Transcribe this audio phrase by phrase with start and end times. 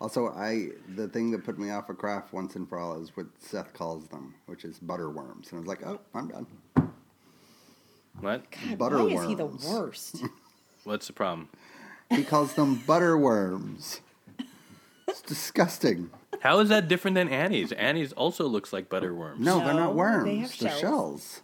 [0.00, 3.14] Also, I the thing that put me off of craft once and for all is
[3.16, 6.46] what Seth calls them, which is butterworms, and I was like, oh, I'm done.
[8.20, 8.44] What?
[8.50, 10.24] God, Butter why is he the worst?
[10.84, 11.48] What's the problem?
[12.10, 14.00] He calls them butterworms.
[15.06, 16.10] It's disgusting.
[16.40, 17.70] How is that different than Annie's?
[17.72, 19.38] Annie's also looks like butterworms.
[19.38, 20.24] No, they're not worms.
[20.24, 20.80] they have They're shells.
[20.80, 21.42] shells.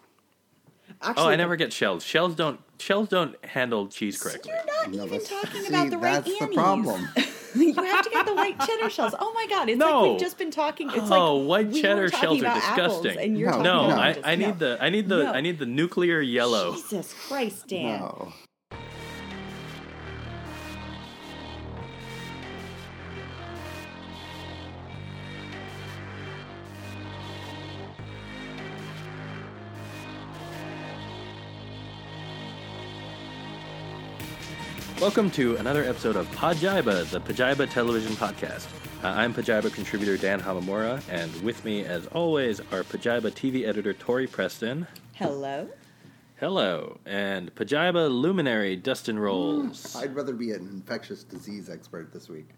[1.03, 2.03] Actually, Oh, I never get shells.
[2.03, 4.53] Shells don't shells don't handle cheese correctly.
[4.55, 7.09] You're not No, even talking see, about the right that's the problem.
[7.61, 9.15] you have to get the white cheddar shells.
[9.19, 10.01] Oh my god, it's No.
[10.03, 10.91] like we've just been talking.
[10.91, 13.19] It's oh, like white we cheddar shells are disgusting.
[13.19, 14.23] and you're No, talking no, I, oranges.
[14.27, 14.53] I need No.
[14.55, 15.33] the I need the No.
[15.33, 16.73] I need the nuclear yellow.
[16.75, 18.03] Jesus Christ, Dan.
[35.07, 38.67] Welcome to another episode of Pajiba, the Pajiba Television Podcast.
[39.05, 43.93] Uh, I'm Pajiba contributor Dan Hamamura, and with me, as always, our Pajiba TV editor
[43.93, 44.85] Tori Preston.
[45.15, 45.69] Hello.
[46.41, 49.95] Hello, and Pajiba luminary Dustin Rowles.
[49.95, 52.49] I'd rather be an infectious disease expert this week.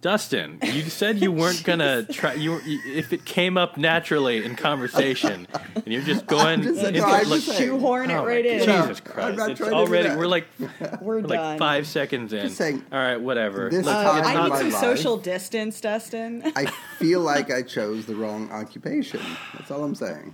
[0.00, 2.34] Dustin, you said you weren't gonna try.
[2.34, 6.62] You were, if it came up naturally in conversation, and you're just going.
[6.62, 7.68] just- into- no, I'm look- just saying.
[7.70, 8.58] Shoehorn it Oh my right in.
[8.58, 9.38] No, Jesus I'm Christ!
[9.38, 10.18] not It's trying to do already that.
[10.18, 10.46] we're like
[11.00, 12.42] We're we're like five seconds in.
[12.42, 13.70] Just saying, All right, whatever.
[13.70, 14.80] this Look, is Uh, I need my some life.
[14.80, 16.44] social distance, Dustin.
[16.54, 16.66] I
[16.98, 19.20] feel like I chose the wrong occupation.
[19.54, 20.32] That's all I'm saying.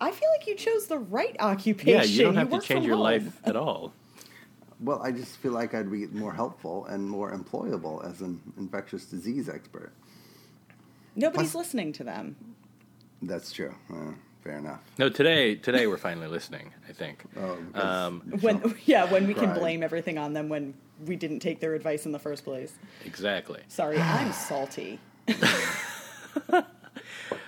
[0.00, 1.92] I feel like you chose the right occupation.
[1.92, 3.02] yeah, you don't have to change your home.
[3.04, 3.92] life at all.
[4.82, 9.04] Well, I just feel like I'd be more helpful and more employable as an infectious
[9.06, 9.92] disease expert.
[11.14, 12.36] Nobody's Plus- listening to them.
[13.22, 13.74] That's true.
[13.92, 14.80] Uh, fair enough.
[14.98, 16.72] No, today today we're finally listening.
[16.88, 17.22] I think.
[17.36, 20.74] Oh, Um, When yeah, when we can blame everything on them when
[21.06, 22.72] we didn't take their advice in the first place.
[23.04, 23.60] Exactly.
[23.68, 24.98] Sorry, I'm salty.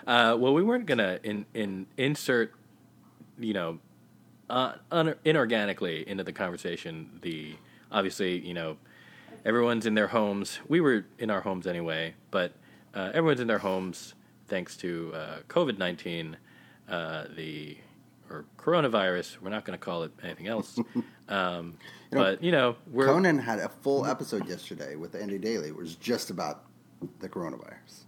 [0.07, 2.53] Uh, well, we weren't gonna in, in insert,
[3.39, 3.79] you know,
[4.51, 7.19] uh, un- inorganically into the conversation.
[7.23, 7.55] The
[7.91, 8.77] obviously, you know,
[9.45, 10.59] everyone's in their homes.
[10.69, 12.53] We were in our homes anyway, but
[12.95, 14.15] uh, everyone's in their homes
[14.49, 16.37] thanks to uh, COVID nineteen,
[16.89, 17.79] uh, the
[18.31, 19.41] or coronavirus.
[19.41, 20.79] We're not going to call it anything else.
[21.29, 21.77] um,
[22.11, 25.69] You know, but you know, we're Conan had a full episode yesterday with Andy Daly.
[25.69, 26.65] It was just about
[27.21, 28.05] the coronavirus.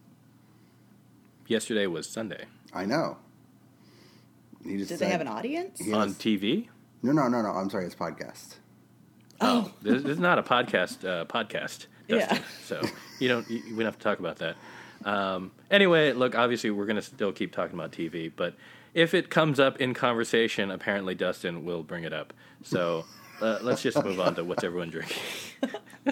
[1.48, 3.18] yesterday was Sunday I know.
[4.68, 5.78] He just Did they said- have an audience?
[5.80, 6.68] He on TV.
[7.02, 7.50] No, no, no, no.
[7.50, 7.86] I'm sorry.
[7.86, 8.56] It's podcast.
[9.40, 11.04] Oh, this, this is not a podcast.
[11.06, 12.36] Uh, podcast, Dustin.
[12.36, 12.38] Yeah.
[12.64, 12.82] So
[13.20, 13.48] you don't.
[13.50, 14.56] You, we don't have to talk about that.
[15.04, 16.34] Um, anyway, look.
[16.34, 18.54] Obviously, we're going to still keep talking about TV, but
[18.94, 22.32] if it comes up in conversation, apparently Dustin will bring it up.
[22.62, 23.04] So
[23.42, 25.22] uh, let's just move on to what's everyone drinking.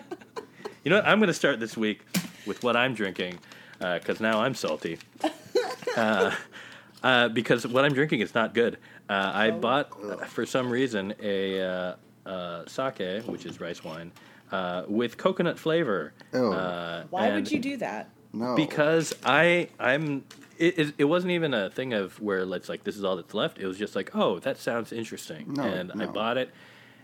[0.84, 1.06] you know what?
[1.06, 2.02] I'm going to start this week
[2.46, 3.38] with what I'm drinking
[3.78, 4.98] because now I'm salty.
[5.96, 6.34] Uh,
[7.04, 8.78] uh, because what I'm drinking is not good.
[9.08, 11.94] Uh, I bought, uh, for some reason, a uh,
[12.26, 14.10] uh, sake, which is rice wine,
[14.50, 16.14] uh, with coconut flavor.
[16.32, 16.52] Oh.
[16.52, 18.08] Uh, Why would you do that?
[18.32, 18.56] No.
[18.56, 20.24] Because I, I'm.
[20.56, 23.34] It, it, it wasn't even a thing of where it's like this is all that's
[23.34, 23.58] left.
[23.58, 26.50] It was just like, oh, that sounds interesting, No, and I bought it,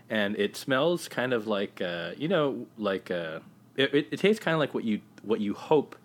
[0.09, 3.39] and it smells kind of like, uh, you know, like uh,
[3.75, 5.97] it, it, it tastes kind of like what you what you hope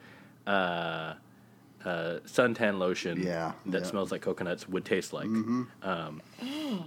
[0.46, 1.14] uh,
[1.86, 3.86] uh, suntan lotion Yeah, that yeah.
[3.86, 5.28] smells like coconuts would taste like.
[5.28, 5.62] Mm-hmm.
[5.82, 6.20] Um,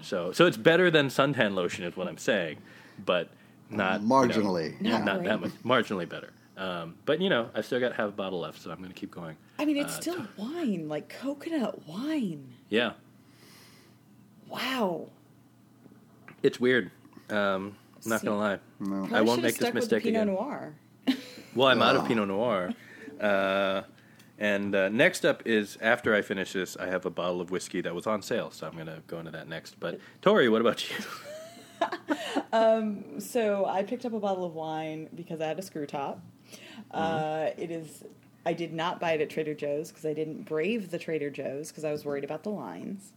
[0.01, 2.57] so so it's better than suntan lotion is what I'm saying,
[3.05, 3.29] but
[3.69, 5.03] not you know, Marginally, not, yeah.
[5.03, 6.31] not that much, marginally better.
[6.57, 8.95] Um, but you know, I still got half a bottle left, so I'm going to
[8.95, 9.37] keep going.
[9.57, 12.53] I mean, it's Uh, still wine, like coconut wine.
[12.69, 12.91] Yeah,
[14.49, 15.07] Wow.
[16.43, 16.91] it's weird.
[17.29, 18.59] Um, I'm not going to lie.
[18.79, 19.01] No.
[19.01, 20.33] Probably I won't should've make this stuck with mistake the Pinot again.
[20.35, 20.73] Noir.
[21.55, 22.71] Well, I'm out of Pinot Noir.
[23.19, 23.81] Uh,
[24.39, 27.81] and uh, next up is after I finish this, I have a bottle of whiskey
[27.81, 29.79] that was on sale, so I'm going to go into that next.
[29.79, 30.95] But Tori, what about you?
[33.19, 36.21] So I picked up a bottle of wine because I had a screw top.
[36.91, 38.03] Uh, it is.
[38.45, 41.69] I did not buy it at Trader Joe's because I didn't brave the Trader Joe's
[41.69, 43.11] because I was worried about the lines.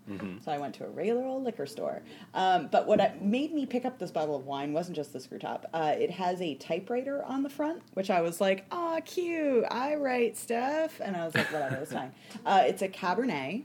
[0.44, 2.02] So I went to a regular old liquor store.
[2.34, 5.20] Um, but what I, made me pick up this bottle of wine wasn't just the
[5.20, 5.66] screw top.
[5.72, 9.64] Uh, it has a typewriter on the front, which I was like, "Ah, cute!
[9.70, 12.12] I write stuff," and I was like, "Whatever, it's fine."
[12.44, 13.62] Uh, it's a Cabernet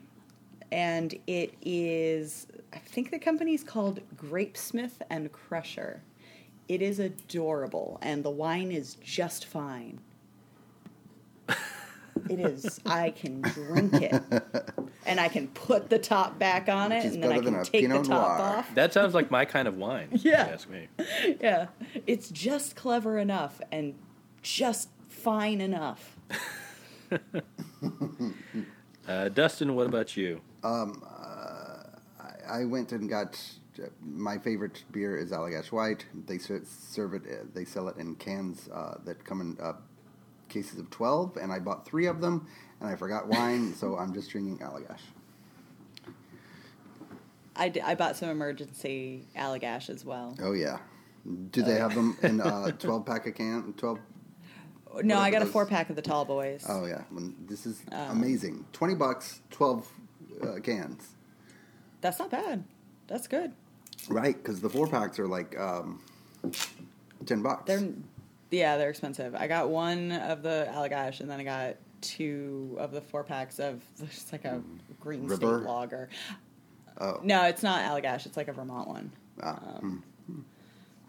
[0.71, 6.01] and it is I think the company's called Grapesmith and Crusher.
[6.68, 10.00] It is adorable and the wine is just fine.
[12.29, 12.79] It is.
[12.85, 14.21] I can drink it.
[15.05, 17.45] And I can put the top back on it Which is and then I better
[17.45, 18.57] than can a take the Pinot top Noir.
[18.59, 18.75] off.
[18.75, 20.09] That sounds like my kind of wine.
[20.11, 20.47] if Yeah.
[20.47, 20.87] you ask me.
[21.41, 21.67] Yeah.
[22.05, 23.95] It's just clever enough and
[24.41, 26.17] just fine enough.
[29.07, 30.41] Uh, Dustin, what about you?
[30.63, 30.87] I,
[32.49, 33.41] I went and got
[34.01, 36.05] my favorite beer is Allagash White.
[36.25, 37.21] They ser- serve it.
[37.25, 39.73] uh, They sell it in cans uh, that come in uh,
[40.57, 42.48] cases of twelve, and I bought three of them,
[42.80, 45.01] and I forgot wine, so I'm just drinking Allagash.
[47.56, 50.36] I, d- I bought some emergency Allagash as well.
[50.42, 50.77] Oh yeah.
[51.51, 53.74] Do they have them in uh, twelve pack of can?
[53.77, 54.00] Twelve.
[55.04, 56.65] No, I got a four pack of the tall boys.
[56.68, 57.01] Oh yeah.
[57.48, 58.12] This is Oh.
[58.12, 58.65] amazing.
[58.74, 59.88] Twenty bucks, twelve
[60.42, 61.15] uh, cans.
[62.01, 62.63] That's not bad.
[63.07, 63.54] That's good.
[64.07, 66.01] Right, because the four packs are like um,
[67.25, 67.63] ten bucks.
[67.65, 67.89] They're
[68.51, 69.35] yeah, they're expensive.
[69.35, 73.59] I got one of the Allagash, and then I got two of the four packs
[73.59, 74.61] of just like a
[74.99, 75.59] Green River?
[75.59, 76.09] State Lager.
[76.99, 77.19] oh.
[77.23, 78.25] No, it's not Allagash.
[78.25, 79.11] It's like a Vermont one.
[79.41, 80.03] Ah, Um,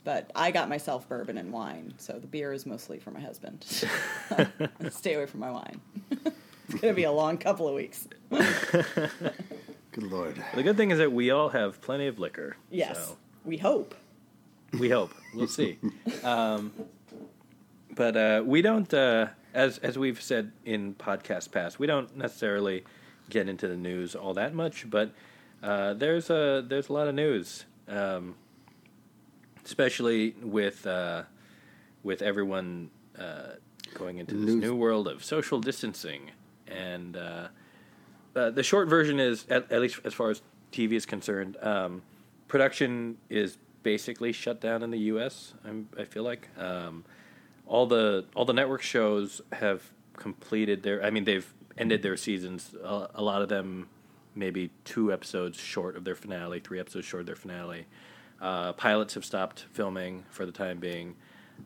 [0.04, 3.64] But I got myself bourbon and wine, so the beer is mostly for my husband.
[4.90, 5.80] Stay away from my wine.
[6.68, 8.08] it's gonna be a long couple of weeks.
[8.30, 10.42] Good lord.
[10.54, 12.56] The good thing is that we all have plenty of liquor.
[12.70, 13.94] Yes, so we hope.
[14.78, 15.12] we hope.
[15.34, 15.78] We'll see.
[16.22, 16.72] um,
[17.98, 22.84] but uh, we don't, uh, as as we've said in podcast past, we don't necessarily
[23.28, 24.88] get into the news all that much.
[24.88, 25.10] But
[25.64, 28.36] uh, there's a there's a lot of news, um,
[29.64, 31.24] especially with uh,
[32.04, 33.54] with everyone uh,
[33.94, 34.62] going into this News.
[34.62, 36.30] new world of social distancing
[36.66, 37.16] and.
[37.16, 37.48] Uh,
[38.36, 42.02] uh, the short version is, at, at least as far as TV is concerned, um,
[42.46, 45.54] production is basically shut down in the U.S.
[45.64, 47.04] I'm, I feel like um,
[47.68, 49.82] all the all the network shows have
[50.14, 51.04] completed their.
[51.04, 52.74] I mean, they've ended their seasons.
[52.82, 53.88] A, a lot of them,
[54.34, 57.86] maybe two episodes short of their finale, three episodes short of their finale.
[58.40, 61.16] Uh, pilots have stopped filming for the time being.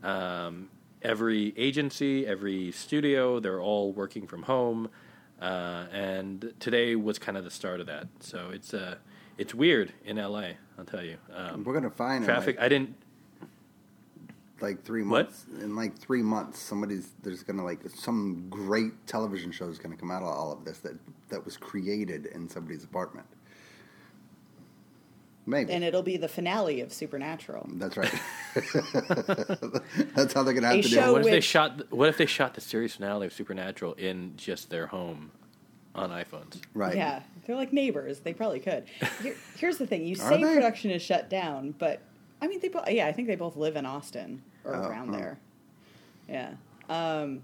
[0.02, 0.70] Um,
[1.02, 4.90] every agency, every studio, they're all working from home.
[5.40, 8.06] Uh, and today was kind of the start of that.
[8.20, 8.96] So it's uh,
[9.38, 10.52] it's weird in LA.
[10.78, 11.16] I'll tell you.
[11.34, 12.56] Um, We're gonna find traffic.
[12.56, 12.94] In I didn't.
[14.62, 15.26] Like three What?
[15.26, 15.44] months.
[15.60, 20.10] In like three months, somebody's there's gonna like some great television show is gonna come
[20.10, 20.94] out of all of this that
[21.28, 23.26] that was created in somebody's apartment.
[25.44, 25.72] Maybe.
[25.72, 27.68] And it'll be the finale of Supernatural.
[27.74, 28.12] That's right.
[30.14, 31.92] That's how they're gonna have A to show do What if they shot?
[31.92, 35.32] What if they shot the series finale of Supernatural in just their home
[35.96, 36.60] on iPhones?
[36.74, 36.94] Right.
[36.96, 38.20] Yeah, they're like neighbors.
[38.20, 38.84] They probably could.
[39.20, 40.54] Here, here's the thing: you say they?
[40.54, 42.00] production is shut down, but
[42.42, 42.90] I mean, they both.
[42.90, 45.16] Yeah, I think they both live in Austin or Oh, around huh.
[45.16, 45.38] there.
[46.28, 46.52] Yeah,
[46.90, 47.42] um,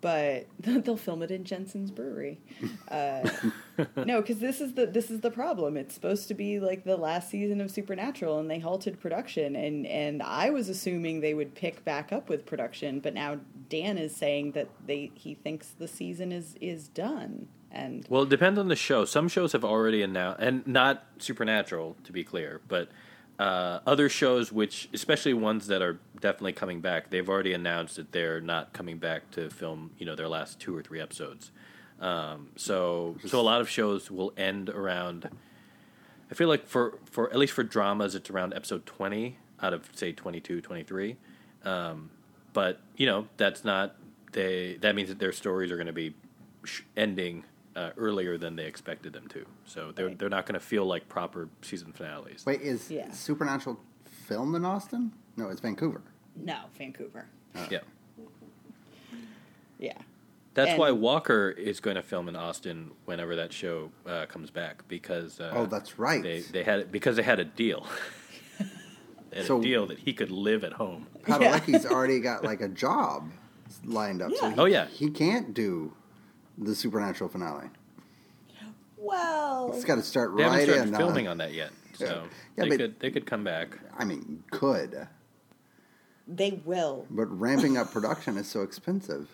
[0.00, 2.38] but they'll film it in Jensen's brewery.
[2.88, 3.28] Uh,
[3.96, 5.76] no, because this is the this is the problem.
[5.76, 9.56] It's supposed to be like the last season of Supernatural, and they halted production.
[9.56, 13.38] and And I was assuming they would pick back up with production, but now
[13.68, 17.48] Dan is saying that they he thinks the season is is done.
[17.72, 19.04] And Well, it depends on the show.
[19.04, 22.88] Some shows have already announced, and not Supernatural, to be clear, but
[23.40, 28.12] uh, other shows, which especially ones that are definitely coming back, they've already announced that
[28.12, 31.50] they're not coming back to film, you know, their last two or three episodes.
[32.02, 35.30] Um, so, so a lot of shows will end around.
[36.30, 39.88] I feel like for for at least for dramas, it's around episode twenty out of
[39.94, 41.16] say 22, 23.
[41.64, 42.10] Um,
[42.52, 43.96] but you know, that's not
[44.32, 44.76] they.
[44.82, 46.14] That means that their stories are going to be
[46.64, 47.44] sh- ending
[47.76, 49.44] uh, earlier than they expected them to.
[49.64, 50.18] So they're Right.
[50.18, 52.44] they're not going to feel like proper season finales.
[52.46, 53.10] Wait, is Yeah.
[53.12, 55.12] Supernatural filmed in Austin?
[55.36, 56.02] No, it's Vancouver.
[56.36, 57.26] no, Vancouver.
[57.70, 57.80] Yeah,
[59.78, 59.98] Yeah.
[60.54, 64.50] that's And- why Walker is going to film in Austin whenever that show uh, comes
[64.50, 66.22] back because uh, Oh, that's right.
[66.22, 67.86] They they had because they had a deal.
[69.30, 71.06] they had So- a deal that he could live at home.
[71.22, 73.30] Padalecki's already got like a job
[73.84, 74.32] lined up.
[74.34, 74.86] So he, Oh, yeah.
[74.88, 75.92] He can't do
[76.60, 77.68] the Supernatural finale.
[78.96, 80.94] Well, It's got to start They haven't right started in.
[80.94, 82.12] uh, filming on that yet, so Yeah.
[82.12, 82.24] Yeah,
[82.64, 83.78] they but- could they could come back.
[83.98, 85.08] I mean, could,
[86.28, 87.06] they will.
[87.10, 89.28] but ramping up production is so expensive.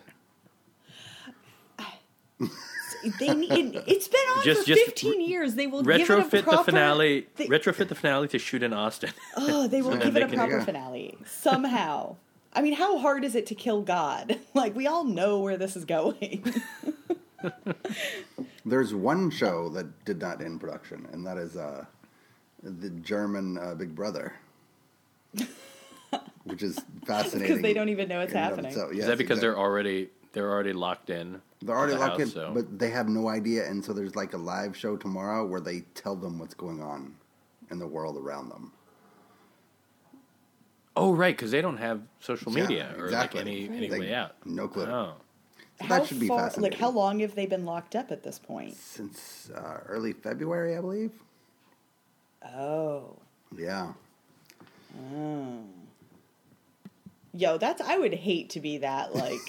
[3.19, 5.53] They need, it's been on Just- for just 15 years.
[5.55, 7.27] They will give it a retrofit proper, the finale.
[7.35, 9.11] They, retrofit the finale to shoot in Austin.
[9.35, 10.65] oh, they will So give it a they can- proper Yeah.
[10.65, 12.15] finale somehow.
[12.53, 14.39] I mean, how hard is it to kill God?
[14.53, 16.43] Like we all know where this is going.
[18.65, 21.85] There's one show that did not end production, and that is uh,
[22.63, 24.33] the German uh, Big Brother,
[26.45, 27.47] which is fascinating.
[27.47, 28.71] Because they don't even know it's in and of happening.
[28.71, 28.91] itself.
[28.93, 29.41] Is that because exactly.
[29.41, 31.39] they're already they're already locked in?
[31.61, 34.33] They're already the locked in, so- but they have no idea, and so there's like
[34.33, 37.15] a live show tomorrow where they tell them what's going on
[37.69, 38.71] in the world around them.
[40.97, 43.39] Oh, right, because they don't have social Yeah, media or exactly.
[43.39, 44.35] like any, any They- way out.
[44.45, 44.85] no clue.
[44.85, 45.13] Oh.
[45.79, 46.71] So how that should be far, fascinating.
[46.71, 48.75] like how long have they been locked up at this point?
[48.75, 51.11] Since uh, early February, I believe.
[52.55, 53.15] Oh.
[53.55, 53.93] Yeah.
[55.13, 55.59] Oh.
[57.33, 59.39] Yo, that's I would hate to be that like.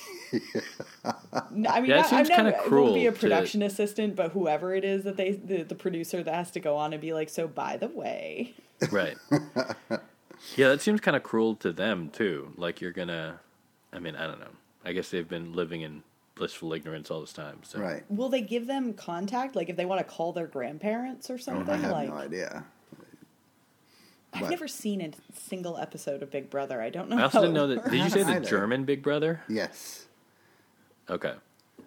[1.50, 3.12] No, I mean, Yeah, it I, seems I'm kinda never, I won't be a cruel
[3.14, 6.60] to- production assistant, but whoever it is that they the, the producer that has to
[6.60, 8.52] go on and be like, so by the way,
[8.90, 9.16] Right.
[10.56, 12.52] yeah, that seems kind of cruel to them too.
[12.56, 13.40] Like you're gonna,
[13.92, 14.50] I mean, I don't know.
[14.84, 16.02] I guess they've been living in
[16.34, 17.58] blissful ignorance all this time.
[17.64, 18.04] So Right.
[18.10, 19.56] will they give them contact?
[19.56, 21.68] Like if they want to call their grandparents or something?
[21.68, 22.64] I have like no idea.
[24.32, 26.80] I've But- never seen a single episode of Big Brother.
[26.82, 27.18] I don't know.
[27.18, 27.84] I also how didn't know that.
[27.90, 28.48] Did you say the Either.
[28.48, 29.42] German Big Brother?
[29.48, 30.06] Yes.
[31.10, 31.34] Okay.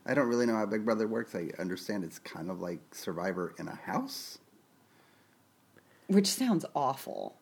[0.06, 1.36] I don't really know how Big Brother works.
[1.36, 4.40] I understand it's kind of like Survivor in a house.
[6.08, 7.36] Which sounds awful.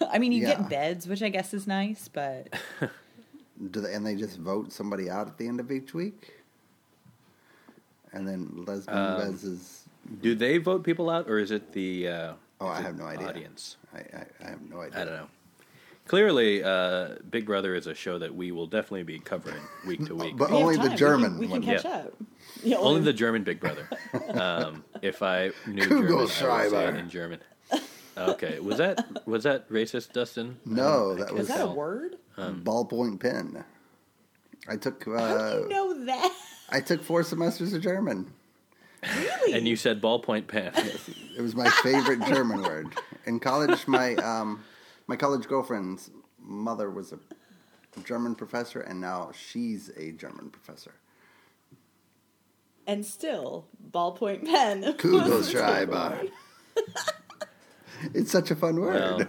[0.10, 0.56] I mean, you Yeah.
[0.56, 2.48] get beds, which I guess is nice, but
[3.70, 6.34] Do they, and they just vote somebody out at the end of each week?
[8.12, 9.82] And then Lesbian Um, Les is.
[10.22, 12.08] Do they vote people out, or is it the?
[12.08, 13.28] Uh, Oh, I have no idea.
[13.28, 13.76] Audience.
[13.94, 15.02] I, I, I have no idea.
[15.02, 15.26] I don't know.
[16.06, 20.14] Clearly, uh, Big Brother is a show that we will definitely be covering week to
[20.22, 20.38] week.
[20.38, 20.84] But we only the time.
[20.84, 21.62] We can- German We can, one.
[21.62, 21.90] catch Yeah.
[21.90, 22.14] up.
[22.62, 23.86] Yeah, Only the German Big Brother.
[24.30, 27.40] Um, if I knew German, I would say it in German.
[28.16, 30.58] Okay, was that was that racist, Dustin?
[30.64, 31.74] No, I that can't Is that a tell.
[31.74, 32.16] word?
[32.38, 33.64] ballpoint pen.
[34.68, 36.32] I took How uh, do you know that?
[36.70, 38.32] I took four semesters of German.
[39.02, 39.52] Really?
[39.52, 40.72] And you said ballpoint pen.
[41.36, 42.88] It was my favorite German word.
[43.26, 44.64] In college, my um,
[45.06, 47.18] my college girlfriend's mother was a
[48.04, 50.94] German professor, and now she's a German professor.
[52.86, 54.82] and still, ballpoint pen.
[54.94, 56.30] Kugelschreiber.
[58.14, 58.94] It's such a fun word.
[58.94, 59.20] Well,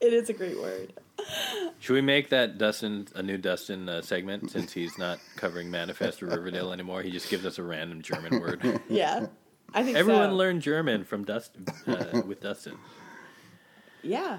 [0.00, 0.92] It is a great word.
[1.80, 6.22] should we make that Dustin a new Dustin uh, segment since he's not covering Manifest
[6.22, 7.02] or Riverdale anymore?
[7.02, 8.80] He just gives us a random German word.
[8.88, 9.26] Yeah,
[9.74, 10.36] I think Everyone so.
[10.36, 12.76] learned German from Dustin uh, with Dustin.
[14.02, 14.38] Yeah,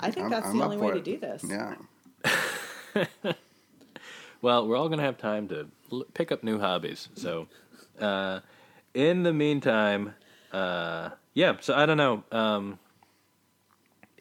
[0.00, 1.44] I think I'm- that's I'm the only for way to do this.
[1.44, 1.74] Yeah.
[4.40, 7.08] Well, we're all going to have time to l- pick up new hobbies.
[7.14, 7.46] So,
[8.00, 8.40] uh,
[8.92, 10.14] in the meantime,
[10.52, 11.58] uh, yeah.
[11.60, 12.24] So I don't know.
[12.32, 12.80] Um,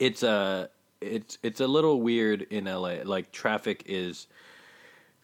[0.02, 0.68] it's uh,
[1.00, 2.96] it's it's a little weird in LA.
[3.06, 4.28] Like traffic is.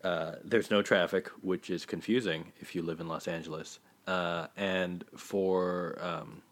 [0.03, 3.79] Uh, there's no traffic, which is confusing if you live in Los Angeles.
[4.05, 6.43] Uh, and for um,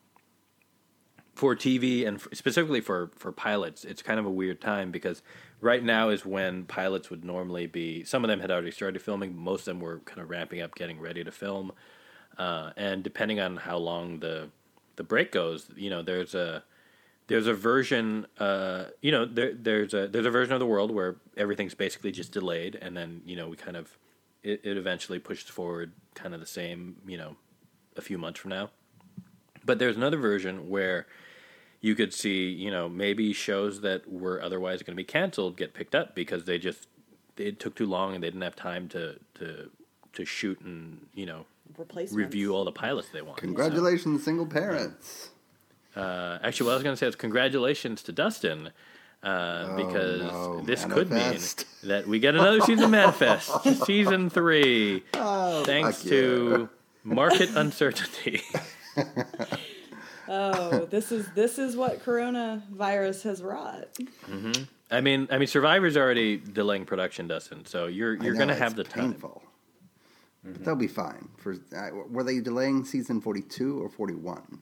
[1.36, 5.22] for TV and f specifically for for pilots, it's kind of a weird time because
[5.62, 8.04] right now is when pilots would normally be.
[8.04, 9.38] Some of them had already started filming.
[9.38, 11.72] Most of them were kind of ramping up, getting ready to film.
[12.40, 14.50] Uh, and depending on how long the
[14.96, 16.64] the break goes, you know, there's a
[17.28, 18.28] there's a version.
[18.40, 22.12] Uh, you know, there there's a there's a version of the world where everything's basically
[22.12, 23.98] just delayed, and then you know we kind of
[24.44, 26.98] it, it eventually pushes forward, kind of the same.
[27.08, 27.36] You know,
[27.96, 28.70] a few months from now.
[29.64, 31.08] But there's another version where
[31.82, 35.74] you could see, you know, maybe shows that were otherwise going to be canceled get
[35.74, 36.88] picked up because they just
[37.38, 39.70] it took too long and they didn't have time to to
[40.14, 41.46] to shoot and you know
[42.12, 43.38] review all the pilots they want.
[43.38, 45.32] Congratulations, single parents.
[45.96, 48.68] So, uh, actually, what I was going to say is congratulations to Dustin.
[49.24, 51.58] Uh, Oh, because no, this Manifest.
[51.58, 53.50] could mean that we get another season of Manifest,
[53.88, 56.70] season three, thanks fuck to
[57.04, 58.44] market uncertainty.
[60.28, 63.88] Oh, this is this is what coronavirus has wrought.
[64.90, 67.66] I mean, I mean, Survivor's already delaying production, Dustin.
[67.66, 69.12] So you're you're going to it's have the time.
[69.12, 69.44] painful.
[70.44, 71.30] But they'll be fine.
[71.38, 74.62] For uh, were they delaying season forty two or forty one?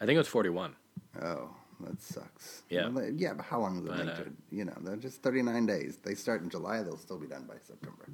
[0.00, 0.74] I think it was 41.
[1.22, 1.50] Oh,
[1.80, 2.62] that sucks.
[2.70, 2.88] Yeah.
[2.88, 4.24] Well, they- yeah, but how long does it uh.
[4.50, 5.98] You know, they're just thirty nine days.
[6.02, 6.82] They start in July.
[6.82, 8.06] They'll still be done by September.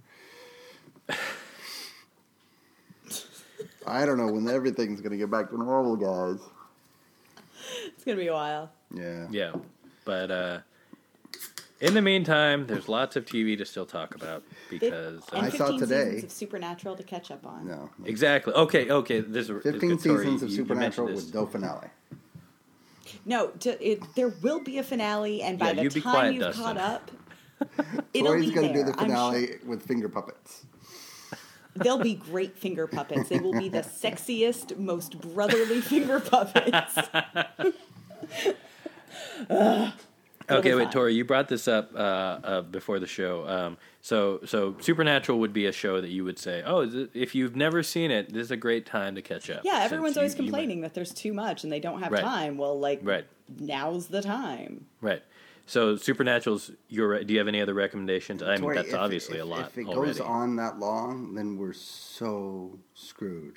[3.86, 6.40] I don't know when everything's going to get back to normal, guys.
[7.86, 8.70] It's gonna be a while.
[8.94, 9.26] Yeah.
[9.30, 9.52] Yeah,
[10.04, 10.58] but uh,
[11.81, 15.50] in the meantime, there's lots of TV to still talk about because and I uh,
[15.50, 17.66] saw 15 today- seasons of Supernatural to catch up on.
[17.66, 17.90] No.
[18.04, 18.52] exactly.
[18.54, 19.21] Okay, okay.
[19.21, 21.35] This is Fifteen Tori, seasons of you- you Supernatural mentioned with this.
[21.35, 21.88] no finale.
[23.26, 26.12] No, to, it, there will be a finale, and by Yeah, the you be time
[26.12, 26.64] quiet, you've Dustin.
[26.64, 27.11] caught up,
[28.14, 28.85] it'll Tori's be going to there.
[28.85, 29.57] do the I'm finale sure.
[29.66, 30.64] with finger puppets.
[31.76, 33.28] They'll be great finger puppets.
[33.31, 36.97] They will be the sexiest, most brotherly finger puppets.
[40.48, 40.92] It'll be Okay, wait.
[40.92, 43.48] Tori, you brought this up uh, uh, before the show.
[43.48, 47.10] Um, so, so Supernatural would be a show that you would say, "Oh, is it-
[47.14, 49.92] if you've never seen it, this is a great time to catch up." Yeah, since
[49.92, 52.22] everyone's you- always you might- complaining that there's too much and they don't have Right.
[52.22, 52.58] time.
[52.58, 53.24] Well, like, Right.
[53.58, 54.84] now's the time.
[55.00, 55.22] Right.
[55.66, 57.24] So Supernatural's your.
[57.24, 58.42] Do you have any other recommendations?
[58.42, 60.12] I mean, Tori, that's if- obviously if- a lot If it already.
[60.12, 63.54] goes on that long, then we're so screwed.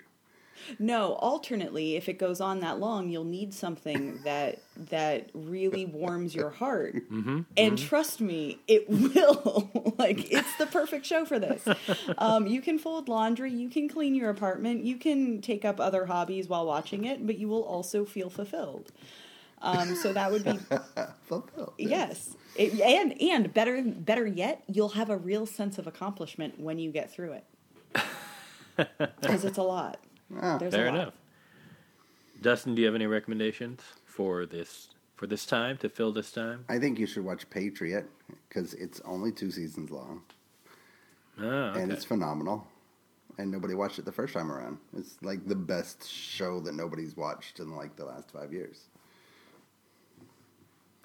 [0.79, 4.59] No, alternately, if it goes on that long, you'll need something that
[4.89, 6.95] that really warms your heart.
[7.09, 9.93] Mm-hmm, And trust me, it will.
[9.97, 11.67] like it's the perfect show for this.
[12.17, 16.05] Um, you can fold laundry, you can clean your apartment, you can take up other
[16.05, 18.91] hobbies while watching it, but you will also feel fulfilled.
[19.61, 20.59] Um, so that would be
[21.23, 21.73] Fulfilled.
[21.79, 26.77] yes, it, and and better better yet, you'll have a real sense of accomplishment when
[26.77, 27.33] you get through
[27.95, 28.05] it
[28.99, 29.97] because it's a lot.
[30.41, 31.13] Ah, There's Fair enough.
[32.41, 36.65] Dustin, do you have any recommendations for this for this time to fill this time?
[36.69, 38.05] I think you should watch Patriot
[38.47, 40.21] because it's only two seasons long
[41.39, 41.81] Oh, okay.
[41.81, 42.67] and it's phenomenal.
[43.39, 44.77] And nobody watched it the first time around.
[44.97, 48.81] It's like the best show that nobody's watched in like the last five years.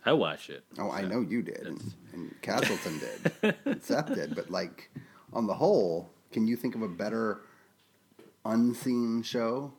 [0.05, 0.65] I watched it.
[0.79, 4.35] Oh, I know you did, and, and Castleton did, and Seth did.
[4.35, 4.91] But like
[5.33, 7.43] on the whole, can you think of a better
[8.45, 9.73] unseen show?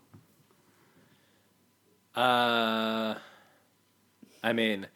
[2.16, 3.16] Uh,
[4.44, 4.88] I mean,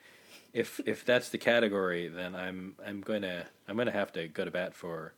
[0.53, 4.51] if if that's the category, then I'm I'm gonna I'm gonna have to go to
[4.51, 5.13] bat for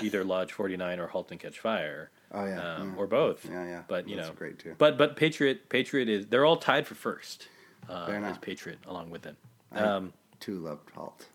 [0.00, 2.10] either Lodge 49 or Halt and Catch Fire.
[2.34, 2.96] Oh, yeah, um, yeah.
[2.96, 3.44] or both.
[3.44, 3.82] Yeah, yeah.
[3.86, 4.74] But you That's know, great, too.
[4.78, 7.48] But but Patriot Patriot is they're all tied for first.
[7.88, 8.40] Uh, Fair enough.
[8.40, 9.36] Patriot along with it.
[9.70, 11.26] I Um, too loved Halt,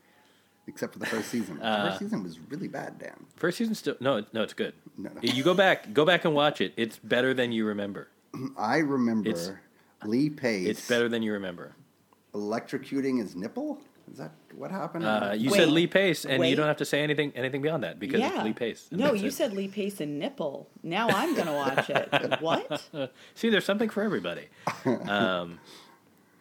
[0.68, 1.58] except for the first season.
[1.58, 3.16] the Uh, first season was really bad, Dan.
[3.36, 4.74] first season still no no it's good.
[4.98, 5.20] No, no.
[5.22, 6.74] You go back go back and watch it.
[6.78, 8.10] It's better than you remember.
[8.58, 9.52] I remember It's-
[10.06, 10.68] Lee Pace.
[10.68, 11.76] It's better than you remember.
[12.34, 13.82] electrocuting his nipple.
[14.12, 15.04] Is that what happened?
[15.06, 15.58] Uh, you Wait.
[15.58, 18.44] said Lee Pace, and you don't have to say anything anything beyond that because it's
[18.44, 18.88] Lee Pace.
[18.92, 19.34] No, you it.
[19.34, 20.70] said Lee Pace and nipple.
[20.84, 22.08] Now I'm gonna watch it.
[22.42, 22.82] what?
[23.36, 24.46] See, there's something for everybody.
[24.86, 25.60] um,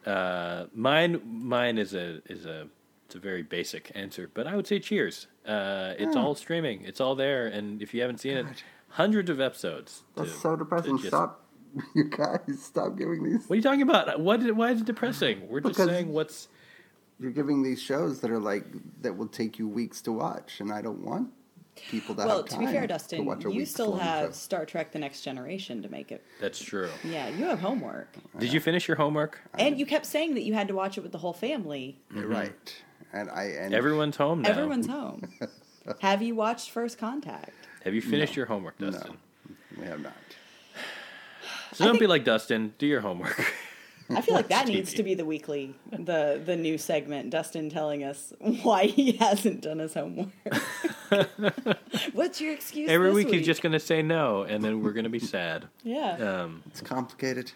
[0.05, 2.67] uh, mine, mine is a is a
[3.07, 5.27] it's a very basic answer, but I would say Cheers.
[5.47, 6.83] Uh, it's all streaming.
[6.83, 8.45] It's all there, and if you haven't seen it,
[8.89, 10.03] hundreds of episodes.
[10.17, 10.97] That's to- so depressing.
[10.97, 11.41] just- Stop,
[11.95, 12.41] you guys!
[12.61, 13.47] Stop giving these.
[13.47, 14.19] What are you talking about?
[14.19, 14.41] What?
[14.57, 15.47] Why is it depressing?
[15.47, 16.49] We're just Because- saying what's.
[17.19, 18.65] You're giving these shows that are like
[19.01, 21.29] that will take you weeks to watch, and I don't want
[21.89, 24.31] people to Well, have to be fair, Dustin, watch you still have show.
[24.33, 26.23] Star Trek: The Next Generation to make it.
[26.41, 26.89] That's true.
[27.05, 29.39] Yeah, you have homework, Did you finish your homework?
[29.57, 31.99] and you kept saying that you had to watch it with the whole family.
[32.13, 32.75] You're right,
[33.17, 34.49] and I and Everyone's home now.
[34.49, 35.21] Everyone's home.
[36.01, 37.51] have you watched First Contact?
[37.83, 39.17] Have you finished your homework, Dustin?
[39.79, 40.13] we have not.
[41.73, 42.73] So don't think- be like Dustin.
[42.77, 43.39] Do your homework.
[44.09, 47.29] I feel like that Watch needs to be the weekly, the the new segment.
[47.29, 48.31] Dustin telling us
[48.63, 50.29] why he hasn't done his homework.
[52.13, 52.89] What's your excuse?
[52.89, 55.09] Every this week, week he's just going to say no, and then we're going to
[55.09, 55.67] be sad.
[55.83, 56.13] yeah.
[56.43, 57.51] Um, It's complicated.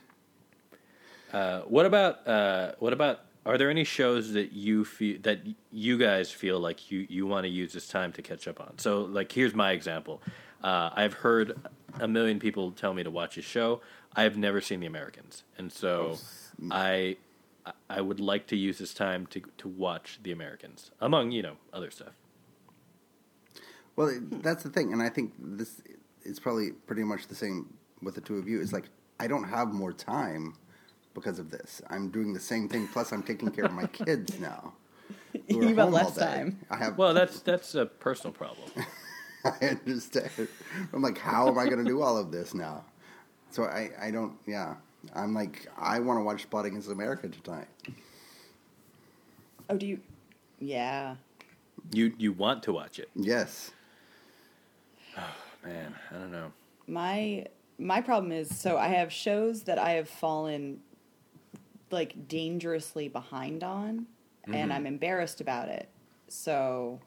[1.32, 3.22] uh, what about uh, what about?
[3.46, 5.40] Are there any shows that you feel that
[5.72, 8.78] you guys feel like you you want to use this time to catch up on?
[8.78, 10.22] So, like, here's my example.
[10.64, 11.60] Uh, I've heard
[12.00, 13.82] a million people tell me to watch a show.
[14.16, 16.18] I've never seen The Americans, and so
[16.70, 17.18] I
[17.90, 21.56] I would like to use this time to to watch The Americans, among you know
[21.74, 22.14] other stuff.
[23.96, 25.82] Well, that's the thing, and I think this
[26.24, 27.74] is probably pretty much the same
[28.04, 28.62] with the two of you.
[28.62, 30.54] It's like I don't have more time
[31.14, 31.82] because of this.
[31.90, 32.88] I'm doing the same thing.
[32.88, 34.74] Plus, I'm taking care of my kids now.
[35.50, 36.22] who are You have home all less day.
[36.26, 36.60] time.
[36.70, 36.98] I have.
[36.98, 38.70] Well, that's that's a personal problem.
[39.46, 40.30] I understand.
[40.94, 42.86] I'm like, how am I going to do all of this now?
[43.50, 44.34] So I, I don't.
[44.46, 44.76] Yeah,
[45.16, 47.68] I'm like, I want to watch Plotting Against America tonight.
[49.70, 50.00] Oh, do you?
[50.60, 51.16] Yeah.
[51.92, 53.72] You you want to watch it, Yes.
[55.18, 55.96] Oh man?
[56.12, 56.52] I don't know.
[56.88, 57.48] My
[57.80, 60.82] my problem is so I have shows that I have fallen
[61.92, 64.08] like dangerously behind on,
[64.48, 64.56] Mm-hmm.
[64.56, 65.88] and I'm embarrassed about it.
[66.28, 67.00] So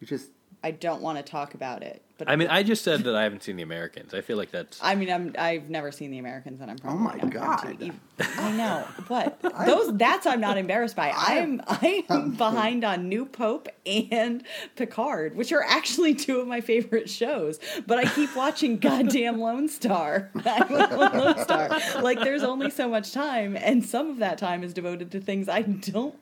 [0.00, 0.30] You just.
[0.64, 2.00] I don't want to talk about it.
[2.18, 4.14] But I mean, I just said that I haven't seen The Americans.
[4.14, 6.98] I feel like that's I mean, I'm I've never seen The Americans, and I'm probably
[6.98, 7.78] Oh my not going God.
[8.18, 8.40] to.
[8.40, 9.94] I know what those.
[9.98, 11.12] That's I'm not embarrassed by.
[11.14, 11.60] I'm
[12.08, 14.42] I'm behind on New Pope and
[14.76, 17.60] Picard, which are actually two of my favorite shows.
[17.86, 20.30] But I keep watching goddamn Lone Star.
[20.34, 21.68] Lone Star.
[22.00, 25.48] Like there's only so much time, and some of that time is devoted to things
[25.50, 26.14] I don't.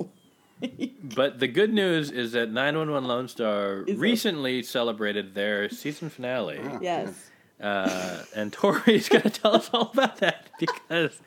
[0.79, 0.91] Like.
[1.15, 4.01] But the good news is that 911 Lone Star Is it?
[4.01, 6.61] recently celebrated their season finale.
[6.81, 7.31] Yes.
[7.61, 11.21] Uh, and Tori's going to tell us all about that because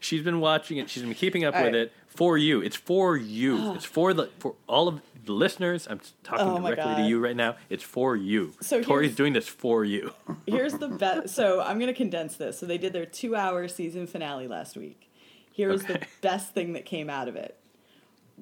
[0.00, 0.88] she's been watching it.
[0.90, 1.82] She's been keeping up All with right.
[1.82, 2.60] it for you.
[2.60, 3.72] It's for you.
[3.74, 5.88] it's for the for all of the listeners.
[5.90, 7.56] I'm talking Oh directly to you right now.
[7.68, 8.52] It's for you.
[8.60, 10.12] So Tori's doing this for you.
[10.46, 11.34] Here's the best.
[11.34, 12.58] So I'm going to condense this.
[12.58, 15.10] So they did their two hour season finale last week.
[15.52, 16.06] Here's the Okay.
[16.20, 17.58] best thing that came out of it.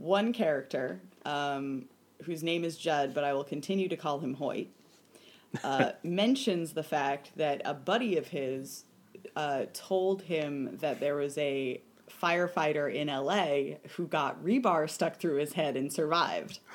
[0.01, 1.85] One character um,
[2.25, 4.69] whose name is Judd, but I will continue to call him Hoyt,
[5.63, 8.85] uh, mentions the fact that a buddy of his
[9.37, 11.81] uh, told him that there was a
[12.21, 16.59] firefighter in LA who got rebar stuck through his head and survived.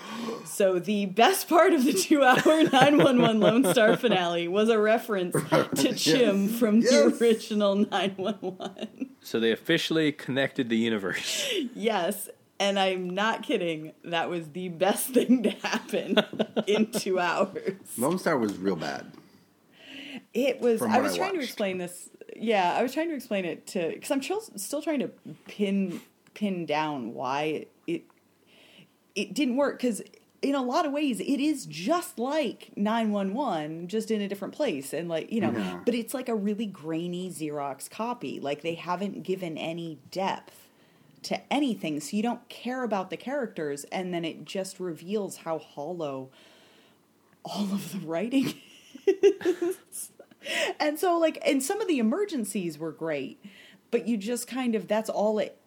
[0.45, 5.35] So the best part of the two-hour 911 Lone Star finale was a reference
[5.75, 9.09] to Chim from the original 911.
[9.21, 11.51] So they officially connected the universe.
[11.73, 13.93] Yes, and I'm not kidding.
[14.03, 16.17] That was the best thing to happen
[16.67, 17.73] in two hours.
[17.97, 19.11] Lone Star was real bad.
[20.33, 20.79] It was.
[20.79, 22.09] From I was I trying to explain this.
[22.35, 25.09] Yeah, I was trying to explain it to because I'm still still trying to
[25.47, 26.01] pin
[26.33, 28.03] pin down why it
[29.15, 30.01] it didn't work because
[30.41, 34.93] in a lot of ways it is just like 911 just in a different place
[34.93, 35.79] and like you know Yeah.
[35.85, 40.64] but it's like a really grainy xerox copy like they haven't given any depth
[41.25, 45.57] to anything so you don't care about the characters and then it just reveals how
[45.57, 46.29] hollow
[47.43, 48.53] all of the writing
[49.07, 50.11] is
[50.79, 53.43] and so like and some of the emergencies were great
[53.91, 55.57] but you just kind of that's all it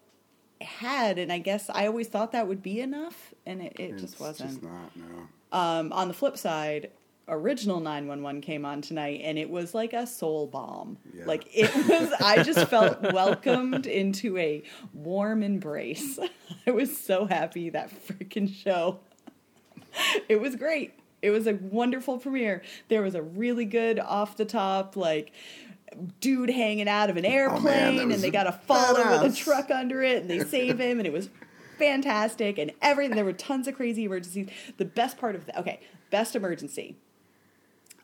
[0.61, 4.19] had and i guess i always thought that would be enough and it, it just
[4.21, 5.59] wasn't just not, no.
[5.59, 6.91] um, on the flip side
[7.29, 10.97] original 911 came on tonight and it was like a soul bomb.
[11.15, 11.25] Yeah.
[11.27, 14.63] like it was i just felt welcomed into a
[14.93, 16.19] warm embrace.
[16.67, 19.01] I was so happy that freaking show.
[20.29, 20.93] It was great.
[21.23, 22.63] It was a wonderful premiere.
[22.89, 25.33] There was a really good off the top like
[26.21, 29.37] dude hanging out of an airplane Oh, that and they gotta fall over the badass.
[29.39, 31.31] truck under it and they save him and it was
[31.79, 33.17] fantastic and everything.
[33.17, 34.49] There were tons of crazy emergencies.
[34.77, 36.97] The best part of the okay best emergency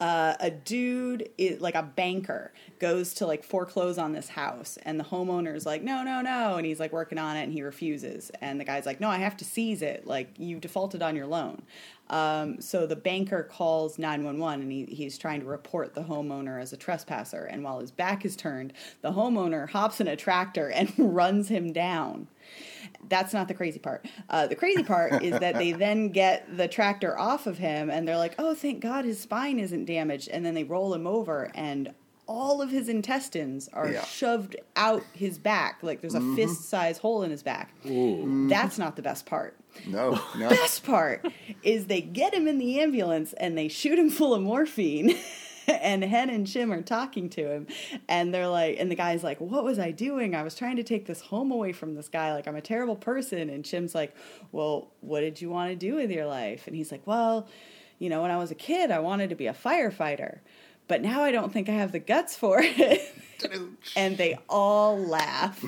[0.01, 4.99] uh, a dude is like a banker goes to like foreclose on this house and
[4.99, 8.31] the homeowner's like no no no and he's like working on it and he refuses
[8.41, 11.27] and the guy's like no i have to seize it like you defaulted on your
[11.27, 11.63] loan.
[12.11, 16.71] Um, so the banker calls 911 and he, he's trying to report the homeowner as
[16.75, 20.93] a trespasser and while his back is turned the homeowner hops in a tractor and
[20.99, 22.29] runs him down
[23.09, 24.07] that's not the crazy part.
[24.31, 28.07] Uh, the crazy part is that they then get the tractor off of him and
[28.07, 30.29] they're like, oh, thank God his spine isn't damaged.
[30.29, 31.93] And then they roll him over and
[32.27, 34.05] all of his intestines are Yeah.
[34.05, 35.79] shoved out his back.
[35.83, 37.71] Like there's a fist size hole in his back.
[37.85, 39.57] That's not the best part.
[39.87, 40.49] No, no.
[40.49, 41.27] Best part
[41.63, 45.17] is they get him in the ambulance and they shoot him full of morphine.
[45.83, 47.66] and Hen and Chim are talking to him,
[48.09, 50.35] and they're like, and the guy's like, "What was I doing?
[50.35, 52.33] I was trying to take this home away from this guy.
[52.33, 54.14] Like I'm a terrible person." And Chim's like,
[54.53, 57.48] "Well, what did you want to do with your life?" And he's like, "Well,
[57.98, 60.40] you know, when I was a kid, I wanted to be a firefighter,
[60.88, 63.12] but now I don't think I have the guts for it."
[63.96, 65.64] and they all laugh.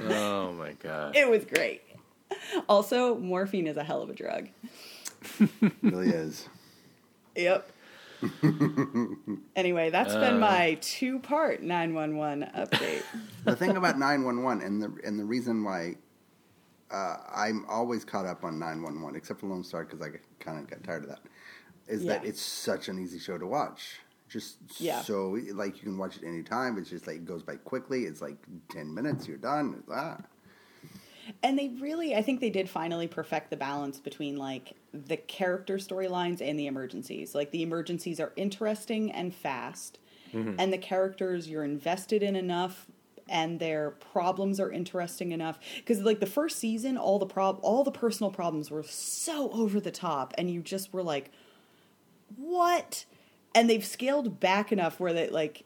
[0.00, 1.16] Oh my god.
[1.16, 1.82] It was great.
[2.68, 4.48] Also, morphine is a hell of a drug.
[5.82, 6.48] really is.
[7.36, 7.70] Yep.
[9.56, 10.20] anyway, that's Uh.
[10.20, 13.02] been my two part 911 update.
[13.44, 15.96] the thing about 911 and the and the reason why
[16.90, 20.08] uh, I'm always caught up on 911, except for Lone Star because I
[20.40, 21.20] kind of got tired of that,
[21.86, 24.00] is that it's such an easy show to watch.
[24.28, 25.00] Just Yeah.
[25.02, 26.76] so like you can watch it anytime.
[26.78, 28.04] It's just like it goes by quickly.
[28.04, 28.36] It's like
[28.70, 29.82] 10 minutes, you're done.
[29.90, 30.18] Ah.
[31.42, 35.76] And they really, I think they did finally perfect the balance between like the character
[35.76, 37.34] storylines and the emergencies.
[37.34, 39.98] Like the emergencies are interesting and fast,
[40.32, 40.54] mm-hmm.
[40.58, 42.86] and the characters you're invested in enough.
[43.30, 47.84] And their problems are interesting enough because, like the first season, all the prob all
[47.84, 51.30] the personal problems were so over the top, and you just were like,
[52.36, 53.04] what
[53.54, 55.64] and they've scaled back enough where that like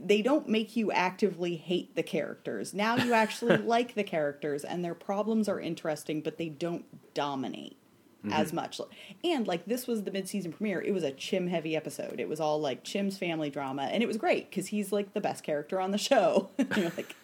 [0.00, 2.72] they don't make you actively hate the characters.
[2.72, 6.84] Now you actually like the characters and their problems are interesting but they don't
[7.14, 7.76] dominate
[8.24, 8.32] mm-hmm.
[8.32, 8.80] as much.
[9.22, 10.80] And like this was the mid-season premiere.
[10.80, 12.20] It was a chim heavy episode.
[12.20, 15.20] It was all like chim's family drama and it was great because he's like the
[15.20, 16.50] best character on the show.
[16.76, 17.14] You're like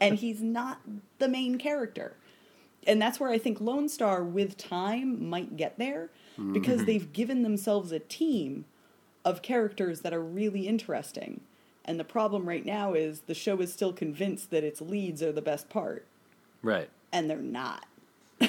[0.00, 0.80] and he's not
[1.18, 2.16] the main character.
[2.86, 6.10] And that's where I think Lone Star, with time, might get there
[6.52, 6.84] because mm-hmm.
[6.84, 8.66] they've given themselves a team
[9.24, 11.40] of characters that are really interesting.
[11.84, 15.32] And the problem right now is the show is still convinced that its leads are
[15.32, 16.06] the best part,
[16.62, 16.88] Right.
[17.12, 17.84] and they're not.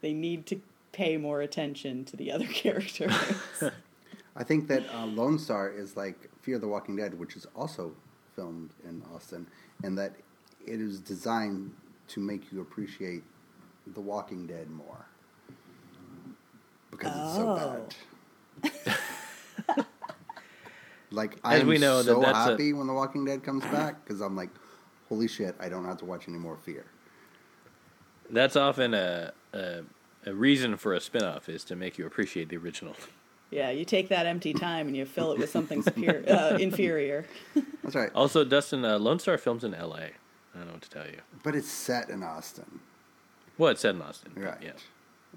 [0.00, 0.60] they need to
[0.92, 3.14] pay more attention to the other characters.
[4.36, 7.92] I think that uh, Lone Star is like Fear the Walking Dead, which is also
[8.34, 9.46] filmed in Austin,
[9.84, 10.14] and that
[10.66, 11.72] it is designed
[12.08, 13.22] to make you appreciate
[13.94, 15.06] The Walking Dead more
[16.90, 17.54] because it's so
[19.66, 19.86] bad.
[21.10, 23.64] Like As I'm we know that so that's a- happy when The Walking Dead comes
[23.66, 24.50] back because I'm like,
[25.08, 26.84] holy shit, I don't have to watch any more Fear.
[28.30, 29.82] That's often a, a
[30.26, 32.94] a reason for a spin-off is to make you appreciate the original.
[33.50, 37.24] Yeah, you take that empty time and you fill it with something superior, uh, inferior.
[37.82, 38.10] That's right.
[38.14, 39.98] Also, Dustin, uh, Lone Star films in L.A.
[40.02, 40.10] I
[40.54, 41.18] don't know what to tell you.
[41.42, 42.80] But it's set in Austin.
[43.58, 44.32] Well, it's set in Austin.
[44.34, 44.58] but Right.
[44.62, 44.72] Yeah.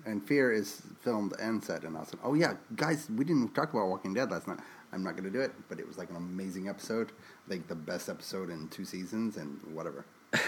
[0.06, 2.20] And Fear is filmed and set in Austin.
[2.24, 4.60] Oh yeah, guys, we didn't talk about Walking Dead last night.
[4.94, 7.12] I'm not going to do it, but it was like an amazing episode,
[7.48, 10.06] like the best episode in two seasons, and whatever.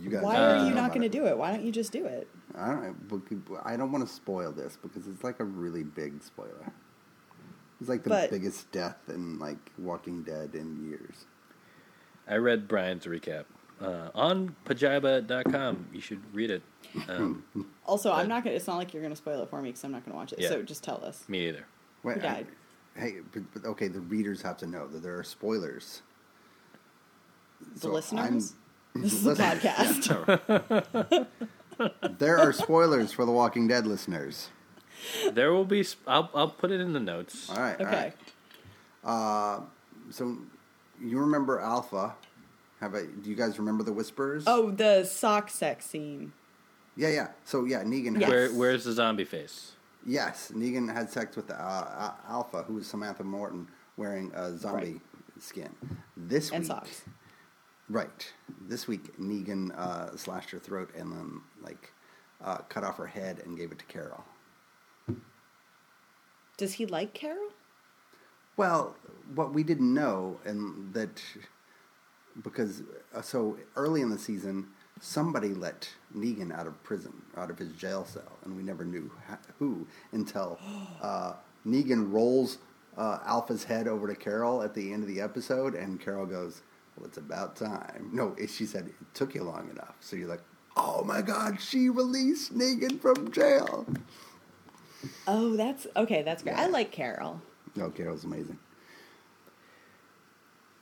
[0.00, 1.36] You guys, Why are you not going to do it?
[1.36, 2.26] Why don't you just do it?
[2.56, 3.60] I don't.
[3.62, 6.72] I don't want to spoil this because it's like a really big spoiler.
[7.78, 11.26] It's like the But- biggest death in like Walking Dead in years.
[12.26, 13.44] I read Brian's recap
[13.82, 15.88] uh, on pajiba.com.
[15.92, 16.62] You should read it.
[17.10, 17.44] Um,
[17.84, 19.60] Also, But- I'm not going to, it's not like you're going to spoil it for
[19.60, 20.38] me because I'm not going to watch it.
[20.38, 20.48] Yeah.
[20.48, 21.28] So just tell us.
[21.28, 21.66] me either.
[22.02, 22.46] Wait, Who died?
[22.96, 26.02] I- hey, but, but okay, the readers have to know that there are spoilers.
[27.74, 28.20] The So listeners?
[28.22, 28.58] I'm-
[29.02, 31.26] This is a Listeners, podcast.
[32.18, 34.50] There are spoilers for the Walking Dead listeners.
[35.32, 35.82] There will be.
[35.82, 37.48] Sp- I'll I'll put it in the notes.
[37.50, 37.80] All right.
[37.80, 38.12] all Okay.
[39.02, 39.10] right.
[39.10, 39.60] Uh,
[40.10, 40.36] so
[41.00, 42.14] you remember Alpha?
[42.80, 43.04] Have I?
[43.06, 44.44] Do you guys remember the Whispers?
[44.46, 46.32] Oh, the sock sex scene.
[46.96, 47.28] yeah, yeah.
[47.46, 48.20] So yeah, Negan.
[48.20, 48.28] Yes.
[48.28, 49.72] Where where's the zombie face?
[50.06, 54.92] Yes, Negan had sex with uh, uh, Alpha, who was Samantha Morton, wearing a zombie
[54.92, 55.00] Right.
[55.38, 55.74] skin.
[56.16, 57.02] This And week, socks.
[57.88, 58.32] right?
[58.68, 61.92] This week, Negan uh, slashed her throat and then like
[62.42, 64.24] uh, cut off her head and gave it to Carol.
[66.56, 67.48] Does he like Carol?
[68.56, 68.96] Well,
[69.34, 71.22] what we didn't know, and that
[72.42, 72.82] because
[73.14, 74.68] uh, so early in the season,
[75.02, 79.10] somebody let Negan out of prison, out of his jail cell, and we never knew
[79.58, 80.58] who until
[81.02, 81.34] uh,
[81.66, 82.58] Negan rolls
[82.96, 86.62] uh, Alpha's head over to Carol at the end of the episode, and Carol goes,
[86.96, 89.96] "Well, it's about time." No, she said it took you long enough.
[90.00, 90.42] So you're like,
[90.76, 93.86] "Oh my God, she released Negan from jail."
[95.26, 96.22] Oh, that's okay.
[96.22, 96.56] That's great.
[96.56, 97.42] I like Carol.
[97.74, 98.58] No, Carol's amazing.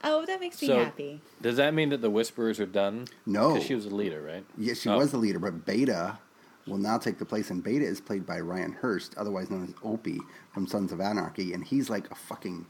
[0.03, 1.21] Oh, that makes me So- happy.
[1.43, 3.07] Does that mean that the Whisperers are done?
[3.27, 3.53] No.
[3.55, 4.45] because she was a leader, right?
[4.57, 4.97] Yes, she Oh.
[4.99, 6.19] was the leader, but Beta
[6.67, 9.75] will now take the place, and Beta is played by Ryan Hurst, otherwise known as
[9.83, 10.21] Opie
[10.55, 12.67] from Sons of Anarchy, and he's like a fucking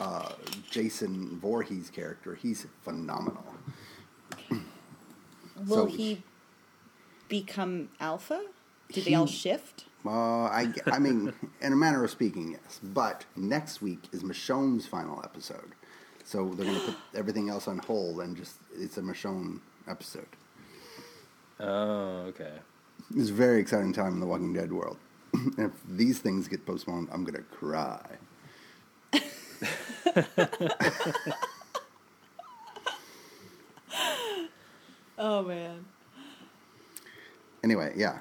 [0.00, 0.32] uh,
[0.70, 2.36] Jason Voorhees character.
[2.36, 3.44] He's phenomenal.
[5.56, 6.22] Will So- he
[7.28, 8.44] become alpha?
[8.92, 9.84] Do they all shift?
[10.06, 10.10] Uh,
[10.44, 12.80] I, I mean, in a manner of speaking, yes.
[12.82, 15.72] But next week is Michonne's final episode,
[16.28, 20.28] so they're going to put everything else on hold and just it's a Michonne episode.
[21.58, 22.52] Oh, okay.
[23.16, 24.98] It's a very exciting time in the Walking Dead world.
[25.56, 28.18] if these things get postponed, I'm going to cry.
[35.20, 35.84] Oh man,
[37.64, 38.18] Anyway, yeah.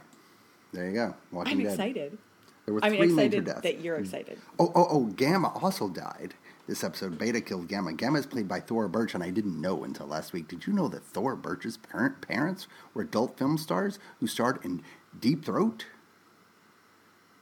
[0.73, 1.13] There you go.
[1.31, 1.71] Walking I'm Dead.
[1.73, 2.17] excited.
[2.65, 3.61] There were I'm three major excited deaths.
[3.61, 4.39] that you're excited.
[4.57, 6.33] Oh, oh, oh, Gamma also died
[6.67, 7.17] this episode.
[7.17, 7.93] Beta killed Gamma.
[7.93, 10.47] Gamma is played by Thora Birch, and I didn't know until last week.
[10.47, 14.83] Did you know that Thora Birch's parent, parents were adult film stars who starred in
[15.19, 15.85] Deep Throat?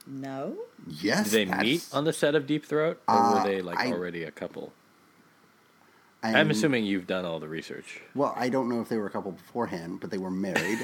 [0.06, 0.56] No.
[0.86, 1.24] Yes.
[1.24, 3.78] Did they that's- meet on the set of Deep Throat, or Uh, were they like
[3.78, 4.72] I- already a couple?
[6.22, 8.00] and- I'm assuming you've done all the research.
[8.14, 10.78] Well, I don't know if they were a couple beforehand, but they were married.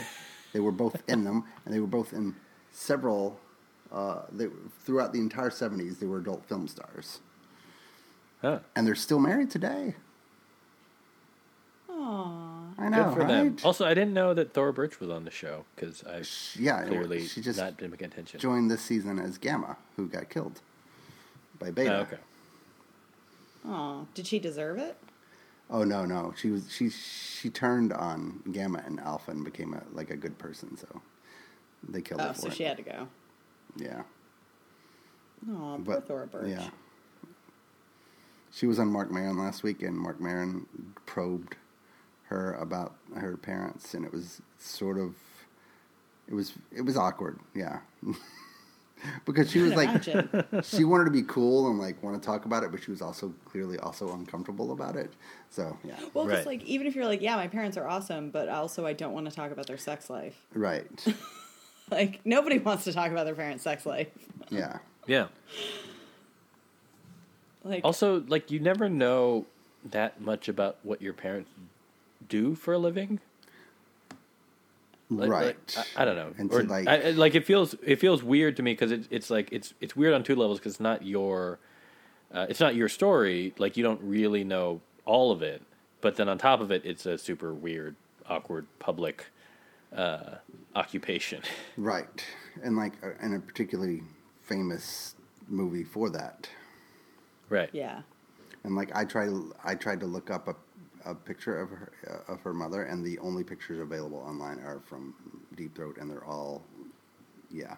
[0.53, 2.35] they were both in them, and they were both in
[2.73, 3.41] several.
[3.91, 4.49] Uh, they,
[4.85, 7.21] throughout the entire 70s, they were adult film stars.
[8.43, 8.59] Huh.
[8.77, 9.95] And they're still married today.
[11.91, 12.73] Aww.
[12.79, 13.29] I know, Good for right?
[13.29, 13.57] them.
[13.65, 16.29] Also, I didn't know that Thora Birch was on the show because I've
[16.59, 18.41] yeah, clearly she just not been paying attention.
[18.41, 20.61] joined this season as Gamma, who got killed
[21.59, 21.99] by Beta.
[21.99, 22.19] Oh, okay.
[23.69, 24.05] Aw.
[24.15, 24.97] Did she deserve it?
[25.71, 29.83] Oh no, no, she was she she turned on Gamma and Alpha and became a
[29.95, 30.77] like a good person.
[30.77, 30.89] So
[31.89, 32.55] they killed her Oh, so it.
[32.55, 33.07] she had to go.
[33.77, 34.03] yeah,
[35.49, 36.49] Aw, poor but Thora Birch.
[36.49, 36.69] yeah,
[38.53, 40.67] she was on Marc Maron last week, and Marc Maron
[41.07, 41.57] probed
[42.29, 45.15] her about her parents, and it was sort of
[46.29, 47.39] it was it was awkward.
[47.55, 47.81] Yeah.
[49.25, 50.05] Because she was like,
[50.65, 53.03] she wanted to be cool and like want to talk about it, but she was
[53.03, 55.13] also clearly also uncomfortable about it.
[55.51, 56.35] So yeah, Well, Right.
[56.37, 59.13] just like even if you're like, yeah, my parents are awesome, but also I don't
[59.13, 60.37] want to talk about their sex life.
[60.55, 60.87] right,
[61.91, 64.07] Like nobody wants to talk about their parents' sex life.
[64.51, 64.79] yeah.
[65.09, 65.27] Yeah.
[67.65, 69.47] Like Also, like you never know
[69.91, 71.51] that much about what your parents
[72.29, 73.21] do for a living.
[75.11, 75.45] Like- right.
[75.77, 76.33] like, I, I don't know.
[76.39, 78.91] And or, to, like- I, I- like it feels it feels weird to me because
[78.93, 81.59] it, it's like it's it's weird on two levels because it's not your
[82.33, 83.53] uh, it's not your story.
[83.59, 85.63] Like you don't really know all of it,
[86.01, 87.95] but then on top of it, it's a super weird,
[88.27, 89.27] awkward public
[89.95, 90.37] uh,
[90.75, 91.43] occupation.
[91.77, 92.25] Right,
[92.63, 94.03] and like, uh, and a particularly
[94.43, 95.15] famous
[95.49, 96.49] movie for that.
[97.53, 97.71] Right.
[97.73, 98.03] Yeah.
[98.65, 99.31] And like, I tried,
[99.65, 100.57] I tried to look up a,
[101.11, 104.81] a picture of her uh, of her mother, and the only pictures available online are
[104.87, 105.15] from
[105.57, 106.63] Deep Throat, and they're all,
[107.51, 107.77] yeah,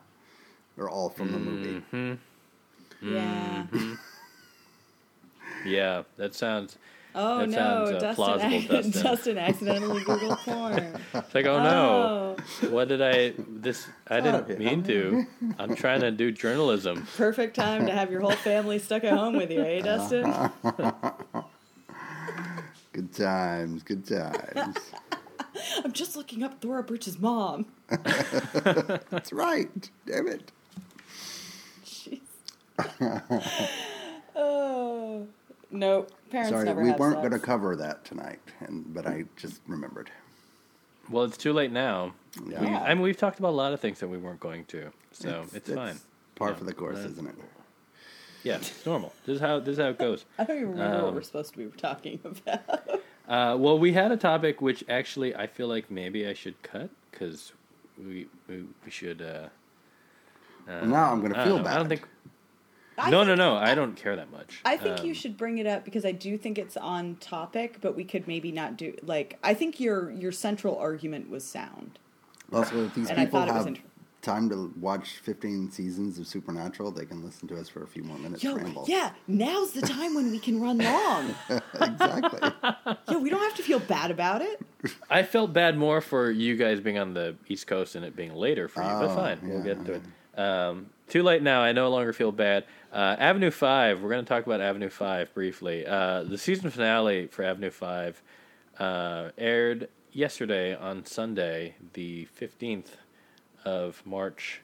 [0.77, 1.83] they're all from the movie.
[1.93, 3.15] Mm-hmm.
[3.15, 3.67] Yeah.
[5.65, 6.77] Yeah, that sounds.
[7.17, 9.39] Oh That no, sounds, uh, Dustin, plausible, ac- Dustin.
[9.39, 10.99] accidentally Googled porn.
[11.15, 12.37] It's like, oh no,
[12.71, 13.35] what did I?
[13.49, 14.57] This I didn't Okay.
[14.57, 15.25] mean to.
[15.59, 17.07] I'm trying to do journalism.
[17.17, 20.25] Perfect time to have your whole family stuck at home with you, eh, Dustin?
[22.93, 24.77] Good times, good times.
[25.85, 27.67] I'm just looking up Thora Birch's mom.
[27.89, 29.91] That's right.
[30.07, 30.53] Damn it.
[31.85, 32.21] Jeez.
[34.37, 35.04] oh
[35.75, 37.29] no, parents Sorry, never we have weren't sex.
[37.29, 40.11] going to cover that tonight, and but I just remembered.
[41.11, 42.15] Well, it's too late now.
[42.49, 42.61] Yeah.
[42.61, 44.91] We, I mean, we've talked about a lot of things that we weren't going to,
[45.13, 45.99] so it's, it's fine.
[46.37, 46.55] Par Yeah.
[46.57, 47.35] for the course, Uh, isn't it?
[48.43, 49.13] Yeah, it's normal.
[49.27, 50.25] This is how this is how it goes.
[50.39, 53.01] I don't even remember what Um, we're supposed to be talking about.
[53.29, 56.91] Uh, well, we had a topic which actually I feel like maybe I should cut
[57.11, 57.53] because
[57.99, 59.23] we, we we should.
[59.23, 59.49] Uh, uh,
[60.67, 61.65] Well, now I'm going to feel know.
[61.65, 61.75] bad.
[61.75, 62.09] I don't think.
[62.97, 63.57] I no, think- no, no.
[63.57, 64.61] I don't care that much.
[64.65, 67.79] I think you Um, should bring it up because I do think it's on topic,
[67.81, 71.99] but we could maybe not do like I think your your central argument was sound.
[72.53, 73.83] Also, if these And people thought it was have inter-
[74.23, 78.03] time to watch 15 seasons of Supernatural, they can listen to us for a few
[78.03, 78.43] more minutes.
[78.43, 78.85] Yo, ramble.
[78.89, 81.35] yeah, now's the time when we can run long.
[81.81, 82.41] exactly.
[83.09, 84.61] yeah, we don't have to feel bad about it.
[85.11, 88.35] I felt bad more for you guys being on the East Coast and it being
[88.35, 89.39] later for you, but Oh, fine.
[89.43, 90.03] We'll yeah, get into it.
[90.37, 91.61] Um, too late now.
[91.63, 92.65] I no longer feel bad.
[92.93, 94.01] Uh, Avenue Five.
[94.01, 95.87] We're going to talk about Avenue Five briefly.
[95.87, 98.23] Uh, the season finale for Avenue Five
[98.79, 102.97] uh, aired yesterday on Sunday, the fifteenth
[103.65, 104.61] of March.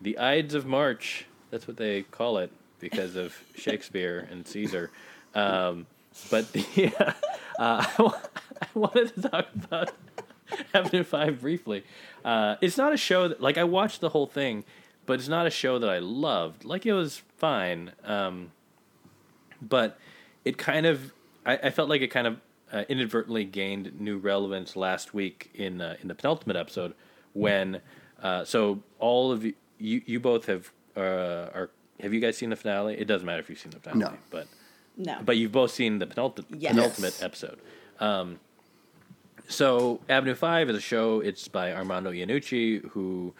[0.00, 1.26] The Ides of March.
[1.50, 4.90] That's what they call it because of Shakespeare and Caesar.
[5.34, 5.86] Um,
[6.30, 6.92] but the,
[7.58, 9.90] uh, I wanted to talk about
[10.74, 11.84] Avenue Five briefly.
[12.24, 14.64] Uh, it's not a show that like I watched the whole thing,
[15.10, 16.64] but it's not a show that I loved.
[16.64, 18.52] Like it was fine, um,
[19.60, 19.98] but
[20.44, 21.12] it kind of
[21.44, 22.40] I, I felt like it kind of
[22.72, 26.94] uh, inadvertently gained new relevance last week in uh, in the penultimate episode
[27.32, 27.80] when
[28.22, 31.00] uh, so all of you you, you both have uh,
[31.58, 31.70] are
[32.00, 32.94] have you guys seen the finale?
[32.94, 34.18] It doesn't matter if you've seen the finale, No.
[34.30, 34.46] but
[34.96, 35.18] No.
[35.24, 36.72] but you've both seen the penultimate, Yes.
[36.74, 37.58] penultimate episode.
[37.98, 38.38] Um,
[39.48, 41.18] so Avenue Five is a show.
[41.18, 43.34] It's by Armando Iannucci, who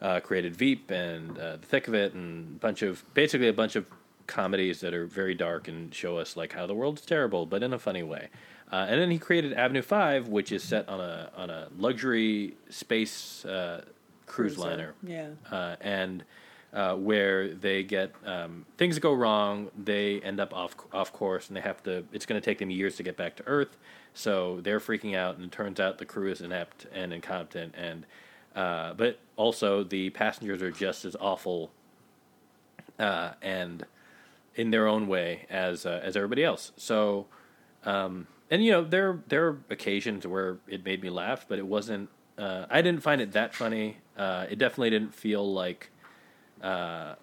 [0.00, 3.52] uh, created Veep and uh, The Thick of It, and a bunch of basically a
[3.52, 3.86] bunch of
[4.26, 7.72] comedies that are very dark and show us like how the world's terrible, but in
[7.72, 8.28] a funny way.
[8.72, 12.56] Uh, and then he created Avenue Five, which is set on a on a luxury
[12.68, 13.84] space uh,
[14.26, 14.70] cruise Cruiser.
[14.70, 15.28] liner Yeah.
[15.50, 16.24] uh, and
[16.72, 21.56] uh, where they get um, things go wrong, they end up off off course, and
[21.56, 22.04] they have to.
[22.12, 23.76] It's going to take them years to get back to Earth,
[24.14, 25.36] so they're freaking out.
[25.36, 28.04] And it turns out the crew is inept and incompetent, and
[28.56, 31.70] uh, but also the passengers are just as awful,
[32.98, 33.86] uh, and
[34.56, 36.72] in their own way as uh, as everybody else.
[36.76, 37.26] So.
[37.84, 41.66] Um, and you know there there are occasions where it made me laugh, but it
[41.66, 42.08] wasn't.
[42.38, 43.98] Uh, I didn't find it that funny.
[44.16, 45.90] Uh, it definitely didn't feel like.
[46.62, 47.14] Uh,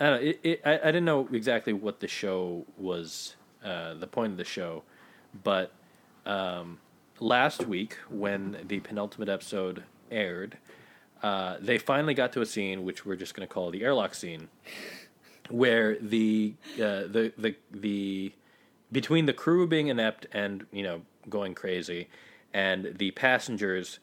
[0.00, 0.28] I don't know.
[0.28, 3.36] It, it, I, I didn't know exactly what the show was.
[3.64, 4.84] Uh, the point of the show,
[5.42, 5.72] but
[6.24, 6.78] um,
[7.18, 10.58] last week when the penultimate episode aired,
[11.22, 14.14] uh, they finally got to a scene which we're just going to call the airlock
[14.14, 14.48] scene,
[15.50, 18.32] where the uh, the the the
[18.92, 22.08] between the crew being inept and you know going crazy,
[22.54, 23.98] and the passengers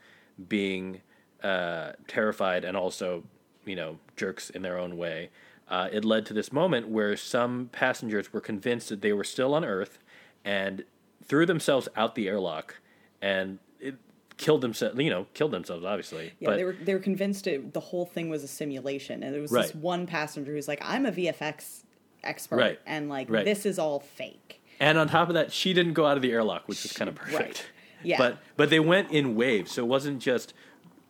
[0.49, 1.01] being
[1.43, 3.23] uh, terrified and also
[3.65, 5.29] you know jerks in their own way,
[5.69, 9.53] uh, it led to this moment where some passengers were convinced that they were still
[9.53, 9.99] on Earth
[10.43, 10.83] and
[11.23, 12.75] threw themselves out the airlock
[13.21, 13.57] and
[14.37, 14.97] killed themselves.
[14.99, 16.33] You know, killed themselves obviously.
[16.39, 19.33] Yeah, but they were they were convinced it, the whole thing was a simulation, and
[19.33, 21.83] there was this one passenger who's like, "I'm a VFX
[22.23, 22.79] expert, Right.
[22.85, 23.45] and like Right.
[23.45, 26.31] this is all fake." And on top of that, she didn't go out of the
[26.31, 27.31] airlock, which was kind of Right.
[27.31, 27.65] perfect.
[28.03, 28.17] Yeah.
[28.17, 30.53] But but they went in waves, so it wasn't just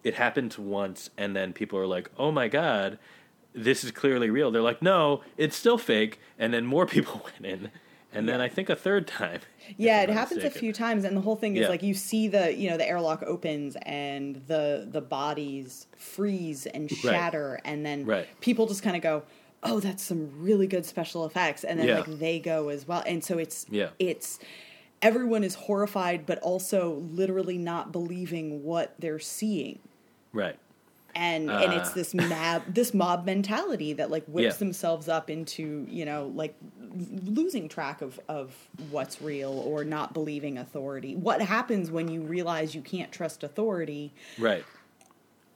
[0.03, 2.99] it happened once and then people are like, "Oh my god,
[3.53, 7.45] this is clearly real." They're like, "No, it's still fake." And then more people went
[7.45, 7.71] in.
[8.15, 9.41] And then I think a third time.
[9.77, 11.69] Yeah, it happens a few times, and the whole thing is Yeah.
[11.69, 16.89] like you see the you know the airlock opens and the the bodies freeze and
[16.89, 18.27] shatter, and then Right.
[18.41, 19.23] people just kind of go,
[19.63, 21.97] "Oh, that's some really good special effects," and then Yeah.
[21.99, 23.89] like they go as well, and so it's Yeah.
[23.99, 24.39] it's
[25.01, 29.79] everyone is horrified, but also literally not believing what they're seeing.
[30.33, 30.57] Right.
[31.17, 31.77] and and Uh.
[31.77, 34.57] it's this mob this mob mentality that like whips Yeah.
[34.59, 36.55] themselves up into you know like
[37.25, 38.53] losing track of of
[38.89, 44.13] what's real or not believing authority what happens when you realize you can't trust authority
[44.37, 44.63] Right.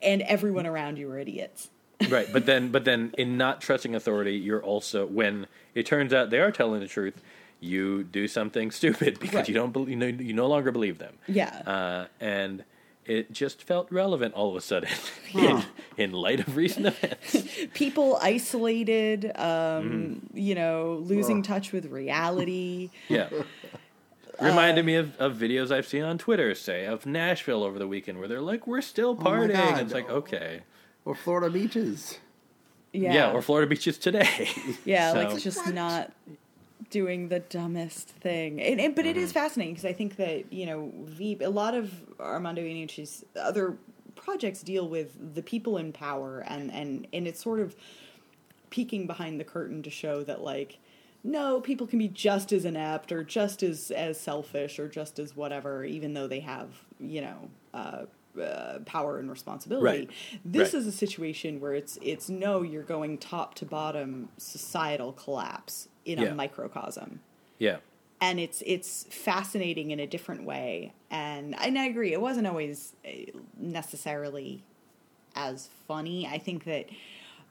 [0.01, 1.69] and everyone around you are idiots
[2.09, 6.29] right but then but then in not trusting authority you're also when it turns out
[6.29, 7.21] they are telling the truth
[7.59, 9.49] you do something stupid because Right.
[9.49, 11.61] you don't believe you, know, you no longer believe them Yeah.
[11.65, 12.63] uh, and
[13.05, 14.89] it just felt relevant all of a sudden
[15.33, 15.63] in,
[15.97, 17.37] in light of recent events.
[17.73, 20.37] People isolated um Mm-hmm.
[20.37, 22.89] you know losing touch with reality.
[23.09, 23.29] Yeah.
[24.41, 28.19] Reminded me of, of videos i've seen on twitter say of nashville over the weekend
[28.19, 29.53] where they're like we're still partying.
[29.53, 29.81] God.
[29.81, 30.61] it's like okay.
[31.05, 32.19] Or Florida beaches.
[32.93, 33.13] yeah.
[33.13, 34.49] Yeah, or florida beaches today.
[34.85, 36.11] Yeah, So- like just not
[36.89, 38.57] doing the dumbest thing.
[38.57, 39.19] But it Mm-hmm.
[39.19, 43.77] is fascinating because I think that you know Veep, a lot of Armando Iannucci's other
[44.15, 47.75] projects deal with the people in power, and and and it's sort of
[48.69, 50.79] peeking behind the curtain to show that like.
[51.21, 55.35] No, people can be just as inept or just as as selfish or just as
[55.35, 58.05] whatever, even though they have you know uh,
[58.39, 59.85] uh, power and responsibility.
[59.85, 60.09] Right.
[60.45, 60.79] This Right.
[60.79, 66.19] is a situation where it's it's no, you're going top to bottom societal collapse in
[66.19, 66.31] Yeah.
[66.31, 67.19] a microcosm,
[67.57, 67.77] yeah
[68.21, 70.93] and it's it's fascinating in a different way.
[71.09, 73.09] And and I agree, it wasn't always uh,
[73.57, 74.63] necessarily
[75.35, 76.27] as funny.
[76.27, 76.85] I think that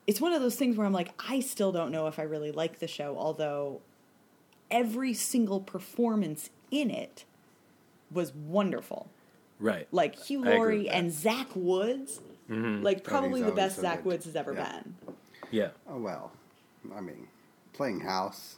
[0.07, 2.51] it's one of those things where I'm like, I still don't know if I really
[2.53, 3.81] like the show, although
[4.71, 7.25] every single performance in it
[8.11, 9.09] was wonderful.
[9.61, 14.07] Right Like Hugh Laurie and Zach Woods, like probably the best so Zach good.
[14.07, 14.81] Woods has ever Yeah.
[14.83, 14.95] been.
[15.51, 16.33] yeah Oh well.
[16.95, 17.29] I mean,
[17.73, 18.57] playing house.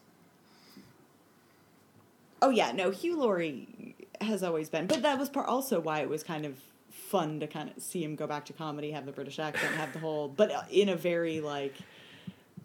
[2.42, 6.09] Oh yeah, no, Hugh Laurie has always been, but that was part also why it
[6.09, 6.55] was kind of
[6.90, 9.92] fun to kind of see him go back to comedy, have the British accent, have
[9.92, 11.74] the whole, but in a very like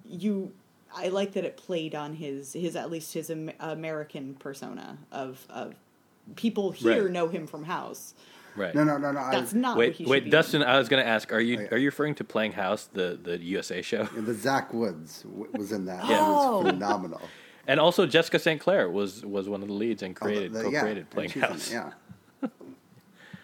[0.05, 0.51] you.
[0.97, 3.29] I like that it played on his his at least his
[3.59, 5.73] American persona of of
[6.35, 7.11] people here Right.
[7.11, 8.13] know him from House.
[8.55, 9.29] right No, no, no, no.
[9.31, 10.63] That's I, not what Wait, he should wait, be Dustin.
[10.63, 11.67] I was going to ask: Are you Oh, yeah.
[11.71, 15.71] are you referring to Playing House, the the USA show, the Zach Woods w- was
[15.71, 16.03] in that.
[16.09, 16.15] Yeah.
[16.15, 16.59] It Oh.
[16.61, 17.21] was phenomenal.
[17.67, 18.59] and also Jessica St.
[18.61, 21.29] Clair was was one of the leads and Oh, the- created the- co-created and Playing
[21.31, 21.71] she's in House.
[21.71, 21.91] Yeah.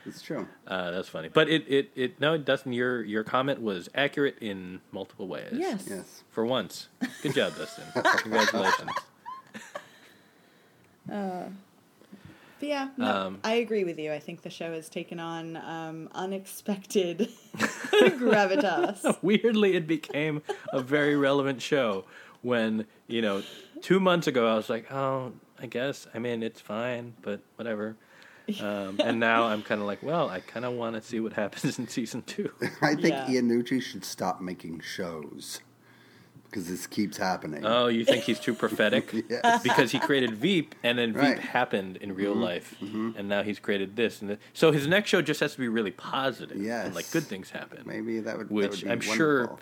[0.03, 0.47] It's true.
[0.65, 4.81] Uh, that's funny, but it, it it no, Dustin, your your comment was accurate in
[4.91, 5.53] multiple ways.
[5.53, 5.85] Yes.
[5.87, 6.23] Yes.
[6.31, 6.87] for once.
[7.21, 7.83] Good job, Dustin.
[8.17, 8.89] Congratulations.
[12.61, 14.13] But yeah, no, Um, I agree with you.
[14.13, 19.17] I think the show has taken on um, unexpected gravitas.
[19.23, 22.05] Weirdly, it became a very relevant show
[22.43, 23.41] when you know
[23.81, 26.05] two months ago I was like, oh, I guess.
[26.13, 27.95] I mean, it's fine, but whatever.
[28.61, 31.33] Um, and now I'm kind of like, well, I kind of want to see what
[31.33, 32.51] happens in season two.
[32.83, 33.25] I think Yeah.
[33.27, 35.61] Iannucci should stop making shows
[36.51, 37.65] because this keeps happening.
[37.65, 39.11] Oh, you think he's too prophetic?
[39.29, 39.63] Yes.
[39.63, 41.39] Because he created Veep, and then Veep Right.
[41.39, 45.21] happened in real life, and now he's created this, and th- so his next show
[45.21, 46.93] just has to be really positive, and Yes.
[46.93, 47.83] like good things happen.
[47.85, 48.49] Maybe that would.
[48.49, 49.57] that Which would be I'm sure-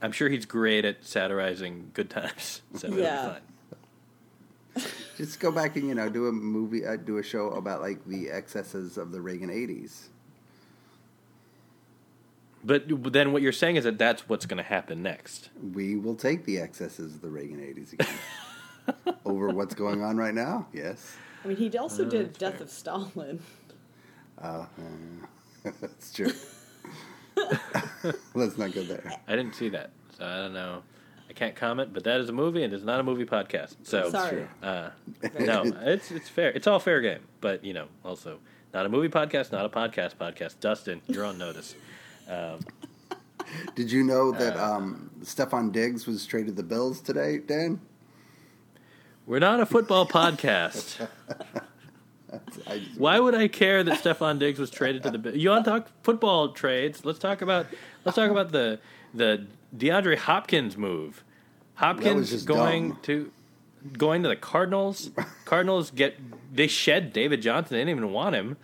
[0.00, 3.36] I'm sure he's great at satirizing good times, so it'll be Yeah.
[5.16, 8.04] Just go back and you know do a movie, uh, do a show about like
[8.06, 10.08] the excesses of the Reagan '80s.
[12.64, 15.50] But then what you're saying is that that's what's going to happen next.
[15.74, 20.34] We will take the excesses of the Reagan '80s again over what's going on right
[20.34, 20.66] now.
[20.72, 22.62] Yes, I mean, he also did Death fair.
[22.62, 23.40] of Stalin.
[24.40, 24.46] uh,
[25.66, 26.32] uh, that's true.
[28.34, 29.12] Let's not go there.
[29.26, 30.82] I didn't see that, so I don't know.
[31.28, 33.76] I can't comment, but that is a movie, and it's not a movie podcast.
[33.84, 34.46] So, Sorry.
[34.62, 34.90] uh,
[35.40, 36.50] no, it's it's fair.
[36.50, 38.38] It's all fair game, but you know, also
[38.74, 40.60] not a movie podcast, not a podcast podcast.
[40.60, 41.74] Dustin, you're on notice.
[42.32, 42.60] Um,
[43.74, 47.80] Did you know Uh, that um, Stefon Diggs was traded to the Bills today, Dan?
[49.26, 51.06] we're not a football podcast.
[52.66, 55.18] I Why would I care that Stefon Diggs was traded to the?
[55.18, 55.36] Bills?
[55.36, 57.04] You want to talk football trades?
[57.04, 57.66] Let's talk about
[58.04, 58.78] let's talk about the
[59.12, 61.22] the DeAndre Hopkins move.
[61.74, 62.98] Hopkins going dumb.
[63.02, 63.32] to
[63.98, 65.10] going to the Cardinals.
[65.44, 66.16] Cardinals get
[66.54, 67.74] they shed David Johnson.
[67.76, 68.56] They didn't even want him.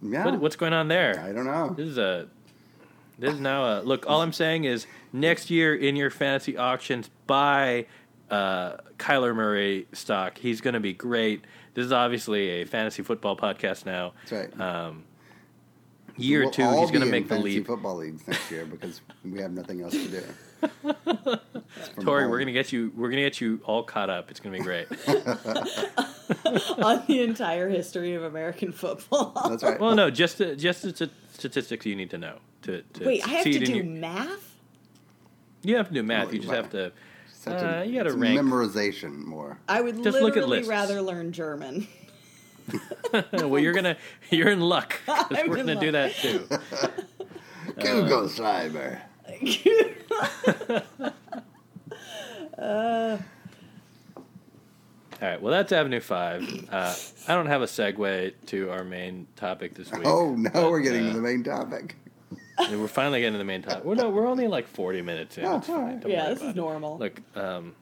[0.00, 1.20] yeah, What, what's going on there?
[1.20, 1.74] I don't know.
[1.76, 2.28] This is a
[3.20, 4.06] this is now a look.
[4.08, 7.86] All I'm saying is next year in your fantasy auctions, buy
[8.30, 10.38] uh, Kyler Murray stock.
[10.38, 11.44] He's going to be great.
[11.74, 14.12] This is obviously a fantasy football podcast now.
[14.28, 14.60] That's right.
[14.60, 15.04] Um,
[16.16, 17.66] year We'll two, he's going to make the fantasy leap.
[17.66, 20.22] football leagues next year because we have nothing else to do.
[20.60, 22.30] From Tori, home.
[22.30, 22.92] we're gonna get you.
[22.96, 24.30] We're gonna get you all caught up.
[24.30, 24.88] It's gonna be great.
[26.78, 29.32] on the entire history of American football.
[29.48, 29.78] That's right.
[29.80, 32.82] well, no, just the, just the st- statistics you need to know to.
[32.82, 34.56] to Wait, I have to do your- math?
[35.62, 36.26] you have to do math.
[36.26, 36.92] Well, You just you have to.
[37.32, 38.38] Such a- uh, you gotta rank.
[38.40, 39.58] memorization more.
[39.68, 40.68] I would Just look at literally lists.
[40.68, 41.86] rather learn German.
[43.32, 43.96] well, you're gonna.
[44.30, 45.00] You're in luck.
[45.08, 46.46] I'm we're in gonna do that too.
[47.80, 48.28] Google
[49.44, 50.82] Schreiber.
[55.22, 55.40] All right.
[55.42, 56.68] Well, that's Avenue Five.
[56.72, 56.94] Uh,
[57.28, 60.02] I don't have a segue to our main topic this week.
[60.06, 61.96] Oh, no, but, we're getting uh, to the main topic.
[62.70, 63.84] We're finally getting to the main topic.
[63.84, 65.44] Well, no, we're only like 40 minutes in.
[65.44, 66.00] Oh, It's all fine.
[66.00, 66.06] right.
[66.08, 66.56] Yeah, this about is it.
[66.56, 66.98] normal.
[66.98, 67.74] Look, um,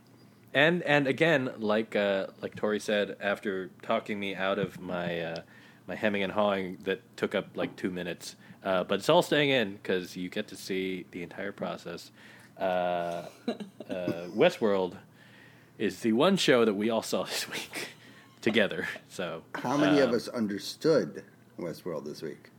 [0.55, 5.41] and and again, like uh, like Tori said, after talking me out of my uh,
[5.87, 8.35] my hemming and hawing that took up like two minutes,
[8.65, 12.11] uh, but it's all staying in because you get to see the entire process.
[12.59, 13.25] Uh, uh,
[14.37, 14.97] Westworld
[15.79, 17.89] is the one show that we all saw this week
[18.41, 18.87] together.
[19.09, 21.23] So How many of uh, us understood
[21.59, 22.51] Westworld this week?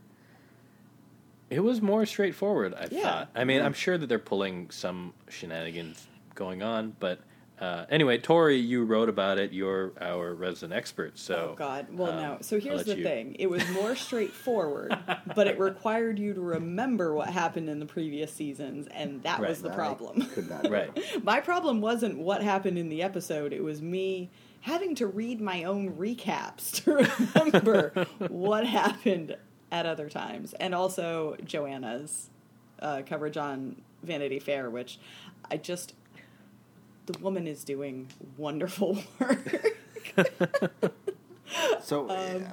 [1.50, 3.02] It was more straightforward, I Yeah.
[3.02, 3.30] thought.
[3.34, 7.20] I mean, I'm sure that they're pulling some shenanigans going on, but
[7.60, 9.52] uh, anyway, Tori, you wrote about it.
[9.52, 11.88] You're our resident expert, so oh God.
[11.92, 12.38] Well, um, no.
[12.40, 13.36] So here's the you- thing.
[13.38, 14.96] It was more straightforward,
[15.34, 19.60] but it required you to remember what happened in the previous seasons, and that was
[19.60, 20.22] the I problem.
[20.22, 20.70] Could not.
[20.70, 20.90] Right.
[21.24, 23.52] My problem wasn't what happened in the episode.
[23.52, 24.30] It was me
[24.62, 26.92] having to read my own recaps to
[27.34, 29.36] remember what happened
[29.72, 32.30] at other times, and also Joanna's
[32.80, 34.98] uh, coverage on Vanity Fair, which
[35.50, 35.94] I just
[37.12, 39.66] the woman is doing wonderful work.
[41.82, 42.46] So, Um,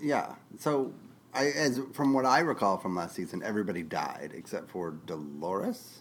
[0.00, 0.34] yeah.
[0.58, 0.92] So,
[1.32, 6.00] I, as from what I recall from last season, everybody died except for Dolores.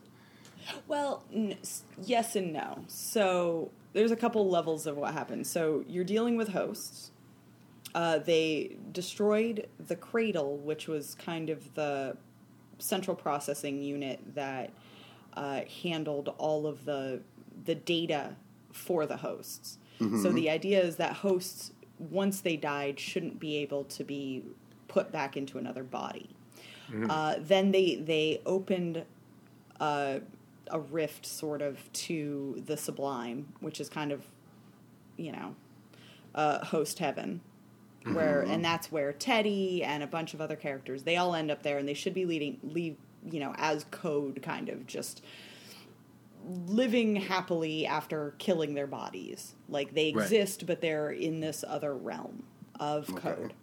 [0.87, 1.57] Well, n-
[2.03, 2.83] yes and no.
[2.87, 5.45] So there's a couple levels of what happened.
[5.47, 7.11] So you're dealing with hosts.
[7.95, 12.17] Uh, they destroyed the cradle, which was kind of the
[12.79, 14.71] central processing unit that
[15.33, 17.21] uh, handled all of the
[17.65, 18.35] the data
[18.71, 19.77] for the hosts.
[20.21, 24.43] So the idea is that hosts, once they died, shouldn't be able to be
[24.87, 26.29] put back into another body.
[27.09, 29.03] Uh, then they they opened
[29.79, 30.19] uh,
[30.71, 34.23] a rift sort of to the sublime, which is kind of,
[35.17, 35.55] you know,
[36.33, 37.41] uh, host heaven,
[38.13, 41.61] where and that's where Teddy and a bunch of other characters they all end up
[41.63, 42.95] there, and they should be leading leave
[43.29, 45.21] you know as code kind of just
[46.49, 50.23] living happily after killing their bodies like they Right.
[50.23, 52.43] exist but they're in this other realm
[52.79, 53.19] of Okay.
[53.21, 53.53] code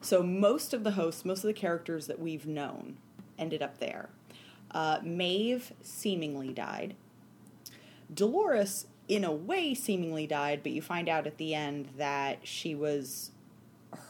[0.00, 2.96] so most of the hosts, most of the characters that we've known,
[3.38, 4.08] ended up there.
[4.70, 6.94] Uh, Maeve seemingly died.
[8.12, 12.74] Dolores, in a way, seemingly died, but you find out at the end that she
[12.74, 13.32] was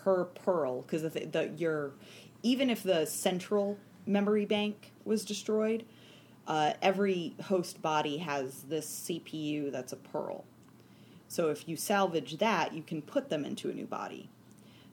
[0.05, 1.93] her pearl because the, the your
[2.45, 5.85] even if the central memory bank was destroyed,
[6.47, 10.45] uh, every host body has this CPU that's a pearl.
[11.29, 14.29] So if you salvage that, you can put them into a new body.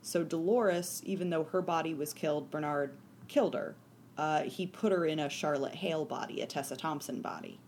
[0.02, 2.92] So Dolores, even though her body was killed, Bernard
[3.28, 3.76] killed her.
[4.18, 7.60] Uh, he put her in a Charlotte Hale body, a Tessa Thompson body.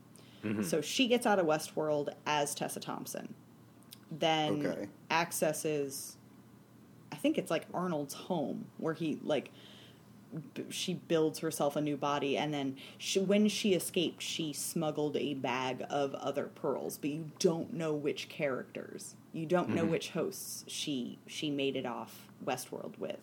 [0.63, 3.33] So she gets out of Westworld as Tessa Thompson.
[4.09, 4.87] Then Okay.
[5.11, 6.15] accesses,
[7.11, 9.51] I think it's like Arnold's home, where he like
[10.69, 15.33] she builds herself a new body, and then she, when she escaped, she smuggled a
[15.33, 19.15] bag of other pearls, but you don't know which characters.
[19.33, 23.19] You don't know which hosts she she made it off Westworld with.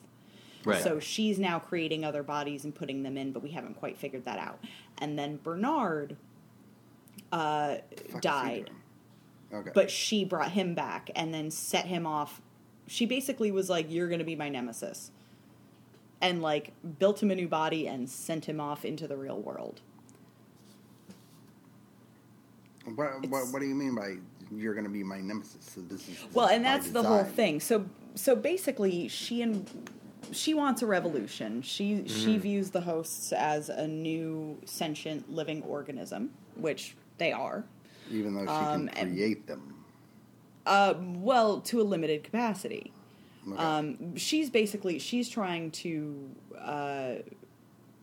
[0.65, 0.83] Right.
[0.83, 4.25] So she's now creating other bodies and putting them in, but we haven't quite figured
[4.25, 4.59] that out.
[4.99, 6.17] And then Bernard
[7.33, 8.71] uh, Fuck is he died.
[9.53, 9.71] Okay.
[9.73, 12.41] but she brought him back and then set him off.
[12.89, 15.13] She basically was like, "You're going to be my nemesis,"
[16.21, 19.81] and like built him a new body and sent him off into the real world.
[22.95, 24.17] what, what, what do you mean by
[24.55, 25.71] you're going to be my nemesis?
[25.75, 27.61] So this is Well, and that's the whole thing.
[27.61, 29.69] So so basically, she and
[30.33, 31.63] she wants a revolution.
[31.63, 37.65] She she views the hosts as a new sentient living organism, which they are.
[38.11, 39.73] Even though she Um, can and- create them.
[40.65, 42.93] Uh, well, to a limited capacity.
[43.49, 43.63] Okay.
[43.63, 47.15] Um, she's basically she's trying to uh,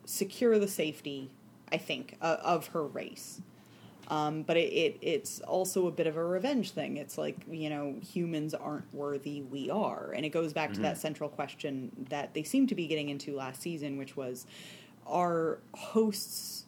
[0.06, 1.32] secure the safety,
[1.72, 3.42] I think, uh, of her race.
[4.10, 6.98] Um, but it, it it's also a bit of a revenge thing.
[6.98, 10.98] It's like you know humans aren't worthy, we are, and it goes back to that
[10.98, 14.46] central question that they seem to be getting into last season, which was,
[15.08, 16.66] are hosts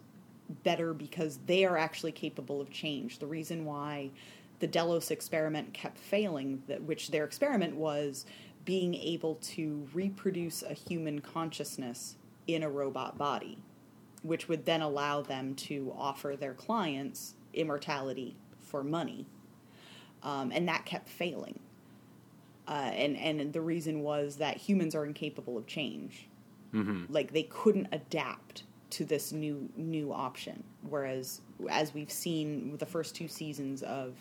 [0.63, 3.19] better because they are actually capable of change.
[3.19, 4.11] The reason why
[4.59, 8.25] the Delos experiment kept failing, that which their experiment was
[8.65, 12.15] being able to reproduce a human consciousness
[12.47, 13.59] in a robot body,
[14.23, 19.25] which would then allow them to offer their clients immortality for money.
[20.23, 21.59] Um, and that kept failing.
[22.67, 26.27] Uh, and, and the reason was that humans are incapable of change.
[26.73, 27.13] Mm-hmm.
[27.13, 30.63] Like they couldn't adapt to this new new option.
[30.89, 34.13] Whereas, as we've seen with the first two seasons of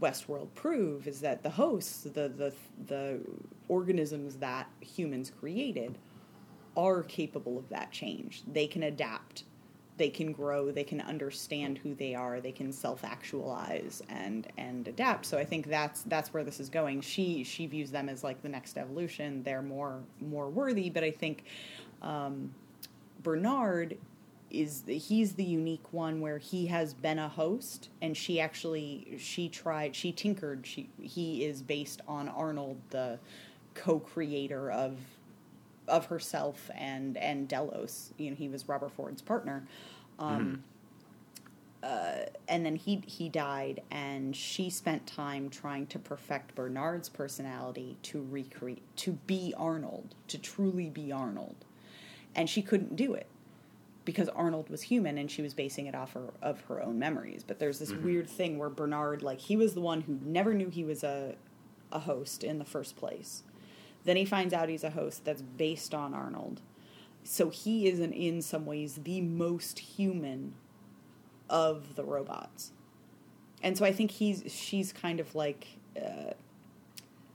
[0.00, 2.52] Westworld prove, is that the hosts, the the
[2.86, 3.20] the
[3.68, 5.98] organisms that humans created,
[6.76, 8.42] are capable of that change.
[8.52, 9.44] They can adapt,
[9.96, 14.88] they can grow, they can understand who they are, they can self actualize and and
[14.88, 15.26] adapt.
[15.26, 17.00] So I think that's that's where this is going.
[17.00, 19.42] She she views them as like the next evolution.
[19.44, 21.44] They're more more worthy, but I think.
[22.02, 22.54] Um,
[23.22, 23.96] Bernard
[24.60, 29.48] is he's the unique one where he has been a host and she actually she
[29.48, 30.66] tried she tinkered.
[30.66, 33.18] She he is based on Arnold the
[33.74, 34.98] co-creator of
[35.88, 38.12] of herself and and Delos.
[38.16, 39.66] You know he was Robert Ford's partner.
[40.18, 40.62] Um,
[41.82, 47.98] uh, and then he he died and she spent time trying to perfect Bernard's personality
[48.02, 51.56] to recreate to be Arnold to truly be Arnold.
[52.34, 53.26] And she couldn't do it
[54.04, 57.42] because Arnold was human and she was basing it off her, of her own memories.
[57.46, 60.68] But there's this weird thing where Bernard, like, he was the one who never knew
[60.68, 61.36] he was a,
[61.90, 63.42] a host in the first place.
[64.04, 66.60] Then he finds out he's a host that's based on Arnold.
[67.22, 70.54] So he is, in, in some ways, the most human
[71.48, 72.72] of the robots.
[73.62, 76.32] And so I think he's she's kind of like uh,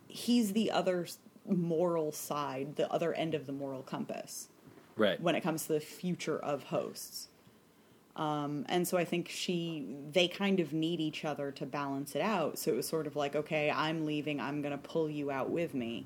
[0.07, 1.07] he's the other
[1.47, 4.49] moral side, the other end of the moral compass
[4.99, 5.19] Right.
[5.21, 7.29] when it comes to the future of hosts.
[8.15, 12.21] Um, and so I think she, they kind of need each other to balance it
[12.21, 12.59] out.
[12.59, 15.49] So it was sort of like, okay, I'm leaving, I'm going to pull you out
[15.49, 16.05] with me.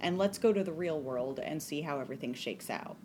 [0.00, 2.96] And let's go to the real world and see how everything shakes out.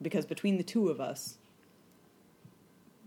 [0.00, 1.38] Because between the two of us,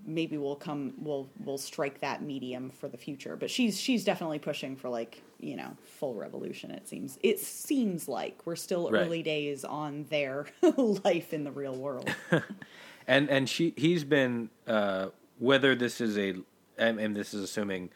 [0.06, 4.40] maybe we'll come we'll we'll strike that medium for the future but she's she's definitely
[4.40, 9.06] pushing for like you know full revolution it seems it seems like we're still Right.
[9.06, 10.46] early days on their
[10.78, 12.14] life in the real world
[13.08, 15.08] and and she he's been uh,
[15.40, 16.36] whether this is a
[16.78, 17.90] and, and this is assuming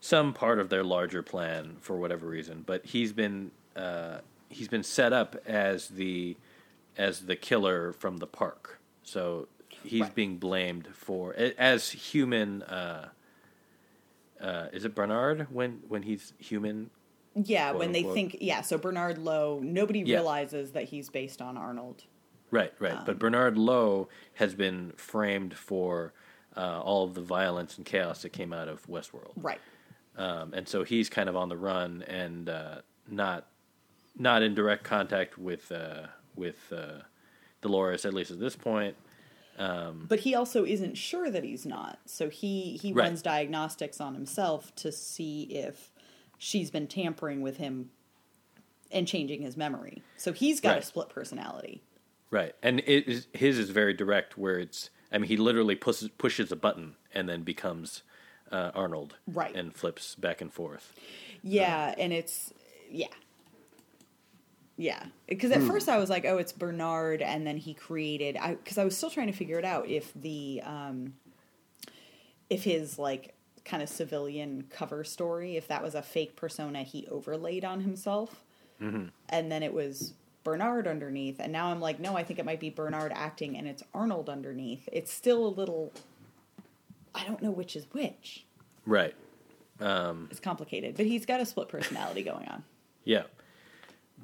[0.00, 4.18] some part of their larger plan for whatever reason, but he's been uh,
[4.50, 6.36] he's been set up as the
[6.96, 8.78] as the killer from the park.
[9.02, 9.48] So
[9.84, 10.14] he's Right.
[10.14, 12.62] being blamed for as human.
[12.62, 13.08] Uh,
[14.40, 16.90] uh, is it Bernard when when he's human?
[17.36, 18.14] yeah when they unquote.
[18.14, 20.18] think yeah so bernard lowe nobody Yeah.
[20.18, 22.04] realizes that he's based on arnold
[22.52, 22.92] Right, right.
[22.98, 26.12] Um, but Bernard Lowe has been framed for
[26.56, 29.32] uh, all of the violence and chaos that came out of Westworld.
[29.36, 29.58] right
[30.16, 32.76] um, and so he's kind of on the run and uh,
[33.08, 33.48] not
[34.16, 36.06] not in direct contact with uh,
[36.36, 37.00] with uh,
[37.62, 38.94] Dolores at least at this point.
[39.56, 43.04] But he also isn't sure that he's not so he he Right.
[43.04, 45.90] runs diagnostics on himself to see if
[46.38, 47.90] she's been tampering with him
[48.90, 51.82] and changing his memory so he's got a split personality
[52.30, 56.08] Right, and it is, his is very direct, where it's I mean he literally pushes
[56.08, 58.02] pushes a button and then becomes
[58.50, 59.54] uh, Arnold, Right.
[59.54, 60.92] and flips back and forth.
[61.44, 62.52] Yeah, and it's
[62.90, 63.06] yeah.
[64.76, 68.36] Yeah, because at first I was like, "Oh, it's Bernard," and then he created.
[68.36, 71.14] I because I was still trying to figure it out if the um,
[72.50, 77.06] if his like kind of civilian cover story, if that was a fake persona he
[77.06, 78.42] overlaid on himself,
[79.28, 82.60] and then it was Bernard underneath, and now I'm like, no, I think it might
[82.60, 84.88] be Bernard acting, and it's Arnold underneath.
[84.92, 85.92] It's still a little.
[87.14, 88.44] I don't know which is which.
[88.84, 89.14] Right.
[89.80, 92.64] Um, It's complicated, but he's got a split personality going on.
[93.04, 93.22] Yeah.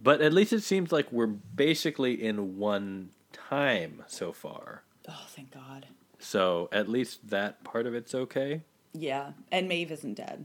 [0.03, 4.83] But at least it seems like we're basically in one time so far.
[5.09, 5.87] Oh, thank God.
[6.19, 8.63] So at least that part of it's okay.
[8.93, 10.45] Yeah, and Maeve isn't dead.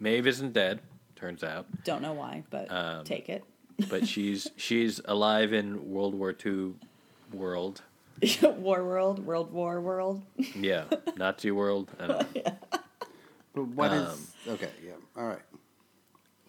[0.00, 0.80] Maeve isn't dead,
[1.14, 3.44] turns out, Don't know why, but Um, take it.
[3.88, 6.74] but she's she's alive in World War II
[7.32, 7.82] world.
[8.42, 10.22] War World, World War World.
[10.54, 10.84] Yeah,
[11.16, 11.90] Nazi world.
[12.00, 12.42] I don't know.
[13.54, 14.08] But what is
[14.46, 14.70] Um, okay?
[14.84, 15.42] Yeah, all right.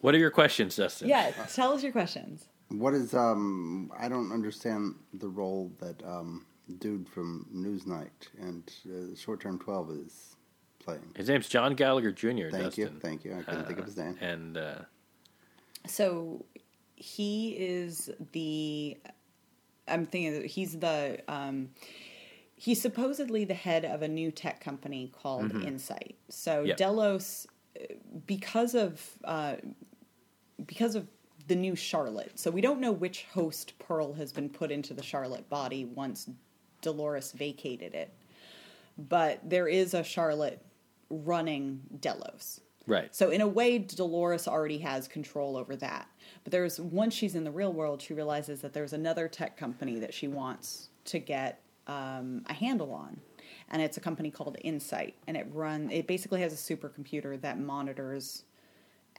[0.02, 1.08] What are your questions, Dustin?
[1.10, 2.48] yeah, tell us your questions.
[2.70, 3.91] What is um?
[3.98, 6.45] I don't understand the role that um
[6.80, 10.36] dude from Newsnight and uh, Short Term Twelve is
[10.80, 11.02] playing.
[11.16, 12.28] His name's John Gallagher Jr.
[12.28, 12.84] Thank Dustin.
[12.84, 13.38] you, thank you.
[13.38, 14.18] I couldn't think of his name.
[14.22, 14.76] And uh,
[15.86, 16.45] So
[16.95, 18.98] he is the.
[19.88, 21.70] I'm thinking that he's the um,
[22.56, 26.18] he's supposedly the head of a new tech company called Incite.
[26.30, 26.76] So Yep.
[26.78, 27.52] Delos, uh,
[28.25, 29.55] because of uh,
[30.65, 31.07] because of
[31.47, 32.38] the new Charlotte.
[32.39, 36.30] So we don't know which host Pearl has been put into the Charlotte body once
[36.82, 38.13] Dolores vacated it,
[38.97, 40.61] but there is a Charlotte
[41.09, 42.61] running Delos.
[42.86, 43.13] Right.
[43.13, 46.07] So in a way, Dolores already has control over that.
[46.43, 49.99] But there's once she's in the real world, she realizes that there's another tech company
[49.99, 53.19] that she wants to get um, a handle on,
[53.70, 57.60] and it's a company called Incite, and it run it basically has a supercomputer that
[57.60, 58.43] monitors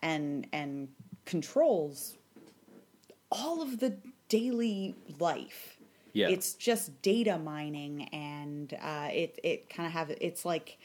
[0.03, 0.89] and and
[1.25, 2.17] controls
[3.31, 3.97] all of the
[4.29, 5.77] daily life.
[6.13, 6.29] Yeah.
[6.29, 10.79] It's just data mining, and uh, it it kind of have it's like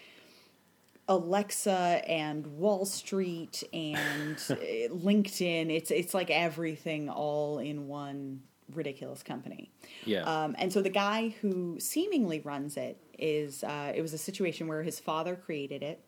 [1.07, 4.55] Alexa and Wall Street and uh,
[4.93, 5.73] LinkedIn.
[5.73, 8.41] It's it's like everything all in one
[8.73, 9.71] ridiculous company.
[10.05, 10.23] Yeah.
[10.23, 14.67] Um, and so the guy who seemingly runs it is uh, it was a situation
[14.67, 16.03] where his father created it,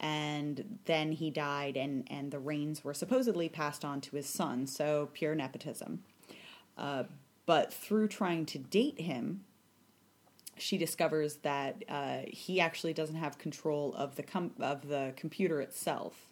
[0.00, 4.66] and then he died, and and the reins were supposedly passed on to his son.
[4.66, 6.02] So pure nepotism.
[6.76, 7.04] Uh,
[7.46, 9.44] but through trying to date him,
[10.56, 15.60] she discovers that uh, he actually doesn't have control of the com- of the computer
[15.60, 16.30] itself.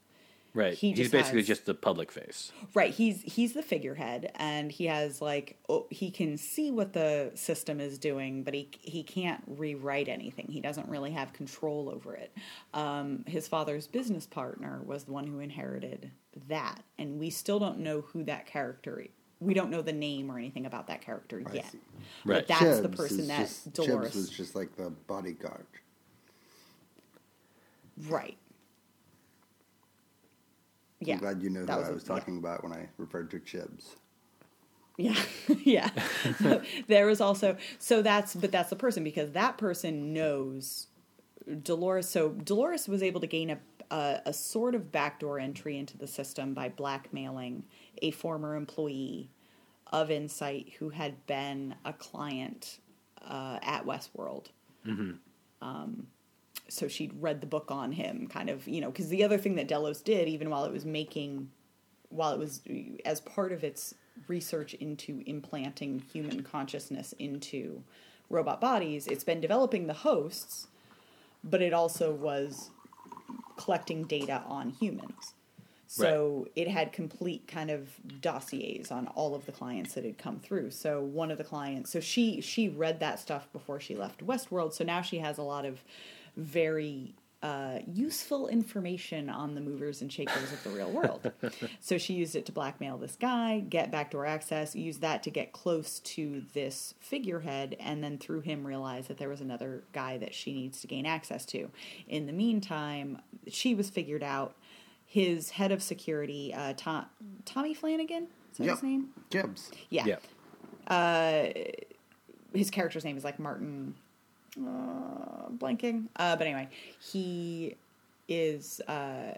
[0.55, 0.75] Right.
[0.75, 2.53] he He's basically has- just the public face.
[2.75, 7.33] Right, he's he's the figurehead, and he has like oh, he can see what the
[7.35, 10.47] system is doing, but he he can't rewrite anything.
[10.49, 12.33] He doesn't really have control over it.
[12.75, 16.11] Um, his father's business partner was the one who inherited
[16.49, 19.05] that, and we still don't know who that character.
[19.41, 21.73] We don't know the name or anything about that character I yet.
[21.73, 21.79] see.
[22.25, 22.47] Right.
[22.47, 24.13] But that's the person that just, Dolores.
[24.13, 25.67] Chibs was just like the bodyguard.
[28.09, 28.37] Right.
[31.03, 31.15] Yeah.
[31.15, 32.15] I'm glad you know who that I a- was yeah.
[32.15, 33.97] talking about when I referred to Chibs.
[34.99, 35.17] Yeah,
[35.65, 35.89] yeah.
[36.87, 40.89] there was also so that's but that's the person because that person knows
[41.63, 42.09] Dolores.
[42.09, 43.59] So Dolores was able to gain a
[43.93, 47.65] a, a sort of backdoor entry into the system by blackmailing
[48.01, 49.31] a former employee
[49.93, 52.79] of Incite who had been a client
[53.21, 54.47] uh, at Westworld.
[55.61, 56.09] Um,
[56.69, 59.57] so she'd read the book on him, kind of, you know, because the other thing
[59.57, 61.51] that Delos did, even while it was making,
[62.09, 62.63] while it was
[63.05, 63.95] as part of its
[64.29, 67.83] research into implanting human consciousness into
[68.31, 70.69] robot bodies, it's been developing the hosts,
[71.45, 72.71] but it also was
[73.57, 75.35] collecting data on humans.
[75.87, 77.91] So it had complete kind of
[78.23, 80.71] dossiers on all of the clients that had come through.
[80.71, 84.73] So one of the clients, so she she read that stuff before she left Westworld.
[84.73, 85.85] So now she has a lot of
[86.37, 91.33] very uh, useful information on the movers and shakers of the real world.
[91.81, 95.53] so she used it to blackmail this guy, get backdoor access, use that to get
[95.53, 100.33] close to this figurehead, and then through him realize that there was another guy that
[100.35, 101.69] she needs to gain access to.
[102.07, 104.55] In the meantime, she was figured out.
[105.05, 107.05] His head of security, uh, Tom,
[107.45, 108.75] Tommy Flanagan, is that Yep.
[108.77, 109.09] his name?
[109.31, 109.71] Chibs.
[109.91, 110.17] Yeah.
[110.89, 111.53] Yeah.
[112.55, 113.95] His character's name is like Martin.
[114.59, 116.09] Uh, blanking.
[116.17, 116.69] Uh, but anyway,
[117.01, 117.77] he
[118.29, 119.33] is uh,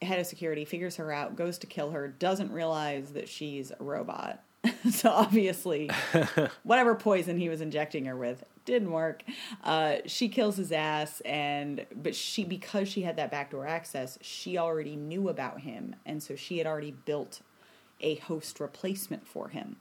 [0.00, 3.82] head of security, figures her out, goes to kill her, doesn't realize that she's a
[3.82, 4.42] robot.
[4.90, 5.90] so obviously,
[6.62, 9.22] whatever poison he was injecting her with didn't work.
[9.62, 14.56] Uh, she kills his ass, and but she because she had that backdoor access, she
[14.56, 17.40] already knew about him, and so she had already built
[18.00, 19.76] a host replacement for him.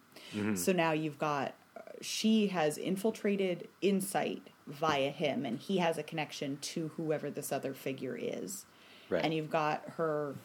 [0.56, 1.54] So now you've got
[2.02, 7.74] she has infiltrated Incite via him, and he has a connection to whoever this other
[7.74, 8.66] figure is.
[9.10, 9.24] Right.
[9.24, 10.36] And you've got her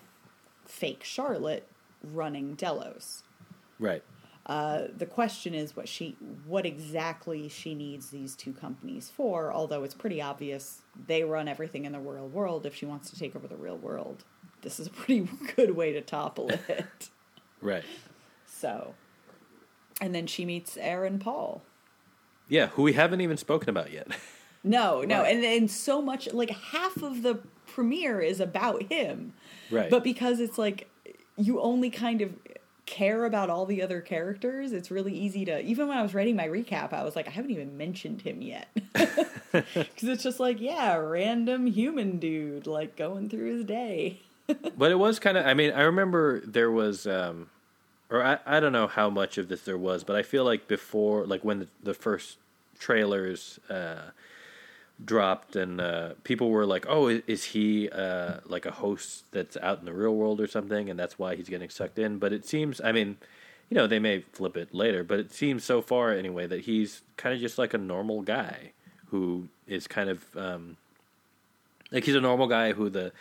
[0.67, 1.67] fake Charlotte
[2.03, 3.23] running Delos.
[3.79, 4.03] Right.
[4.47, 6.17] Uh, the question is what she,
[6.47, 9.53] what exactly she needs these two companies for.
[9.53, 12.65] Although it's pretty obvious they run everything in the real world.
[12.65, 14.25] If she wants to take over the real world,
[14.63, 17.11] this is a pretty good way to topple it.
[17.61, 17.83] Right.
[18.47, 18.95] so,
[20.01, 21.65] and then she meets Aaron Paul.
[22.49, 24.09] Yeah, who we haven't even spoken about yet.
[24.65, 25.37] No, no, Right.
[25.37, 27.37] and and so much like half of the
[27.69, 29.33] premiere is about him.
[29.71, 29.89] Right.
[29.89, 30.89] But because it's like
[31.37, 32.33] you only kind of
[32.85, 36.35] care about all the other characters, it's really easy to even when I was writing
[36.35, 38.67] my recap, I was like I haven't even mentioned him yet.
[39.53, 44.21] Cuz it's just like, yeah, random human dude like going through his day.
[44.77, 47.49] but it was kind of i mean i remember there was um
[48.11, 50.69] or I, I don't know how much of this there was but i feel like
[50.69, 52.39] before like when the, the first
[52.79, 54.11] trailers uh
[55.05, 59.79] dropped and uh people were like oh is he uh like a host that's out
[59.79, 62.19] in the real world or something and that's why he's getting sucked in?
[62.19, 63.17] But it seems i mean
[63.69, 67.03] you know they may flip it later but it seems so far anyway that he's
[67.17, 68.73] kind of just like a normal guy
[69.11, 70.77] who is kind of um,
[71.91, 73.13] like he's a normal guy who the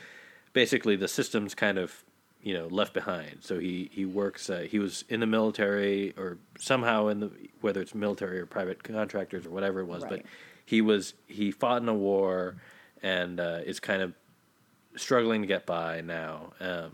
[0.54, 2.04] basically the system's kind of
[2.48, 3.40] you know left behind.
[3.42, 4.50] So he he works.
[4.50, 7.32] Uh, he was in the military or somehow in the
[7.62, 10.26] whether it's military or private contractors or whatever it was, but
[10.66, 12.56] he was he fought in a war
[13.04, 14.14] and uh, is kind of
[14.96, 16.54] struggling to get by now.
[16.62, 16.92] Um,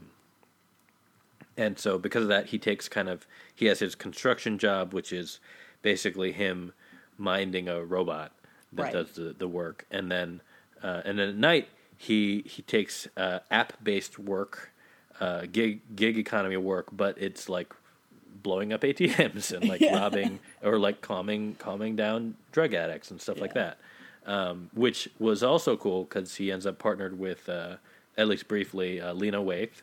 [1.55, 5.13] and so because of that, he takes kind of he has his construction job, which
[5.13, 5.39] is
[5.83, 6.73] basically him
[7.17, 8.31] minding a robot
[8.73, 8.93] that Right.
[8.93, 10.41] does the, the work, and then
[10.81, 14.72] uh, and then at night he he takes uh, app based work,
[15.19, 17.73] uh, gig gig economy work, but it's like
[18.41, 19.99] blowing up ATMs and like Yeah.
[19.99, 23.77] robbing or like calming calming down drug addicts and stuff like that,
[24.25, 27.75] um, which was also cool because he ends up partnered with uh,
[28.17, 29.81] at least briefly uh, Lena Waithe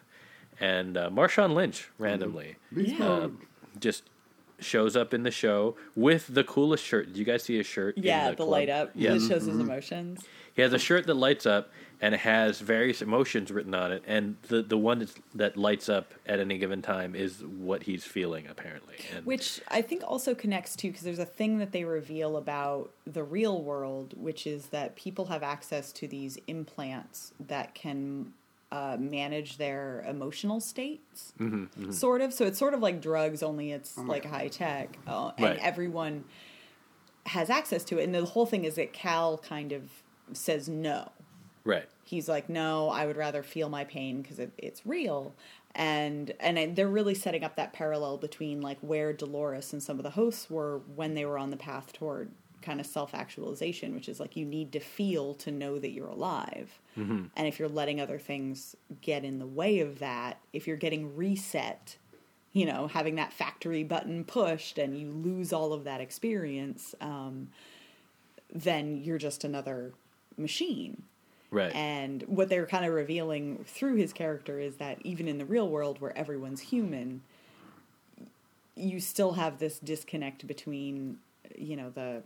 [0.60, 2.98] and uh, Marshawn Lynch randomly Beast Yeah.
[2.98, 3.36] mode.
[3.78, 4.02] just
[4.62, 7.08] shows up in the show with the coolest shirt.
[7.08, 7.96] Did you guys see his shirt?
[7.96, 8.90] in Yeah, the, the, light up.
[8.94, 9.60] Yeah, It shows his mm-hmm.
[9.60, 10.20] emotions.
[10.54, 14.02] he has a shirt that lights up and it has various emotions written on it,
[14.06, 18.04] and the the one that's, that lights up at any given time is what he's
[18.04, 18.96] feeling apparently.
[19.14, 22.90] And Which I think also connects to because there's a thing that they reveal about
[23.06, 28.32] the real world, which is that people have access to these implants that can
[28.72, 32.32] uh, manage their emotional states, Mm-hmm, sort of.
[32.32, 35.58] So it's sort of like drugs, only it's like high tech, uh, and Right.
[35.60, 36.24] everyone
[37.26, 38.04] has access to it.
[38.04, 39.82] And the whole thing is that Cal kind of
[40.32, 41.10] says no
[41.64, 45.34] right, he's like no i would rather feel my pain because it, it's real
[45.74, 50.04] and and they're really setting up that parallel between like where dolores and some of
[50.04, 52.30] the hosts were when they were on the path toward
[52.62, 56.80] kind of self-actualization which is like you need to feel to know that you're alive.
[57.36, 61.16] And if you're letting other things get in the way of that if you're getting
[61.16, 61.96] reset
[62.52, 67.48] you know having that factory button pushed and you lose all of that experience um,
[68.52, 69.92] then you're just another
[70.36, 71.02] machine.
[71.52, 75.44] Right, and what they're kind of revealing through his character is that even in the
[75.44, 77.22] real world where everyone's human,
[78.76, 81.18] you still have this disconnect between,
[81.56, 82.22] you know, the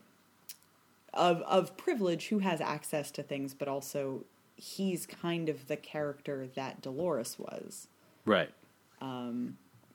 [1.14, 4.24] of of privilege who has access to things, but also
[4.56, 7.88] he's kind of the character that Dolores was.
[8.26, 8.50] right,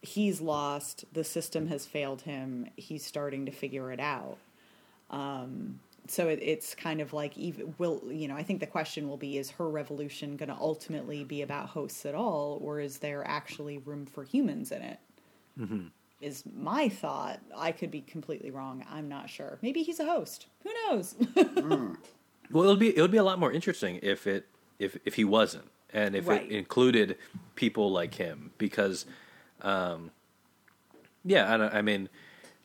[0.02, 1.04] He's lost.
[1.12, 2.68] The system has failed him.
[2.78, 4.38] He's starting to figure it out.
[5.10, 9.08] Um, so it, it's kind of like even will you know I think the question
[9.08, 12.98] will be is her revolution going to ultimately be about hosts at all or is
[13.00, 15.00] there actually room for humans in it?
[16.22, 17.40] Is my thought.
[17.56, 18.86] I could be completely wrong.
[18.92, 19.58] I'm not sure.
[19.62, 20.48] Maybe he's a host.
[20.64, 21.16] Who knows?
[22.52, 24.48] Well, it'll be it would be a lot more interesting if it
[24.80, 26.44] if if he wasn't, and if Right.
[26.44, 27.16] it included
[27.54, 29.06] people like him, because,
[29.62, 30.10] um,
[31.24, 32.10] yeah, I, don't- I mean,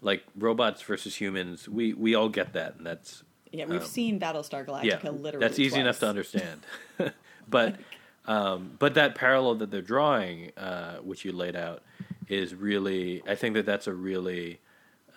[0.00, 4.18] like robots versus humans, we we all get that, and that's yeah, we've Um, seen
[4.18, 5.46] Battlestar Galactica yeah, literally.
[5.46, 6.62] that's easy enough to understand.
[7.48, 7.76] but
[8.24, 11.82] um, but that parallel that they're drawing, uh, which you laid out,
[12.28, 14.60] is really I think that that's a really.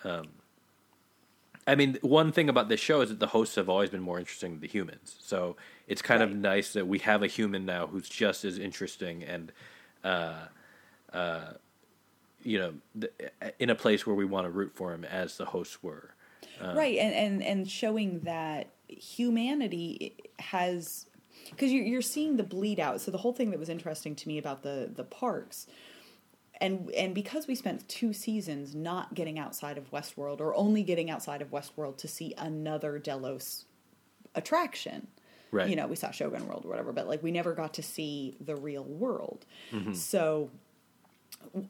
[0.04, 0.28] Um,
[1.66, 4.18] I mean, one thing about this show is that the hosts have always been more
[4.18, 5.16] interesting than the humans.
[5.20, 5.56] So
[5.86, 9.52] it's kind of nice that we have a human now who's just as interesting and,
[10.02, 10.46] uh,
[11.12, 11.52] uh,
[12.42, 13.12] you know, th-
[13.58, 16.14] in a place where we want to root for him as the hosts were.
[16.74, 21.06] right and, and and showing that humanity has
[21.50, 24.28] because you're, you're seeing the bleed out so the whole thing that was interesting to
[24.28, 25.66] me about the the parks
[26.60, 31.10] and and because we spent two seasons not getting outside of westworld or only getting
[31.10, 33.64] outside of westworld to see another delos
[34.34, 35.06] attraction
[35.50, 35.70] Right.
[35.70, 38.36] you know we saw shogun world or whatever but like we never got to see
[38.38, 39.46] the real world
[39.94, 40.50] so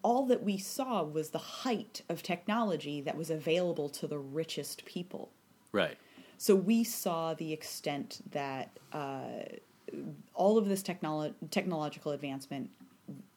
[0.02, 4.84] all that we saw was the height of technology that was available to the richest
[4.84, 5.30] people.
[5.72, 5.98] Right.
[6.38, 9.42] So we saw the extent that uh,
[10.34, 12.70] all of this technolo- technological advancement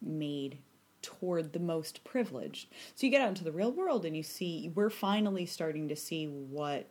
[0.01, 0.57] made
[1.01, 2.69] toward the most privileged.
[2.95, 5.95] So you get out into the real world and you see, we're finally starting to
[5.95, 6.87] see what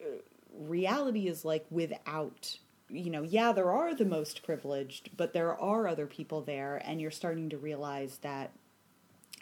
[0.00, 0.04] uh,
[0.52, 2.58] reality is like without
[2.88, 7.00] you know yeah there are the most privileged but there are other people there and
[7.00, 8.52] you're starting to realize that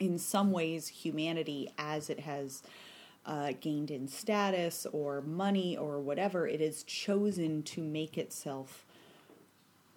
[0.01, 2.63] in some ways humanity as it has
[3.27, 8.84] uh, gained in status or money or whatever it has chosen to make itself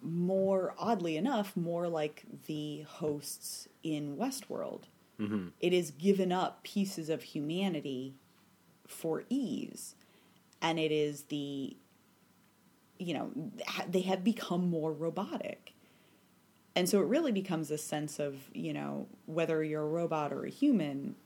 [0.02, 4.82] more oddly enough more like the hosts in westworld
[5.60, 8.14] It has given up pieces of humanity
[8.86, 9.96] for ease
[10.62, 11.76] and it is the
[12.98, 13.30] you know
[13.88, 15.74] they have become more robotic
[16.76, 20.44] and so it really becomes a sense of you know whether you're a robot or
[20.44, 21.16] a human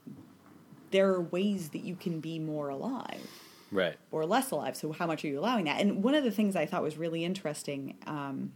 [0.90, 3.26] there are ways that you can be more alive
[3.70, 3.96] Right.
[4.10, 4.76] or less alive.
[4.76, 5.80] So how much are you allowing that?
[5.80, 7.96] And one of the things I thought was really interesting.
[8.06, 8.52] Um,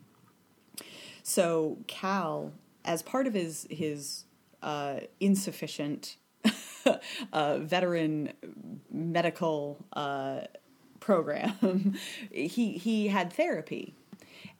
[1.29, 2.53] so Cal,
[2.85, 4.25] as part of his his
[4.63, 6.19] uh, insufficient
[7.33, 8.33] uh, veteran
[8.93, 10.43] medical uh,
[11.01, 11.97] program,
[12.31, 13.93] he he had therapy,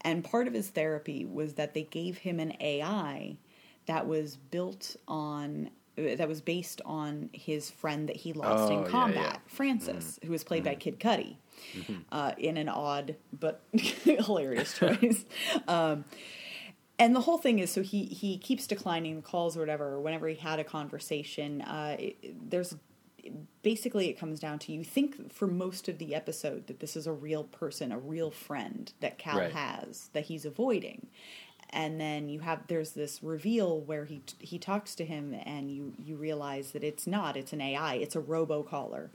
[0.01, 3.37] and part of his therapy was that they gave him an AI
[3.87, 8.83] that was built on that was based on his friend that he lost Oh, in
[8.83, 9.31] yeah, combat, yeah.
[9.37, 9.57] Mm-hmm.
[9.57, 11.37] Francis, who was played by Kid Cudi,
[12.11, 15.25] uh, in an odd but hilarious choice.
[15.69, 16.05] um,
[16.99, 20.01] and the whole thing is so he he keeps declining the calls or whatever.
[20.01, 22.77] Whenever he had a conversation, uh, it, there's
[23.63, 27.07] basically it comes down to you think for most of the episode that this is
[27.07, 29.53] a real person, a real friend that Cal Right.
[29.53, 31.09] has that he's avoiding.
[31.71, 35.93] And then you have there's this reveal where he he talks to him and you
[36.03, 39.09] you realize that it's not it's an AI it's a robocaller.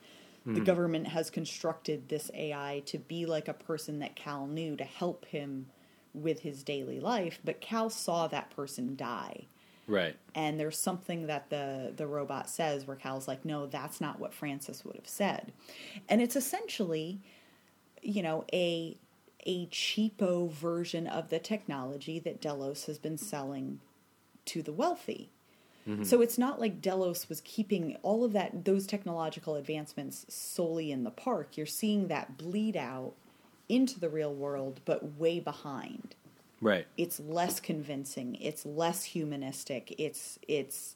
[0.45, 4.83] The government has constructed this AI to be like a person that Cal knew to
[4.83, 5.67] help him
[6.13, 9.47] with his daily life, but Cal saw that person die
[9.87, 10.15] Right.
[10.35, 14.33] and there's something that the the robot says where Cal's like, no, that's not what
[14.33, 15.51] Francis would have said,
[16.07, 17.19] and it's essentially,
[18.01, 18.97] you know, a
[19.45, 23.79] a cheapo version of the technology that Delos has been selling
[24.45, 25.29] to the wealthy.
[25.87, 26.03] Mm-hmm.
[26.03, 31.03] So it's not like Delos was keeping all of that those technological advancements solely in
[31.03, 31.57] the park.
[31.57, 33.13] You're seeing that bleed out
[33.71, 36.15] into the real world, but way behind
[36.59, 36.85] Right.
[36.95, 40.95] it's less convincing it's less humanistic it's it's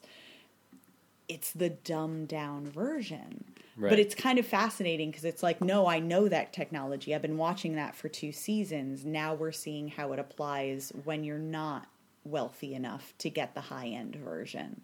[1.28, 3.44] it's the dumbed down version
[3.76, 3.90] Right.
[3.90, 7.36] but it's kind of fascinating because it's like no i know that technology i've been
[7.36, 11.88] watching that for two seasons now we're seeing how it applies when you're not
[12.24, 14.80] wealthy enough to get the high end version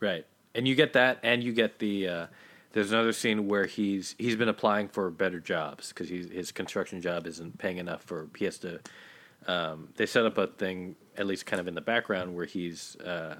[0.00, 0.26] Right.
[0.54, 2.08] And you get that, and you get the.
[2.08, 2.26] Uh,
[2.76, 7.26] there's another scene where he's he's been applying for better jobs because his construction job
[7.26, 8.28] isn't paying enough for.
[8.36, 8.80] He has to.
[9.46, 12.94] Um, they set up a thing, at least kind of in the background, where he's
[12.96, 13.36] uh,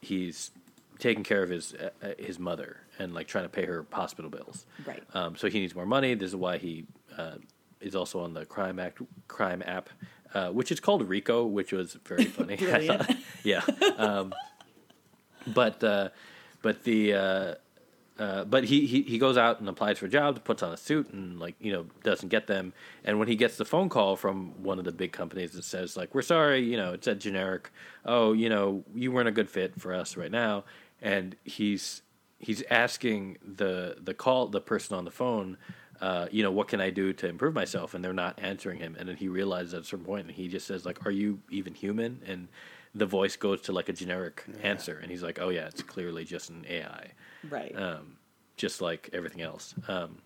[0.00, 0.52] he's
[1.00, 4.30] taking care of his uh, uh, his mother and like trying to pay her hospital
[4.30, 4.66] bills.
[4.86, 5.02] Right.
[5.14, 6.14] Um, so he needs more money.
[6.14, 6.86] This is why he
[7.18, 7.38] uh,
[7.80, 9.90] is also on the crime act crime app,
[10.32, 12.56] uh, which is called Rico, which was very funny.
[13.42, 13.62] Yeah.
[13.98, 14.32] Um,
[15.48, 16.10] but uh,
[16.62, 17.56] but the
[18.18, 21.10] uh, but he, he he goes out and applies for jobs, puts on a suit,
[21.12, 22.72] and like you know doesn't get them.
[23.04, 25.96] And when he gets the phone call from one of the big companies that says
[25.96, 27.72] like we're sorry, you know it's a generic.
[28.04, 30.64] Oh, you know you weren't a good fit for us right now,
[31.02, 32.02] and he's
[32.38, 35.56] he's asking the the call the person on the phone.
[36.00, 37.94] Uh, you know what can I do to improve myself?
[37.94, 38.94] And they're not answering him.
[38.96, 41.40] And then he realizes at a certain point, and he just says like, "Are you
[41.50, 42.46] even human?" And
[42.94, 46.24] the voice goes to like a generic answer, and he's like, "Oh yeah, it's clearly
[46.24, 47.10] just an AI."
[47.50, 48.16] right um,
[48.56, 49.74] just like everything else.
[49.88, 50.18] Um,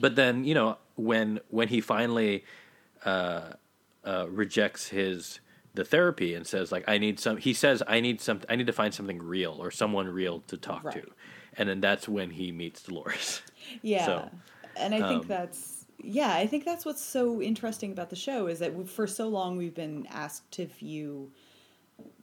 [0.00, 2.44] but then you know when when he finally
[3.04, 3.52] uh,
[4.04, 5.40] uh, rejects his
[5.74, 8.66] the therapy and says like I need some, he says I need some, I need
[8.66, 11.02] to find something real or someone real to talk Right.
[11.02, 11.10] to,
[11.56, 13.42] and then that's when he meets Dolores.
[13.80, 14.06] Yeah.
[14.06, 14.30] So,
[14.76, 18.48] and I think um, that's yeah, I think that's what's so interesting about the show
[18.48, 21.30] is that for so long we've been asked to view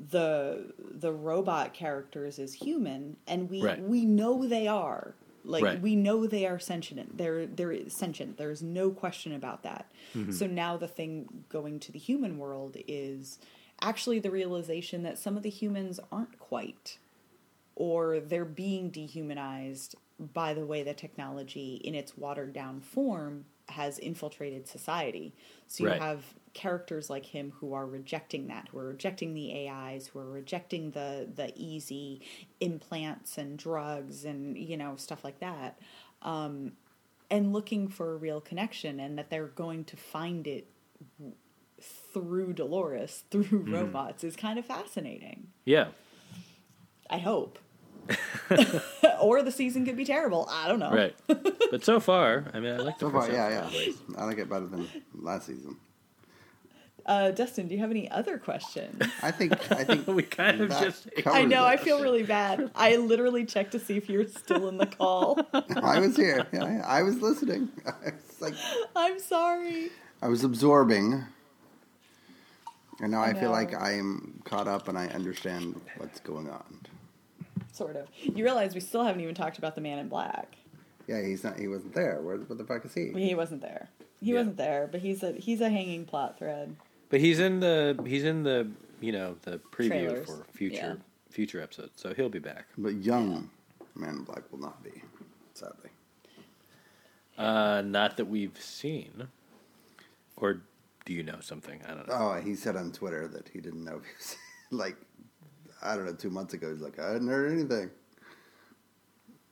[0.10, 3.82] the the robot characters as human and we Right.
[3.82, 5.16] we know they are.
[5.46, 5.82] Like Right.
[5.82, 7.18] we know they are sentient.
[7.18, 8.38] They're they're sentient.
[8.38, 9.90] There's no question about that.
[10.14, 10.32] Mm-hmm.
[10.32, 13.40] So now the thing going to the human world is
[13.82, 16.98] actually the realization that some of the humans aren't quite
[17.76, 19.96] or they're being dehumanized
[20.34, 25.32] by the way that technology in its watered down form has infiltrated society.
[25.68, 26.02] So you Right.
[26.02, 30.30] have characters like him who are rejecting that, who are rejecting the AIs, who are
[30.30, 32.22] rejecting the the easy
[32.60, 35.80] implants and drugs and you know stuff like that,
[36.22, 36.74] um,
[37.32, 40.68] and looking for a real connection, and that they're going to find it
[42.14, 43.74] through Dolores, through Mm-hmm.
[43.74, 45.48] robots, is kind of fascinating.
[45.66, 45.88] yeah,
[47.10, 47.60] I hope.
[49.22, 50.48] or the season could be terrible.
[50.50, 50.90] I don't know.
[50.92, 51.16] right.
[51.70, 53.92] but so far, I mean, I like the So far, yeah, yeah.
[54.18, 55.78] I like it better than last season.
[57.10, 59.02] Uh, Dustin, do you have any other questions?
[59.24, 59.54] I think.
[59.72, 61.66] I think We kind of just- I covers know.
[61.66, 62.70] I feel really bad.
[62.76, 65.40] I literally checked to see if you were still in the call.
[65.82, 66.46] I was here.
[66.54, 67.70] Yeah, I was listening.
[68.06, 68.54] It's like
[68.96, 69.90] I'm sorry.
[70.22, 71.24] I was absorbing,
[73.02, 73.74] and now I I, feel like.
[73.74, 76.82] I am caught up and I understand what's going on.
[77.72, 78.08] Sort of.
[78.22, 80.58] You realize we still haven't even talked about the man in black.
[81.08, 81.58] Yeah, he's not.
[81.58, 82.22] He wasn't there.
[82.22, 83.12] Where, what the fuck is he?
[83.14, 83.90] He wasn't there.
[84.22, 84.40] He Yeah.
[84.40, 86.76] wasn't there, but he's a he's a hanging plot thread.
[87.10, 88.68] But he's in the he's in the
[89.02, 90.94] you know the preview Trailers, for future yeah.
[91.30, 92.66] future episodes, so he'll be back.
[92.78, 93.50] But young
[93.96, 95.02] Man in Black will not be,
[95.54, 95.90] sadly.
[97.38, 99.28] Uh, not that we've seen.
[100.38, 100.62] Or
[101.06, 101.82] do you know something?
[101.86, 102.14] I don't know.
[102.14, 104.36] Oh, he said on Twitter that he didn't know if he was
[104.72, 104.98] like
[105.82, 106.72] I don't know two months ago.
[106.72, 107.90] He's like I hadn't heard anything.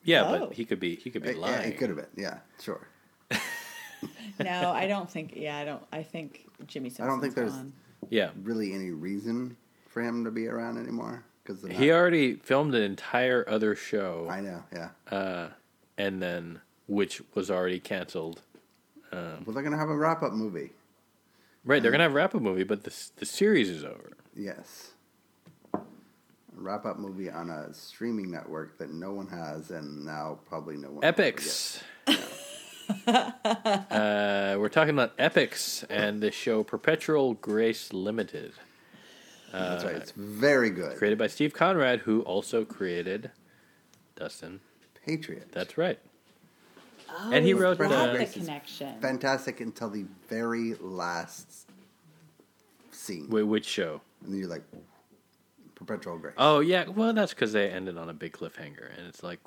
[0.03, 0.39] Yeah, Oh.
[0.47, 1.71] but he could be he could be Yeah, lying.
[1.71, 2.07] it could have been.
[2.15, 2.87] Yeah, sure.
[4.39, 5.33] No, I don't think.
[5.35, 5.83] Yeah, I don't.
[5.91, 7.73] I think Jimmy Simpson's I don't think there's gone.
[8.09, 8.29] Yeah.
[8.43, 9.57] really any reason
[9.89, 14.41] for him to be around anymore because He already filmed an entire other show, I
[14.41, 14.63] know.
[14.73, 14.89] Yeah.
[15.09, 15.49] uh,
[15.97, 18.41] and then which was already canceled.
[19.11, 20.71] Well, they're gonna have a wrap up movie.
[21.65, 24.11] Right, they're gonna have a wrap up movie, but the the series is over.
[24.35, 24.91] Yes.
[25.73, 25.79] A
[26.53, 30.89] wrap up movie on a streaming network that no one has, and now probably no
[30.89, 30.95] one.
[30.97, 31.81] will ever Epix.
[33.07, 38.53] uh, we're talking about Epix and the show Perpetual Grace Limited,
[39.51, 39.59] get.
[39.69, 39.95] That's right.
[39.95, 40.97] It's very good.
[40.97, 43.31] created by Steve Conrad, who also created
[44.15, 44.59] Dustin.
[45.05, 45.49] Patriot.
[45.51, 45.99] That's right.
[47.09, 48.99] Oh, And he wrote, that uh, the Grace connection.
[48.99, 51.69] fantastic until the very last
[52.91, 54.01] scene, Wait, which show?
[54.23, 54.63] and then you're like,
[55.75, 56.33] Perpetual Grace.
[56.37, 59.39] Oh yeah, well that's because they ended on a big cliffhanger, and it's like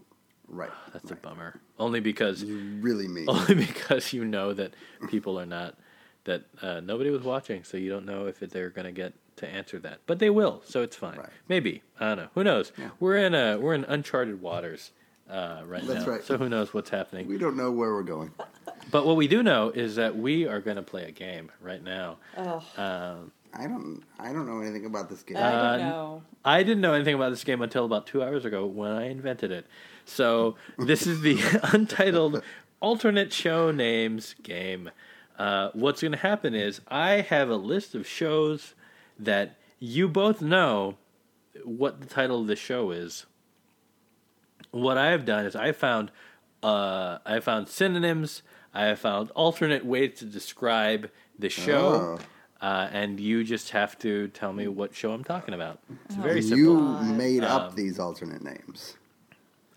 [0.50, 0.70] right.
[0.92, 1.12] that's right.
[1.12, 1.60] a bummer.
[1.78, 3.24] Only because You really mean.
[3.28, 4.74] only because you know that
[5.08, 5.76] people are not
[6.24, 9.48] that uh, nobody was watching, so you don't know if they're going to get to
[9.48, 10.00] answer that.
[10.06, 11.16] But they will, so it's fine.
[11.18, 11.28] Right.
[11.48, 12.28] Maybe I don't know.
[12.34, 12.72] Who knows?
[12.76, 12.90] Yeah.
[13.00, 14.92] We're in a we're in uncharted waters
[15.30, 16.12] uh, right That's now.
[16.12, 16.22] right.
[16.24, 17.26] So who knows what's happening?
[17.26, 18.32] We don't know where we're going.
[18.90, 21.82] But what we do know is that we are going to play a game right
[21.82, 22.18] now.
[22.36, 24.02] Oh, Um, I don't.
[24.18, 25.36] I don't know anything about this game.
[25.36, 26.22] I Uh, don't know.
[26.44, 29.50] I didn't know anything about this game until about two hours ago when I invented
[29.52, 29.66] it.
[30.04, 31.38] So this is the
[31.72, 32.42] untitled
[32.80, 34.90] alternate show names game.
[35.38, 38.74] Uh, what's going to happen is I have a list of shows
[39.18, 40.96] that you both know
[41.64, 43.26] what the title of the show is.
[44.70, 46.10] What I have done is I found
[46.62, 48.42] uh, I found synonyms.
[48.74, 52.18] I have found alternate ways to describe the show.
[52.62, 52.64] Oh.
[52.64, 55.80] Uh, and you just have to tell me what show I'm talking about.
[56.04, 56.58] It's very simple.
[57.02, 58.96] You made up Um, these alternate names.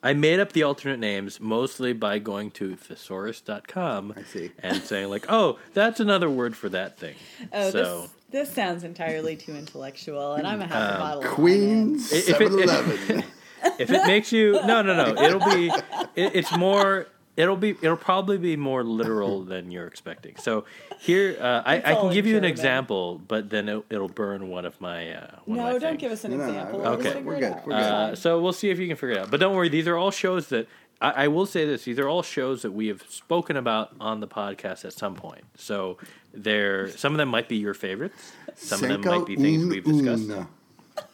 [0.04, 4.52] I made up the alternate names mostly by going to thesaurus.com I see.
[4.60, 7.16] and saying like, "Oh, that's another word for that thing."
[7.54, 8.10] Oh, so this
[8.48, 11.36] this sounds entirely too intellectual, and I'm a half a bottle of wine.
[11.36, 13.24] Queens If it- Seven Eleven.
[13.80, 15.68] if it makes you no, no, no, it'll be
[16.16, 20.36] it, it's more it'll be it'll probably be more literal than you're expecting.
[20.38, 20.66] So
[21.00, 24.66] here uh, I, I can give you an example, but then it, it'll burn one
[24.66, 26.02] of my uh, one of No, my don't things.
[26.02, 26.80] give us an No, no, no, example.
[26.80, 27.10] we're- We'll Okay.
[27.14, 27.68] figure we're it good, out.
[27.68, 27.82] we're good.
[27.82, 29.32] Uh, so we'll see if you can figure it out.
[29.32, 30.68] But don't worry, these are all shows that
[31.02, 34.20] I, I will say this: these are all shows that we have spoken about on
[34.20, 35.44] the podcast at some point.
[35.58, 35.98] So
[36.34, 38.32] they're some of them might be your favorites.
[38.56, 40.30] Some of them might be things un we've discussed.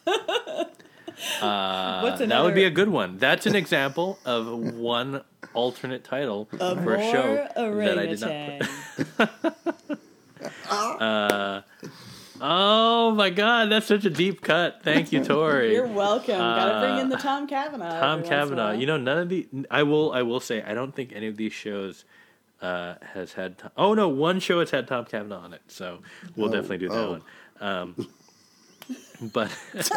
[1.42, 2.00] una.
[2.10, 3.18] Uh, that would be a good one.
[3.18, 5.22] That's an example of one
[5.54, 8.30] alternate title for a show that I did not.
[8.30, 9.98] orangutan.
[10.70, 11.60] Uh,
[12.40, 14.80] oh my god, that's such a deep cut.
[14.82, 15.72] Thank you, Tori.
[15.74, 16.38] You're welcome.
[16.38, 18.00] Gotta bring in the Uh, Tom Cavanaugh.
[18.00, 18.70] Tom every once in a Cavanaugh.
[18.72, 19.46] You know, none of the.
[19.70, 20.12] I will.
[20.12, 20.62] I will say.
[20.62, 22.04] I don't think any of these shows
[22.62, 23.58] uh, has had.
[23.58, 25.62] Tom, oh no, one show has had Tom Cavanaugh on it.
[25.68, 25.98] So
[26.36, 27.10] we'll Oh, definitely do that oh.
[27.10, 27.22] one.
[27.60, 28.08] Um,
[29.20, 29.50] but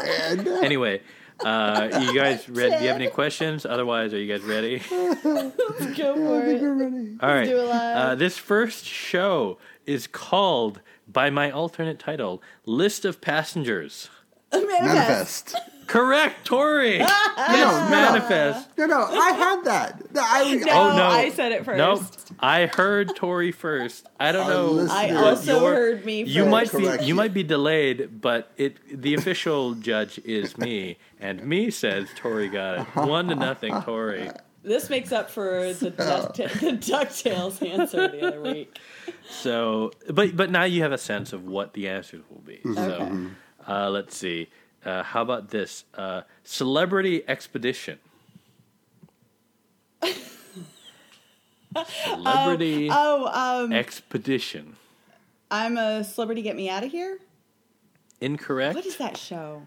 [0.64, 1.02] anyway,
[1.44, 2.76] uh, you guys ready?
[2.76, 3.66] Do you have any questions?
[3.66, 4.82] Otherwise, are you guys ready?
[4.92, 7.18] Let's go for it.
[7.22, 7.46] All right.
[7.46, 7.98] do it live.
[7.98, 14.10] Uh, this first show is called by my alternate title, "List of Passengers."
[14.54, 15.54] Manifest.
[15.54, 15.56] Manifest.
[15.86, 16.98] Correct, Tori.
[16.98, 17.90] yes, no, no.
[17.90, 18.70] manifest.
[18.78, 20.14] No, no, I had that.
[20.14, 21.04] No, I, No, Oh no!
[21.04, 21.78] I said it first.
[21.78, 22.04] Nope,
[22.40, 24.08] I heard Tori first.
[24.20, 24.88] I don't Our know.
[24.90, 26.24] I also you're- heard me.
[26.24, 26.52] You first.
[26.52, 27.16] might be Correct you you.
[27.16, 32.80] might be delayed, but it the official judge is me, and me says Tori got
[32.80, 32.96] it.
[32.96, 34.30] One to nothing, Tori.
[34.64, 38.80] This makes up for the, duck the Ducktales answer the other week.
[39.30, 42.62] So, but but now you have a sense of what the answers will be.
[42.64, 42.78] Mm-hmm.
[42.80, 43.32] Okay.
[43.66, 44.50] So, uh, let's see.
[44.86, 45.86] Uh, how about this?
[45.94, 48.00] Uh, celebrity expedition.
[52.04, 54.76] Celebrity Oh, um, expedition.
[55.50, 56.42] I'm a celebrity.
[56.44, 57.18] Get me out of here.
[58.22, 58.76] Incorrect.
[58.76, 59.66] What is that show?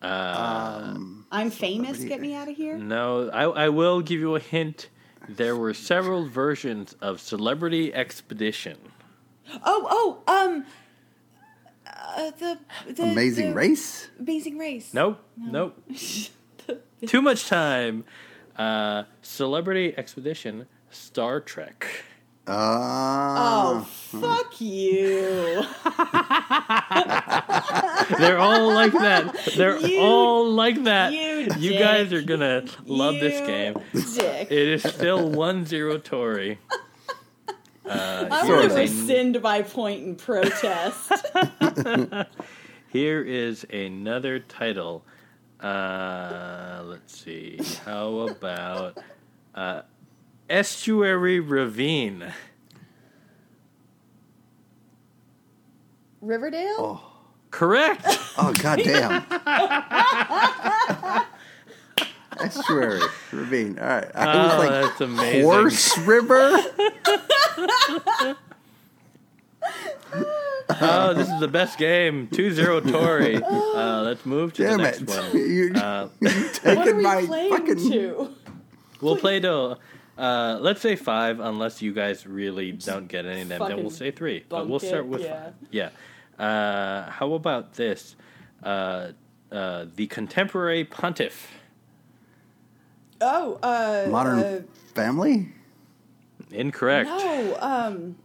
[0.00, 2.02] Uh, um, I'm famous.
[2.02, 2.78] Get me out of here.
[2.78, 4.88] No, I, I will give you a hint.
[5.28, 8.78] There were several versions of Celebrity Expedition.
[9.62, 10.64] Oh, oh, um,
[12.16, 12.58] uh, the,
[12.92, 14.08] the Amazing the Race.
[14.18, 14.92] Amazing Race.
[14.94, 15.80] Nope, nope.
[17.06, 18.04] Too much time.
[18.56, 21.86] Uh, Celebrity Expedition, Star Trek.
[22.46, 25.64] Oh, Uh, fuck you!
[28.18, 29.34] They're all like that.
[29.56, 31.12] They're You- all like that.
[31.14, 33.74] you You guys are gonna love this game.
[33.92, 34.50] Dick.
[34.50, 36.58] It is still 1 0 Tori.
[37.86, 38.72] Uh, I Sort want of.
[38.72, 41.12] to rescind my point in protest.
[42.88, 45.04] Here is another title.
[45.60, 47.58] Uh, let's see.
[47.84, 48.98] How about
[49.54, 49.82] uh,
[50.48, 52.32] Estuary Ravine?
[56.20, 56.76] Riverdale?
[56.78, 57.10] Oh,
[57.50, 58.02] Correct.
[58.38, 59.24] oh goddamn.
[62.40, 63.00] Estuary,
[63.32, 63.78] ravine.
[63.78, 64.10] All right.
[64.14, 65.42] I was Oh, like, that's amazing.
[65.44, 66.58] horse river?
[70.80, 72.26] Oh, this is the best game.
[72.28, 73.36] 2-0 Tori.
[73.42, 75.08] Uh, let's move to Damn the next it.
[75.08, 75.30] one.
[75.36, 77.90] You, Uh, you what are taking we my playing fucking.
[77.90, 78.34] to?
[79.00, 79.76] We'll play to,
[80.16, 83.62] uh, let's say five, unless you guys really don't get any of them.
[83.68, 84.44] Then we'll say three.
[84.48, 85.44] But we'll start it, with yeah.
[85.44, 85.54] five.
[85.70, 85.90] Yeah.
[86.44, 88.16] Uh, how about this?
[88.62, 89.08] Uh,
[89.52, 91.46] uh, the contemporary pontiff.
[93.26, 94.06] Oh, uh.
[94.10, 94.62] Modern uh,
[94.94, 95.48] family?
[96.50, 97.08] Incorrect.
[97.08, 98.16] no, um.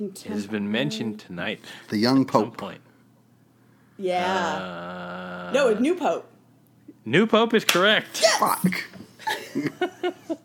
[0.00, 2.56] It has been mentioned tonight The young at some pope.
[2.56, 2.80] point.
[3.98, 4.24] Yeah.
[4.26, 6.26] Uh, no, it's New Pope.
[7.04, 8.16] New Pope is correct.
[8.38, 8.84] Fuck.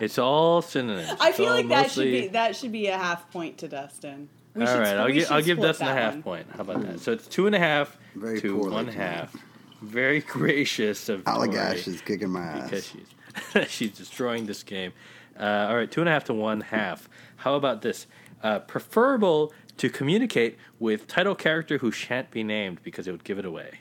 [0.00, 1.08] It's all synonyms.
[1.20, 4.28] I feel all like that should be that should be a half point to Dustin.
[4.54, 6.22] We All should right, I'll we give I'll give Dustin a half one.
[6.22, 6.46] point.
[6.54, 7.00] How about that?
[7.00, 8.98] So it's two and a half Very to poorly one planned.
[9.00, 9.36] half.
[9.82, 12.96] Very gracious of Tori Allagash is kicking my because ass.
[13.52, 14.92] she's she's destroying this game.
[15.38, 17.08] Uh, all right, two and a half to one half.
[17.36, 18.06] How about this?
[18.42, 23.38] Uh, preferable to communicate with title character who shan't be named because it would give
[23.40, 23.80] it away.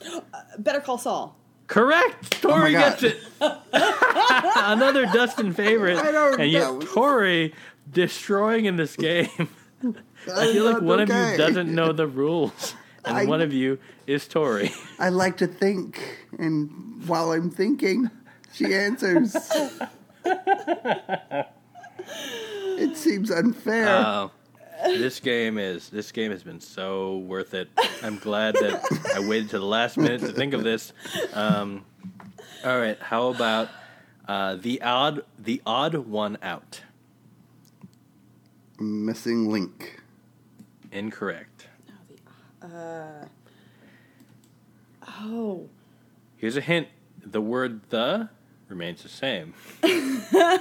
[0.58, 1.36] Better Call Saul.
[1.66, 2.40] Correct.
[2.42, 3.00] Tori God.
[3.00, 3.18] gets it.
[4.56, 6.80] Another Dustin favorite, I don't and yet know.
[6.80, 7.52] Tori
[7.90, 9.28] destroying in this game.
[10.32, 13.78] I feel like one of you doesn't know the rules, and I- one of you
[14.06, 14.72] is Tori.
[14.98, 16.00] I like to think,
[16.38, 18.10] and while I'm thinking,
[18.52, 19.36] she answers.
[22.78, 23.88] it seems unfair.
[23.88, 24.28] Uh,
[24.86, 27.68] this game is this game has been so worth it.
[28.02, 28.82] I'm glad that
[29.14, 30.92] I waited to the last minute to think of this.
[31.32, 31.84] Um,
[32.64, 33.68] all right, how about
[34.28, 36.80] uh, the odd the odd one out?
[38.78, 40.00] Missing link.
[40.92, 41.66] Incorrect.
[42.62, 43.24] Uh,
[45.08, 45.68] oh,
[46.36, 46.88] Here's a hint:
[47.24, 48.28] the word "the"
[48.68, 49.54] remains the same.
[49.82, 50.60] the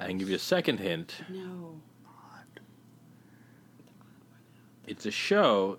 [0.00, 1.16] I can give you a second hint.
[1.28, 1.80] no.
[4.86, 5.78] It's a show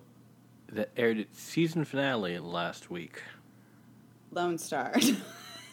[0.72, 3.22] that aired its season finale last week.
[4.32, 4.96] Lone Star.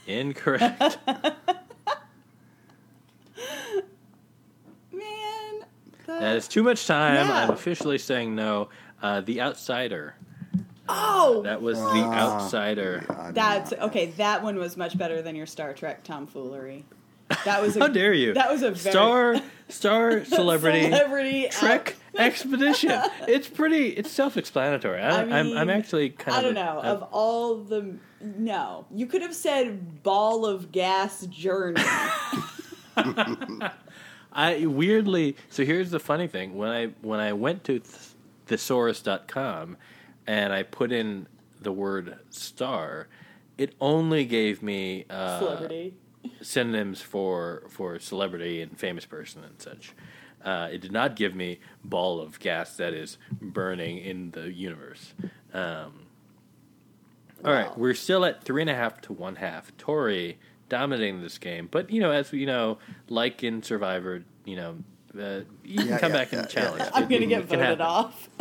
[0.06, 0.98] Incorrect.
[4.92, 5.64] Man,
[6.01, 7.14] the, that is too much time.
[7.26, 7.34] Yeah.
[7.44, 8.68] I'm officially saying no.
[9.02, 10.14] Uh, the Outsider.
[10.88, 12.40] oh, That was the Ah.
[12.42, 13.04] Outsider.
[13.10, 14.06] I that's not- okay.
[14.12, 16.84] That one was much better than your Star Trek tomfoolery.
[17.44, 18.34] That was a, How dare you?
[18.34, 19.36] That was a very star
[19.68, 22.92] star celebrity celebrity Trek expedition.
[23.26, 23.88] It's pretty.
[23.88, 25.00] It's self-explanatory.
[25.00, 26.44] I, I am I'm, I'm actually kind I of.
[26.44, 26.78] don't know.
[26.78, 31.82] a- of all the no, you could have said ball of gas journey.
[34.34, 37.96] I weirdly so here's the funny thing when I when I went to th-
[38.46, 39.76] thesaurus.com
[40.26, 41.26] and I put in
[41.60, 43.08] the word star,
[43.58, 45.94] it only gave me uh, Celebrity.
[46.40, 49.92] synonyms for for celebrity and famous person and such.
[50.44, 55.14] Uh, it did not give me ball of gas that is burning in the universe.
[55.54, 56.06] Um,
[57.44, 57.74] all right, Wow.
[57.76, 59.76] we're still at three and a half to one half.
[59.76, 60.38] Tori
[60.72, 62.78] dominating this game, but you know, as we you know,
[63.08, 64.76] like in Survivor, you know,
[65.18, 66.80] uh, you can Yeah, come yeah, back and challenge.
[66.82, 67.80] yeah, I'm gonna get voted happen.
[67.82, 68.28] off.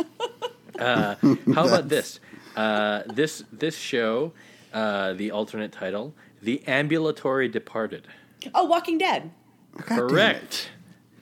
[0.78, 1.14] Uh,
[1.54, 2.18] how about this?
[2.56, 4.32] Uh, this this show,
[4.72, 8.08] uh, the alternate title, "The Ambulatory Departed."
[8.54, 9.30] Oh, Walking Dead.
[9.86, 10.40] God damn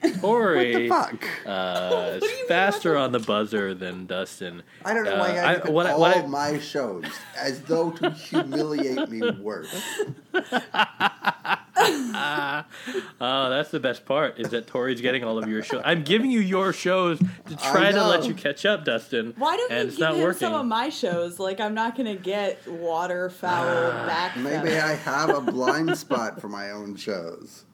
[0.03, 0.21] it.
[0.21, 0.21] Correct.
[0.21, 1.27] Tori Fuck.
[1.45, 4.63] uh, is What you faster on the buzzer than Dustin.
[4.85, 7.05] I don't know Uh, why I, look at what all what I- my shows
[7.37, 9.73] as though to humiliate me worse.
[13.23, 15.81] Oh, that's the best part is that Tori's getting all of your shows.
[15.83, 19.33] I'm giving you your shows to try to let you catch up, Dustin.
[19.37, 20.39] Why don't and you it's give not him working.
[20.39, 21.39] some of my shows?
[21.39, 24.37] Like I'm not gonna get waterfowl back.
[24.37, 24.77] Maybe.
[24.77, 27.65] I have a blind spot for my own shows.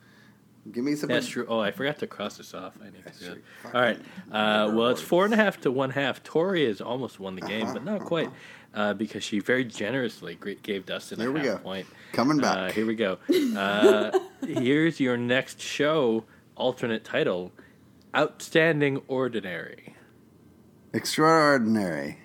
[0.71, 1.09] Give me some.
[1.09, 1.45] That's true.
[1.47, 2.73] Oh, I forgot to cross this off.
[2.81, 3.33] I need to That's do that.
[3.61, 3.71] true.
[3.73, 3.99] All right.
[4.31, 6.23] Uh, well, it's four and a half to one half.
[6.23, 8.29] Tori has almost won the game, Uh-huh, but not quite,
[8.73, 11.63] uh, because she very generously gave Dustin Here a we half go.
[11.63, 11.87] point.
[12.11, 12.71] Coming Uh, back.
[12.73, 13.17] here we go.
[13.55, 16.25] Uh, here's your next show
[16.55, 17.53] alternate title:
[18.15, 19.95] Outstanding Ordinary.
[20.93, 22.17] Extraordinary.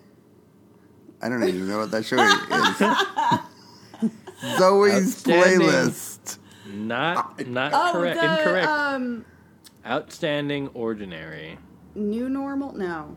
[1.20, 2.32] I don't even know what that show is.
[4.58, 6.11] Zoe's playlist.
[6.72, 8.20] Not not Oh, correct.
[8.20, 8.66] the Incorrect.
[8.68, 9.24] um,
[9.86, 11.58] Outstanding ordinary.
[11.94, 12.72] new normal.
[12.76, 13.16] No,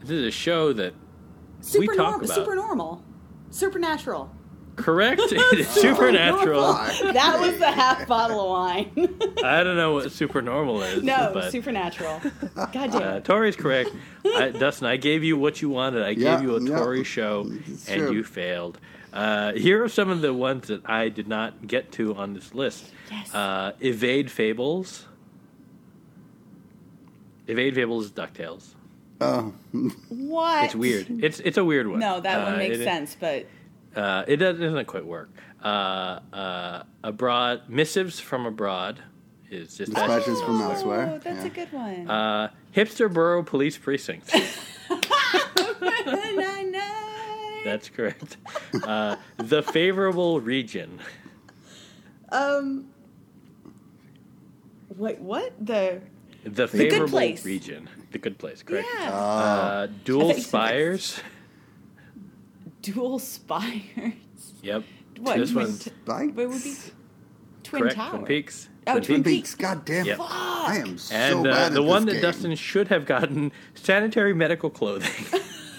[0.00, 0.94] This is a show that
[1.60, 2.24] super we talk normal.
[2.24, 2.34] about.
[2.34, 3.02] Super normal.
[3.50, 4.30] Supernatural.
[4.76, 5.20] correct.
[5.30, 6.72] It is supernatural.
[7.12, 8.90] That was the half bottle of wine.
[9.44, 11.02] I don't know what supernormal is.
[11.04, 12.20] no, but, supernatural.
[12.56, 13.24] God damn Uh, it.
[13.24, 13.90] Tori's correct.
[14.24, 16.02] I, Dustin, I gave you what you wanted.
[16.02, 16.78] I Yeah, gave you a yeah.
[16.78, 18.78] Tori show, It's and you failed.
[19.12, 22.54] Uh, here are some of the ones that I did not get to on this
[22.54, 22.90] list.
[23.10, 23.34] Yes.
[23.34, 25.06] Uh, Evade Fables.
[27.46, 28.74] Evade Fables is DuckTales.
[29.20, 29.52] Oh,
[30.08, 30.64] What?
[30.64, 31.22] It's weird.
[31.22, 31.98] It's it's a weird one.
[31.98, 33.46] No, that Uh, one makes it- sense, but
[33.94, 35.30] Uh, it doesn't, doesn't quite work.
[35.62, 39.00] Uh, uh, abroad missives from abroad
[39.50, 41.20] is just Dispatches from oh, elsewhere.
[41.22, 41.46] that's yeah.
[41.46, 42.08] a good one.
[42.10, 44.34] Uh, hipster borough police precinct.
[47.64, 47.72] Nine, nine.
[47.72, 48.36] That's correct.
[48.84, 50.98] Uh, the favorable region.
[52.30, 52.86] Um.
[54.96, 55.52] Wait, what?
[55.64, 56.00] The
[56.44, 57.44] The Good favorable Place.
[57.44, 57.88] region.
[58.10, 58.62] The good place.
[58.62, 58.86] Correct.
[58.98, 59.16] yeah, Oh.
[59.16, 61.20] Uh, dual thought you said spires.
[62.82, 64.12] dual spires.
[64.62, 64.84] Yep.
[65.20, 65.38] What?
[65.38, 66.34] This twin one's t- Spikes?
[66.36, 66.74] what would be
[67.62, 67.96] Twin correct.
[67.96, 68.10] Tower?
[68.10, 68.68] Twin Peaks.
[68.86, 69.50] Oh, Twin Twin Peaks.
[69.50, 69.54] Peaks.
[69.54, 70.04] God damn.
[70.04, 70.18] Yep.
[70.20, 72.22] I am so And bad uh, at the this one that game.
[72.22, 75.10] Dustin should have gotten sanitary medical clothing.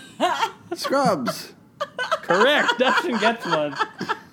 [0.75, 1.53] Scrubs.
[2.23, 2.73] Correct.
[2.79, 3.73] Dustin gets one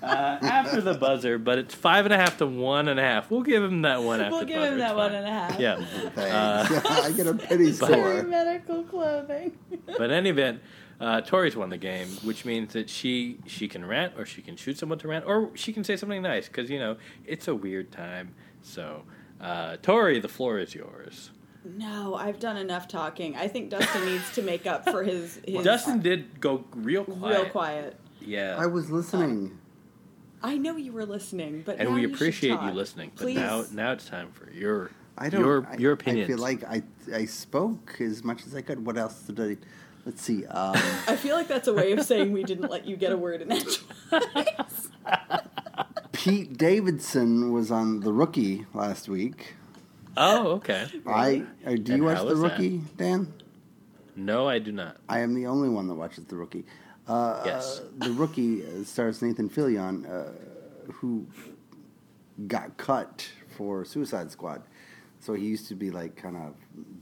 [0.03, 3.31] uh, after the buzzer, but it's five and a half to one and a half.
[3.31, 4.73] We'll give him that one after We'll the give buzzer.
[4.73, 5.19] him that It's one fine.
[5.19, 5.61] and a half.
[5.61, 6.11] Yeah.
[6.15, 6.91] Thanks.
[6.91, 8.23] I get a pity Sorry, score.
[8.23, 9.53] medical clothing.
[9.87, 10.63] But in any event,
[11.01, 14.57] uh, Tori's won the game, which means that she she can rant, or she can
[14.57, 16.97] shoot someone to rant, or she can say something nice because you know
[17.27, 18.35] it's a weird time.
[18.63, 19.03] So,
[19.41, 21.31] uh, Tori, the floor is yours.
[21.65, 23.37] No, I've done enough talking.
[23.37, 27.37] I think Dustin needs to make up for his, his Dustin did go real quiet.
[27.37, 27.97] real quiet.
[28.21, 28.57] Yeah.
[28.59, 29.59] I was listening.
[30.43, 32.75] I know you were listening, but and now we you appreciate you talk.
[32.75, 33.13] listening.
[33.15, 33.37] But Please.
[33.37, 35.43] now now it's time for your I don't.
[35.43, 36.31] your I, your opinions.
[36.31, 36.83] I feel like I
[37.13, 38.87] I spoke as much as I could.
[38.87, 39.57] What else did I?
[40.07, 40.47] Let's see.
[40.47, 40.73] Um,
[41.07, 43.43] I feel like that's a way of saying we didn't let you get a word
[43.43, 44.89] in edgewise.
[46.13, 49.57] Pete Davidson was on The Rookie last week.
[50.17, 50.87] Oh, okay.
[51.07, 52.53] I uh, do you And watch how The was that?
[52.53, 53.33] Rookie, Dan?
[54.17, 54.97] No, I do not.
[55.09, 56.65] I am the only one that watches The Rookie.
[57.09, 57.81] Uh, Yes.
[57.81, 60.33] uh, the Rookie uh, stars Nathan Fillion, uh,
[60.93, 61.27] who
[62.47, 64.63] got cut for Suicide Squad.
[65.21, 66.55] So he used to be like kind of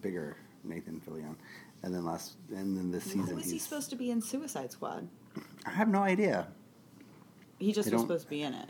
[0.02, 1.36] bigger Nathan Fillion,
[1.82, 3.62] and then last and then this Who season was he he's.
[3.62, 5.08] supposed to be in Suicide Squad?
[5.66, 6.48] I have no idea.
[7.58, 8.68] He just They was don't- supposed to be in it.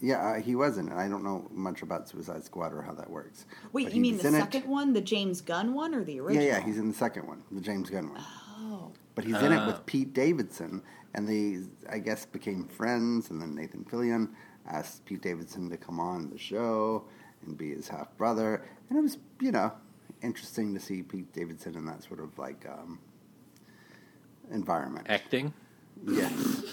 [0.00, 0.90] Yeah, uh, he wasn't.
[0.90, 3.46] and I don't know much about Suicide Squad or how that works.
[3.72, 4.38] Wait, But you he mean was the in it.
[4.40, 6.44] second one, the James Gunn one, or the Yeah, original?
[6.44, 8.20] yeah, yeah, he's in the second one, the James Gunn one.
[8.58, 9.66] Oh, But he's in it Ah.
[9.66, 10.82] with Pete Davidson,
[11.14, 11.60] and they,
[11.90, 13.30] I guess, became friends.
[13.30, 14.30] And then Nathan Fillion
[14.66, 17.04] asked Pete Davidson to come on the show
[17.46, 19.72] and be his half brother, and it was, you know,
[20.22, 22.98] interesting to see Pete Davidson in that sort of like um,
[24.50, 25.06] environment.
[25.08, 25.52] Acting.
[26.06, 26.64] Yes,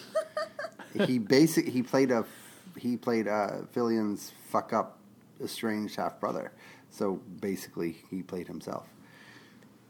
[1.06, 2.26] he basic he played a
[2.78, 4.98] he played uh, Fillion's fuck up
[5.44, 6.52] estranged half brother.
[6.90, 8.88] So basically, he played himself.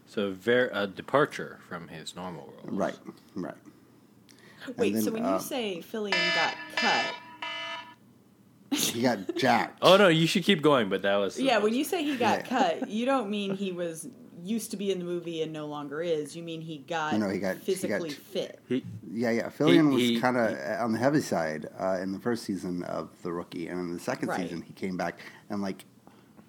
[0.07, 2.77] So ver- a departure from his normal role.
[2.77, 2.95] Right,
[3.35, 3.55] right.
[4.77, 4.93] wait.
[4.93, 7.15] then, so when uh, you say Fillion got cut,
[8.79, 9.79] He got jacked.
[9.81, 10.89] Oh no, you should keep going.
[10.89, 12.45] But that was yeah, when you say he got Yeah.
[12.79, 14.07] cut, you don't mean he was
[14.43, 16.35] used to be in the movie and no longer is.
[16.35, 18.59] You mean he got No, no, he got- he physically got- fit.
[18.67, 19.49] he, Yeah, yeah.
[19.49, 23.09] Fillion he- was kind of on the heavy side uh, in the first season of
[23.23, 24.41] The Rookie, and in the second Right.
[24.41, 25.85] season he came back and like,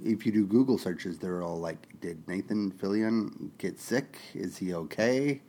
[0.04, 4.18] if you do Google searches, they're all like, "Did Nathan Fillion get sick?
[4.34, 5.40] Is he okay?"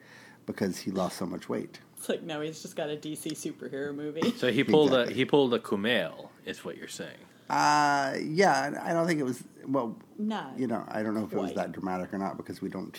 [0.45, 1.79] Because he lost so much weight.
[1.97, 4.31] It's like no, he's just got a DC superhero movie.
[4.37, 6.29] so he pulled a he pulled a Kumail.
[6.45, 7.17] Is what you're saying.
[7.49, 8.79] Uh, yeah.
[8.83, 9.43] I don't think it was.
[9.67, 11.55] Well, No, you know, I don't know if it was Quite.
[11.55, 12.97] that dramatic or not because we don't.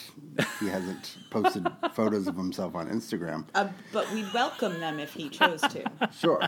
[0.60, 3.44] He hasn't posted photos of himself on Instagram.
[3.54, 5.84] uh, but we'd welcome them if he chose to.
[6.12, 6.40] Sure.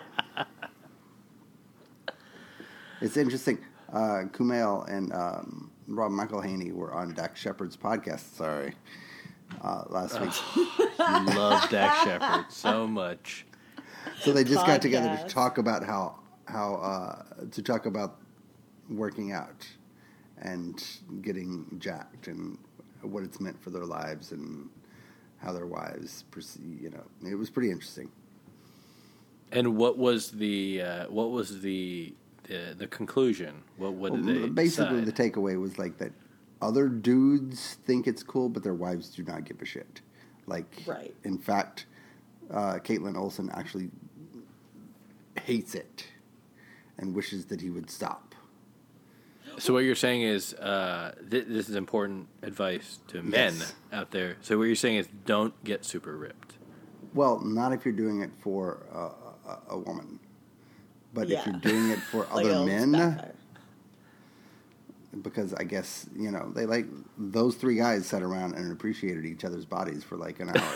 [3.01, 3.59] it's interesting.
[3.93, 8.35] Uh, Kumail and um, Rob McElhenney were on Dax Shepard's podcast.
[8.35, 8.75] Sorry,
[9.63, 10.33] uh, last week.
[10.57, 10.67] You
[11.37, 13.47] love Dax Shepard so much.
[14.21, 15.29] So they just got together to Podcast.
[15.29, 16.19] talk about how
[16.49, 18.17] how uh, to talk about
[18.89, 19.67] working out
[20.41, 20.83] and
[21.23, 22.57] getting jacked and
[23.03, 24.69] what it's meant for their lives and
[25.39, 26.81] how their wives perceive.
[26.81, 28.11] You know, it was pretty interesting.
[29.53, 32.13] And what was the uh, what was the
[32.45, 33.63] the, the conclusion?
[33.77, 35.31] What what Well, they basically, decide?
[35.31, 36.13] the takeaway was like that
[36.61, 40.01] other dudes think it's cool, but their wives do not give a shit.
[40.47, 41.15] Like, Right.
[41.25, 41.87] in fact,
[42.51, 43.91] uh, Kaitlin Olson actually
[45.45, 46.07] hates it
[46.99, 48.35] and wishes that he would stop.
[49.59, 53.75] So what you're saying is uh, th- this is important advice to men Yes.
[53.93, 54.37] out there.
[54.41, 56.55] So what you're saying is don't get super ripped.
[57.15, 60.21] Well, not if you're doing it for uh, a, a woman,
[61.13, 63.35] but if you're doing it for Like other men, backfire.
[65.23, 69.45] because I guess you know they like those three guys sat around and appreciated each
[69.45, 70.73] other's bodies for like an hour.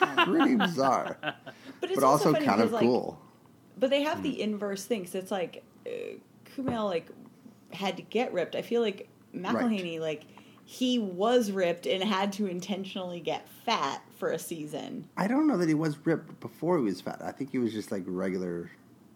[0.00, 1.36] It's pretty bizarre, But
[1.82, 3.18] it's but also funny kind of like, cool.
[3.78, 5.06] But they have the inverse thing.
[5.06, 5.90] So it's like uh,
[6.56, 7.08] Kumail like
[7.72, 8.54] had to get ripped.
[8.54, 10.24] I feel like McElhenney like
[10.64, 15.08] he was ripped and had to intentionally get fat for a season.
[15.16, 17.20] I don't know that he was ripped before he was fat.
[17.22, 18.70] I think he was just like regular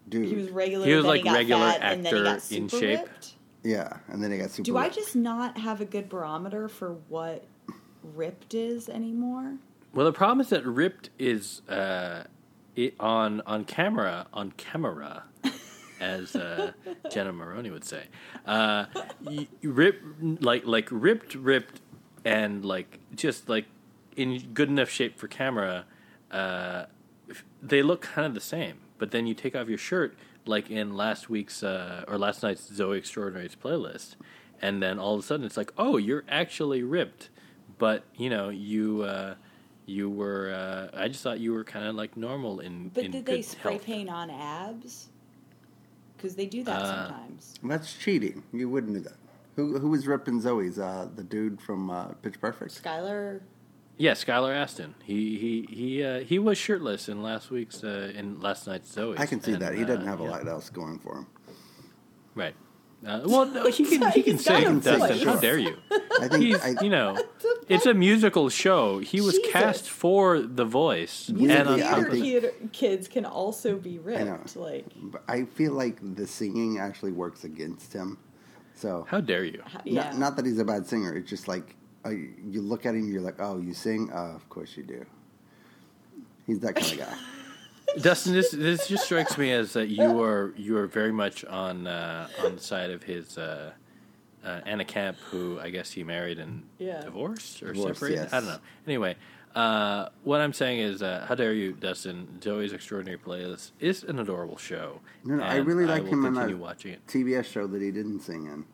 [0.09, 0.27] dude.
[0.27, 0.85] He was regular.
[0.85, 2.99] He was, like, got regular fat, and then he actor got in shape.
[2.99, 3.35] ripped.
[3.63, 4.65] yeah, and then he got super.
[4.65, 7.45] Do I just not have a good barometer for what
[8.03, 9.55] ripped is anymore?
[9.93, 12.23] Well, the problem is that ripped is uh,
[12.85, 15.23] it, on on camera on camera,
[15.99, 16.71] as uh,
[17.11, 18.03] Jenna Maroney would say.
[18.45, 18.85] Uh,
[19.61, 21.81] rip like like ripped, ripped,
[22.25, 23.65] and like just like
[24.15, 25.85] in good enough shape for camera.
[26.31, 26.85] Uh,
[27.61, 30.95] they look kind of the same, but then you take off your shirt, like in
[30.95, 34.15] last week's uh, or last night's Zoe Extraordinary's playlist,
[34.61, 37.29] and then all of a sudden it's like, oh, you're actually ripped,
[37.77, 39.03] but you know you.
[39.03, 39.35] Uh,
[39.89, 40.51] you were.
[40.93, 42.89] Uh, I just thought you were kind of like normal in.
[42.89, 43.85] But in did good they spray health.
[43.85, 45.07] paint on abs?
[46.15, 47.55] Because they do that Uh, sometimes.
[47.63, 48.43] That's cheating.
[48.53, 49.15] You wouldn't do that.
[49.55, 50.77] Who who was ripping Zoe's?
[50.79, 52.81] Uh, the dude from uh, Pitch Perfect.
[52.83, 53.41] Skylar,
[53.97, 54.95] Yeah, Skylar Astin.
[55.03, 59.17] He he he uh, he was shirtless in last week's uh, in last night's Zoe.
[59.17, 61.27] I can see that he doesn't have a lot else going for him.
[62.35, 62.55] Right.
[63.05, 64.79] Uh, well, no, he can he can He's sing.
[64.81, 65.77] Dustin, how dare you?
[66.19, 67.17] I think He's I, you know,
[67.69, 68.99] it's a musical show.
[68.99, 69.51] He was Jesus.
[69.51, 73.97] cast for The Voice, Music and on theater top theater kid, kids can also be
[73.97, 74.01] know.
[74.03, 74.55] ripped.
[74.55, 74.85] Like,
[75.27, 78.17] I feel like the singing actually works against him.
[78.75, 79.61] So how dare you?
[79.73, 80.11] not, yeah.
[80.17, 81.13] not that he's a bad singer.
[81.13, 81.75] It's just like
[82.05, 84.09] uh, you look at him, you're like, oh, you sing?
[84.11, 85.05] Uh, of course you do.
[86.47, 87.17] He's that kind of guy.
[88.01, 91.87] Dustin, this this just strikes me as that you are you are very much on
[91.87, 93.71] uh, on the side of his uh,
[94.43, 97.01] uh, Anna Camp, who I guess he married and Yeah.
[97.01, 98.23] divorced or Divorced, separated.
[98.23, 98.33] yes.
[98.33, 98.59] I don't know.
[98.87, 99.15] Anyway,
[99.55, 102.39] uh, what I'm saying is, uh, how dare you, Dustin?
[102.41, 105.01] Zoe's Extraordinary Playlist is an adorable show.
[105.23, 107.05] No, no, I really like will him in continue that watching it.
[107.07, 108.65] TBS show that he didn't sing in.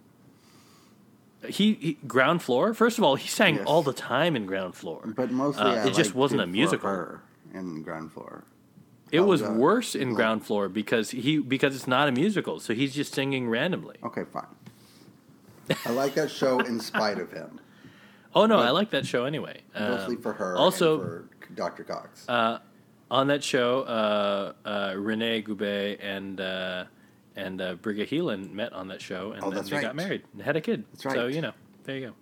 [1.50, 2.74] He, he ground floor.
[2.74, 3.66] First of all, he sang Yes.
[3.68, 6.48] all the time in ground floor, But mostly, Uh, I it just wasn't it a
[6.48, 6.90] for musical.
[6.90, 7.22] her
[7.54, 8.44] in Ground Floor.
[9.12, 12.60] It Oh, was worse in Well- ground floor because he because it's not a musical,
[12.60, 13.98] so he's just singing randomly.
[14.04, 14.48] Okay, fine.
[15.86, 17.60] I like that show in spite of him,
[18.36, 19.62] Oh no, But- I like that show anyway.
[19.78, 20.56] mostly Um, for her.
[20.58, 21.84] Also, for Dr.
[21.84, 22.28] Cox.
[22.28, 22.60] uh,
[23.10, 25.62] on that show, uh, uh, Renee Gube
[26.02, 26.86] and uh,
[27.36, 30.42] and uh, Briga Heelan met on that show, and Oh, then they got married and
[30.42, 30.84] had a kid.
[30.92, 32.14] That's So you know, there you go.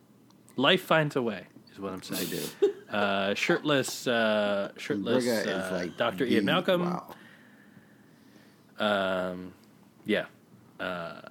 [0.56, 2.28] Life finds a way, is what I'm saying.
[2.28, 2.30] I
[2.66, 2.70] do.
[2.94, 6.26] Uh, shirtless, uh, shirtless, uh, like Dr.
[6.26, 6.82] Ian Malcolm.
[6.84, 7.16] Wow.
[8.78, 9.54] Um,
[10.06, 10.26] yeah.
[10.80, 11.22] Uh,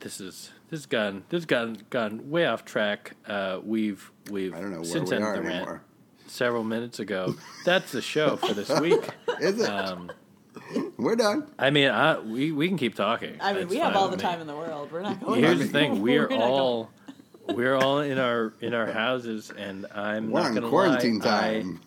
[0.00, 3.12] this is this has gone this has gone gone way off track.
[3.26, 5.82] Uh, we've we've I don't know where since we ended are the rant anymore.
[6.26, 7.34] several minutes ago.
[7.64, 9.00] That's the show for this week.
[9.40, 9.68] Is it?
[9.68, 10.10] Um,
[10.98, 11.46] We're done.
[11.58, 13.36] I mean, I, we we can keep talking.
[13.40, 14.22] I mean, It's we have all the me.
[14.22, 14.90] time in the world.
[14.92, 15.42] We're not going.
[15.42, 16.90] Here's the thing: we are We're all
[17.48, 21.60] we're all in our in our houses, and I'm We're not going to quarantine lie.
[21.62, 21.80] Time.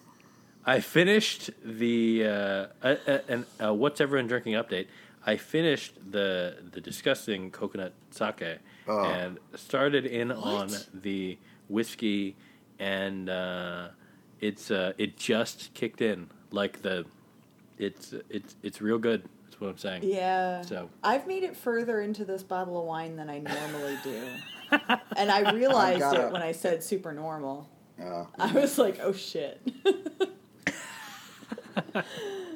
[0.65, 2.29] I finished the uh,
[2.83, 4.87] uh, uh, and uh, what's everyone drinking update.
[5.25, 9.03] I finished the the disgusting coconut sake Oh.
[9.05, 11.37] and started in on the
[11.69, 12.35] whiskey,
[12.79, 13.89] and uh,
[14.39, 17.05] it's uh, it just kicked in like the
[17.77, 19.23] it's it's it's real good.
[19.45, 20.03] That's what I'm saying.
[20.03, 20.61] Yeah.
[20.61, 24.23] So I've made it further into this bottle of wine than I normally do.
[25.17, 27.69] and I realized gotta- it when I said super normal.
[28.01, 29.61] Uh, I was like, oh shit.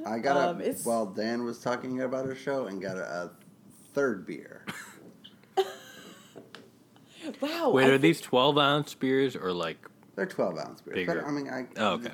[0.05, 3.01] I got a Um, it's- while Dan was talking about a show and got a,
[3.03, 3.31] a
[3.93, 4.65] third beer.
[7.41, 7.69] wow.
[7.71, 9.77] wait, I are think- these 12 ounce beers or like?
[10.15, 10.95] They're twelve ounce beers.
[10.95, 11.15] Bigger.
[11.15, 12.11] But, I mean, I Oh, okay.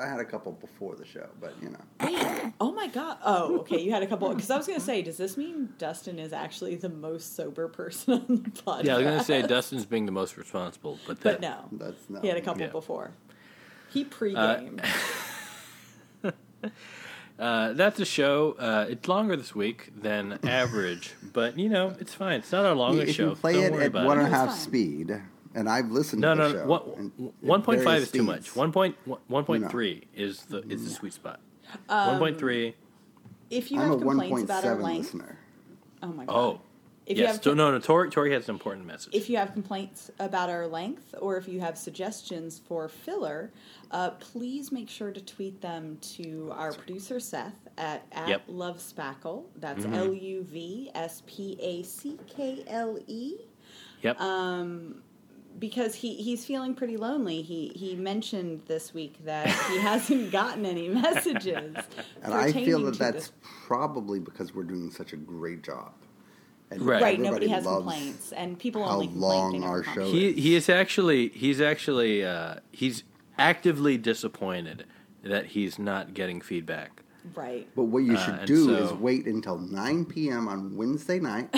[0.00, 3.18] I had a couple before the show, but you know, Wait, oh my god.
[3.24, 3.78] Oh, okay.
[3.80, 4.28] You had a couple.
[4.34, 7.68] Because I was going to say, does this mean Dustin is actually the most sober
[7.68, 8.84] person on the podcast?
[8.86, 11.66] Yeah, I was gonna say Dustin's being the most responsible, but But no.
[11.70, 12.22] that's not.
[12.22, 12.70] He had a couple Yeah.
[12.70, 13.12] before.
[13.92, 14.82] He pre-gamed.
[16.24, 16.30] Uh,
[17.38, 18.52] that's a show.
[18.58, 22.40] Uh, it's longer this week than average, but you know it's fine.
[22.40, 23.30] It's not our longest if show.
[23.30, 24.24] you play Don't it worry at about one it.
[24.24, 24.58] and a It's half fine.
[24.58, 25.22] speed,
[25.54, 26.64] and I've listened No, to the no, show.
[26.64, 26.66] no.
[26.66, 28.40] One, one point five various is too much.
[28.42, 28.56] speeds.
[28.56, 28.96] One point
[29.28, 31.40] one point three is the is the sweet spot.
[31.86, 32.74] one point three.
[33.50, 35.38] If you I'm have complaints about our length, listener.
[36.02, 36.34] oh my god.
[36.34, 36.60] Oh,
[37.06, 37.34] If you yes.
[37.36, 37.78] have So, com- no, no.
[37.80, 39.14] Tori, Tori has an important message.
[39.14, 43.52] If you have complaints about our length or if you have suggestions for filler,
[43.90, 48.42] uh, please make sure to tweet them to our producer Seth at, at Yep.
[48.42, 48.56] Mm-hmm.
[48.56, 49.44] Love Spackle.
[49.56, 53.34] That's L U V S P A C K L E.
[54.00, 54.18] yep.
[54.20, 55.02] Um,
[55.58, 57.40] because he, he's feeling pretty lonely.
[57.42, 61.76] He he mentioned this week that he hasn't gotten any messages.
[62.22, 63.32] And I feel that that's this.
[63.66, 65.92] probably because we're doing such a great job.
[66.74, 67.02] And Right.
[67.02, 67.20] right.
[67.20, 69.62] Nobody has complaints, and people how only complain.
[69.62, 73.04] long our show he he is actually he's actually uh, he's
[73.38, 74.84] actively disappointed
[75.22, 77.02] that he's not getting feedback.
[77.34, 77.66] Right.
[77.74, 80.46] But what you Uh, should and do is wait until 9 p.m.
[80.48, 81.54] on Wednesday night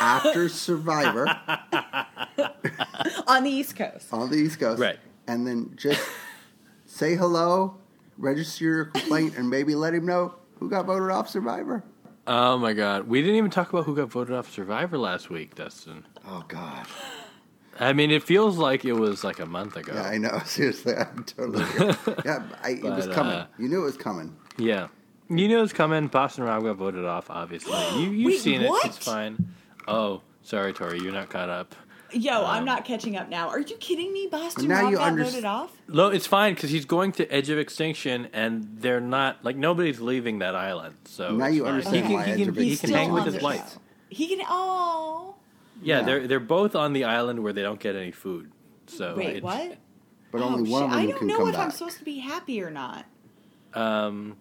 [0.00, 1.26] after Survivor
[3.28, 4.12] On the East Coast.
[4.12, 4.80] on the East Coast.
[4.80, 4.98] Right.
[5.28, 6.00] And then just
[6.86, 7.76] say hello,
[8.18, 11.84] register your complaint, and maybe let him know who got voted off Survivor.
[12.26, 15.54] Oh my God, we didn't even talk about who got voted off Survivor last week,
[15.54, 16.04] Dustin.
[16.26, 16.86] Oh, God.
[17.78, 19.92] I mean, it feels like it was like a month ago.
[19.94, 20.40] Yeah, I know.
[20.44, 21.64] Seriously, I'm totally.
[22.24, 23.32] yeah, I, it was coming.
[23.34, 24.34] uh, you knew it was coming.
[24.56, 24.88] Yeah.
[25.28, 26.06] You knew it was coming.
[26.08, 27.76] Boston Rob got voted off, obviously.
[28.00, 28.84] You, you've Wait, seen what?
[28.84, 28.88] it.
[28.88, 29.52] It's fine.
[29.86, 31.00] Oh, sorry, Tori.
[31.00, 31.74] You're not caught up.
[32.12, 33.48] Yo, I'm Um, not catching up now.
[33.48, 34.28] Are you kidding me?
[34.30, 35.72] Boston Now Rob you got underst- voted off?
[35.88, 40.00] No, it's fine because he's going to Edge of Extinction, and they're not like nobody's
[40.00, 40.94] leaving that island.
[41.04, 41.72] So Now you fine.
[41.74, 43.78] understand He why can, he can, he can hang with his lights.
[44.08, 44.44] He can.
[44.48, 45.34] Oh,
[45.82, 46.04] Yeah, Yeah.
[46.04, 48.50] they're they're both on the island where they don't get any food.
[48.86, 49.76] So wait, what?
[50.32, 50.84] But Oh, only one shit.
[50.84, 53.04] of them I don't can know come if I'm supposed to be happy or not.
[53.74, 54.36] Um,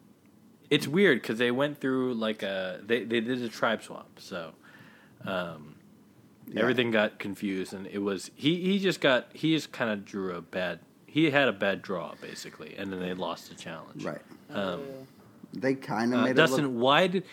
[0.70, 4.52] it's weird because they went through like a they they did a tribe swap, so
[5.26, 5.75] um,
[6.48, 6.62] Yeah.
[6.62, 10.36] everything got confused, and it was he he just got he just kind of drew
[10.36, 14.04] a bad he had a bad draw basically, and then they lost the challenge.
[14.04, 14.22] Right.
[14.50, 14.82] Um,
[15.54, 16.84] They kind of uh, made it Dustin, look.
[16.84, 17.24] why did?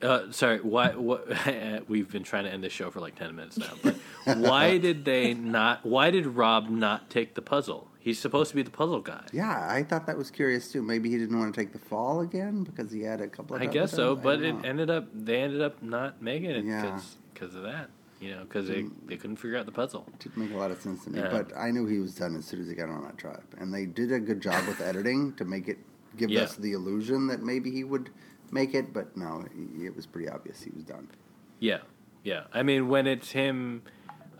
[0.00, 0.90] Uh, sorry, why?
[0.90, 1.26] What?
[1.88, 3.96] we've been trying to end this show for like ten minutes now, but
[4.38, 5.84] why did they not?
[5.84, 7.88] Why did Rob not take the puzzle?
[7.98, 9.24] He's supposed to be the puzzle guy.
[9.32, 10.80] Yeah, I thought that was curious too.
[10.82, 13.62] Maybe he didn't want to take the fall again because he had a couple of.
[13.62, 14.14] I guess so.
[14.14, 14.60] But it know.
[14.62, 17.00] ended up they ended up not making it Yeah.
[17.34, 17.90] because of that.
[18.20, 20.06] You know, because they, they couldn't figure out the puzzle.
[20.18, 21.20] didn't make a lot of sense to me.
[21.20, 23.72] But I knew he was done as soon as he got on that tribe, and
[23.72, 25.78] they did a good job with editing to make it
[26.16, 26.42] give Yeah.
[26.42, 28.10] us the illusion that maybe he would
[28.50, 28.92] make it.
[28.92, 29.44] But no,
[29.80, 31.08] it was pretty obvious he was done.
[31.60, 31.78] Yeah,
[32.24, 32.44] yeah.
[32.52, 33.82] I mean, when it's him,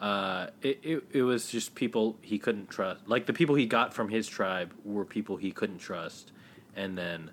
[0.00, 3.06] uh, it, it it was just people he couldn't trust.
[3.06, 6.32] Like the people he got from his tribe were people he couldn't trust,
[6.74, 7.30] and then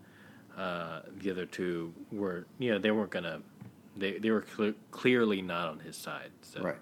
[0.56, 3.42] uh, the other two were you know they weren't gonna
[3.96, 6.32] they they were cle clearly not on his side.
[6.42, 6.78] So Right.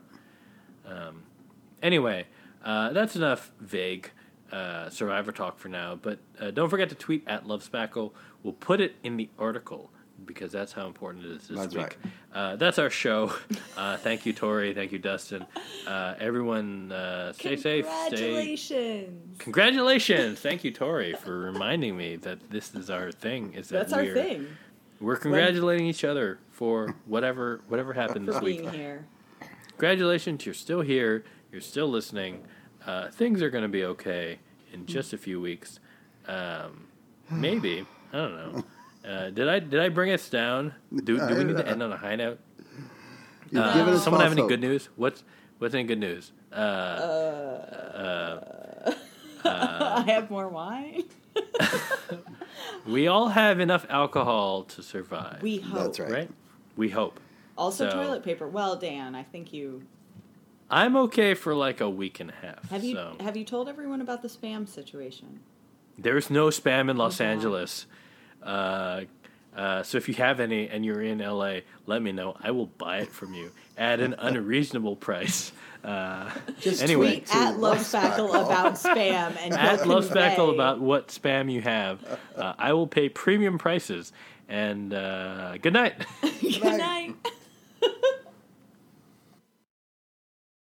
[1.81, 2.26] Anyway,
[2.64, 4.10] uh, that's enough vague
[4.53, 5.95] uh, Survivor talk for now.
[6.02, 8.14] But uh, don't forget to tweet at Love Spackle.
[8.41, 9.91] We'll put it in the article
[10.26, 11.98] because that's how important it is this That's week.
[12.03, 12.14] right.
[12.34, 13.34] Uh, that's our show.
[13.76, 14.72] Uh, thank you, Tori.
[14.76, 15.44] Thank you, Dustin.
[15.88, 17.88] Uh, everyone, uh, stay safe.
[17.88, 18.10] Stay.
[18.10, 19.40] Congratulations.
[19.40, 20.40] Congratulations!
[20.40, 23.53] Thank you, Tori, for reminding me that this is our thing.
[23.56, 24.48] Is that That's our we're, thing.
[25.02, 29.06] We're congratulating each other for whatever whatever happened this week Being here.
[29.70, 32.44] congratulations, you're still here, you're still listening.
[32.86, 34.38] Uh, things are going to be okay
[34.72, 35.80] in just a few weeks.
[36.28, 36.86] Um,
[37.30, 38.64] maybe I don't know.
[39.04, 40.76] Uh, did I did I bring us down?
[40.96, 42.40] Do, do we need to end on a high note?
[43.54, 44.88] Uh, given someone have any good news?
[44.96, 45.26] What's
[45.58, 46.32] what's any good news?
[46.56, 46.60] I
[50.08, 51.04] have more wine.
[52.86, 55.42] We all have enough alcohol to survive.
[55.42, 55.84] We hope.
[55.84, 56.12] That's right.
[56.12, 56.30] right?
[56.76, 57.20] We hope.
[57.58, 58.48] Also, So- toilet paper.
[58.48, 59.84] Well, Dan, I think you
[60.70, 62.70] I'm okay for like a week and a half.
[62.70, 63.16] have you so.
[63.20, 65.40] have you told everyone about the spam situation?
[65.98, 67.30] There's no spam in Los Okay.
[67.30, 67.86] Angeles.
[68.41, 69.02] Uh,
[69.56, 72.36] uh, so if you have any and you're in LA, let me know.
[72.41, 75.52] I will buy it from you at an unreasonable price.
[75.84, 78.45] Uh, Just anyway, Tweet at Love Love Spackle Spackle.
[78.45, 82.02] about spam and at he'll Love Spackle about what spam you have.
[82.36, 84.12] Uh, I will pay premium prices.
[84.48, 85.95] And uh, good night.
[86.41, 87.15] good night.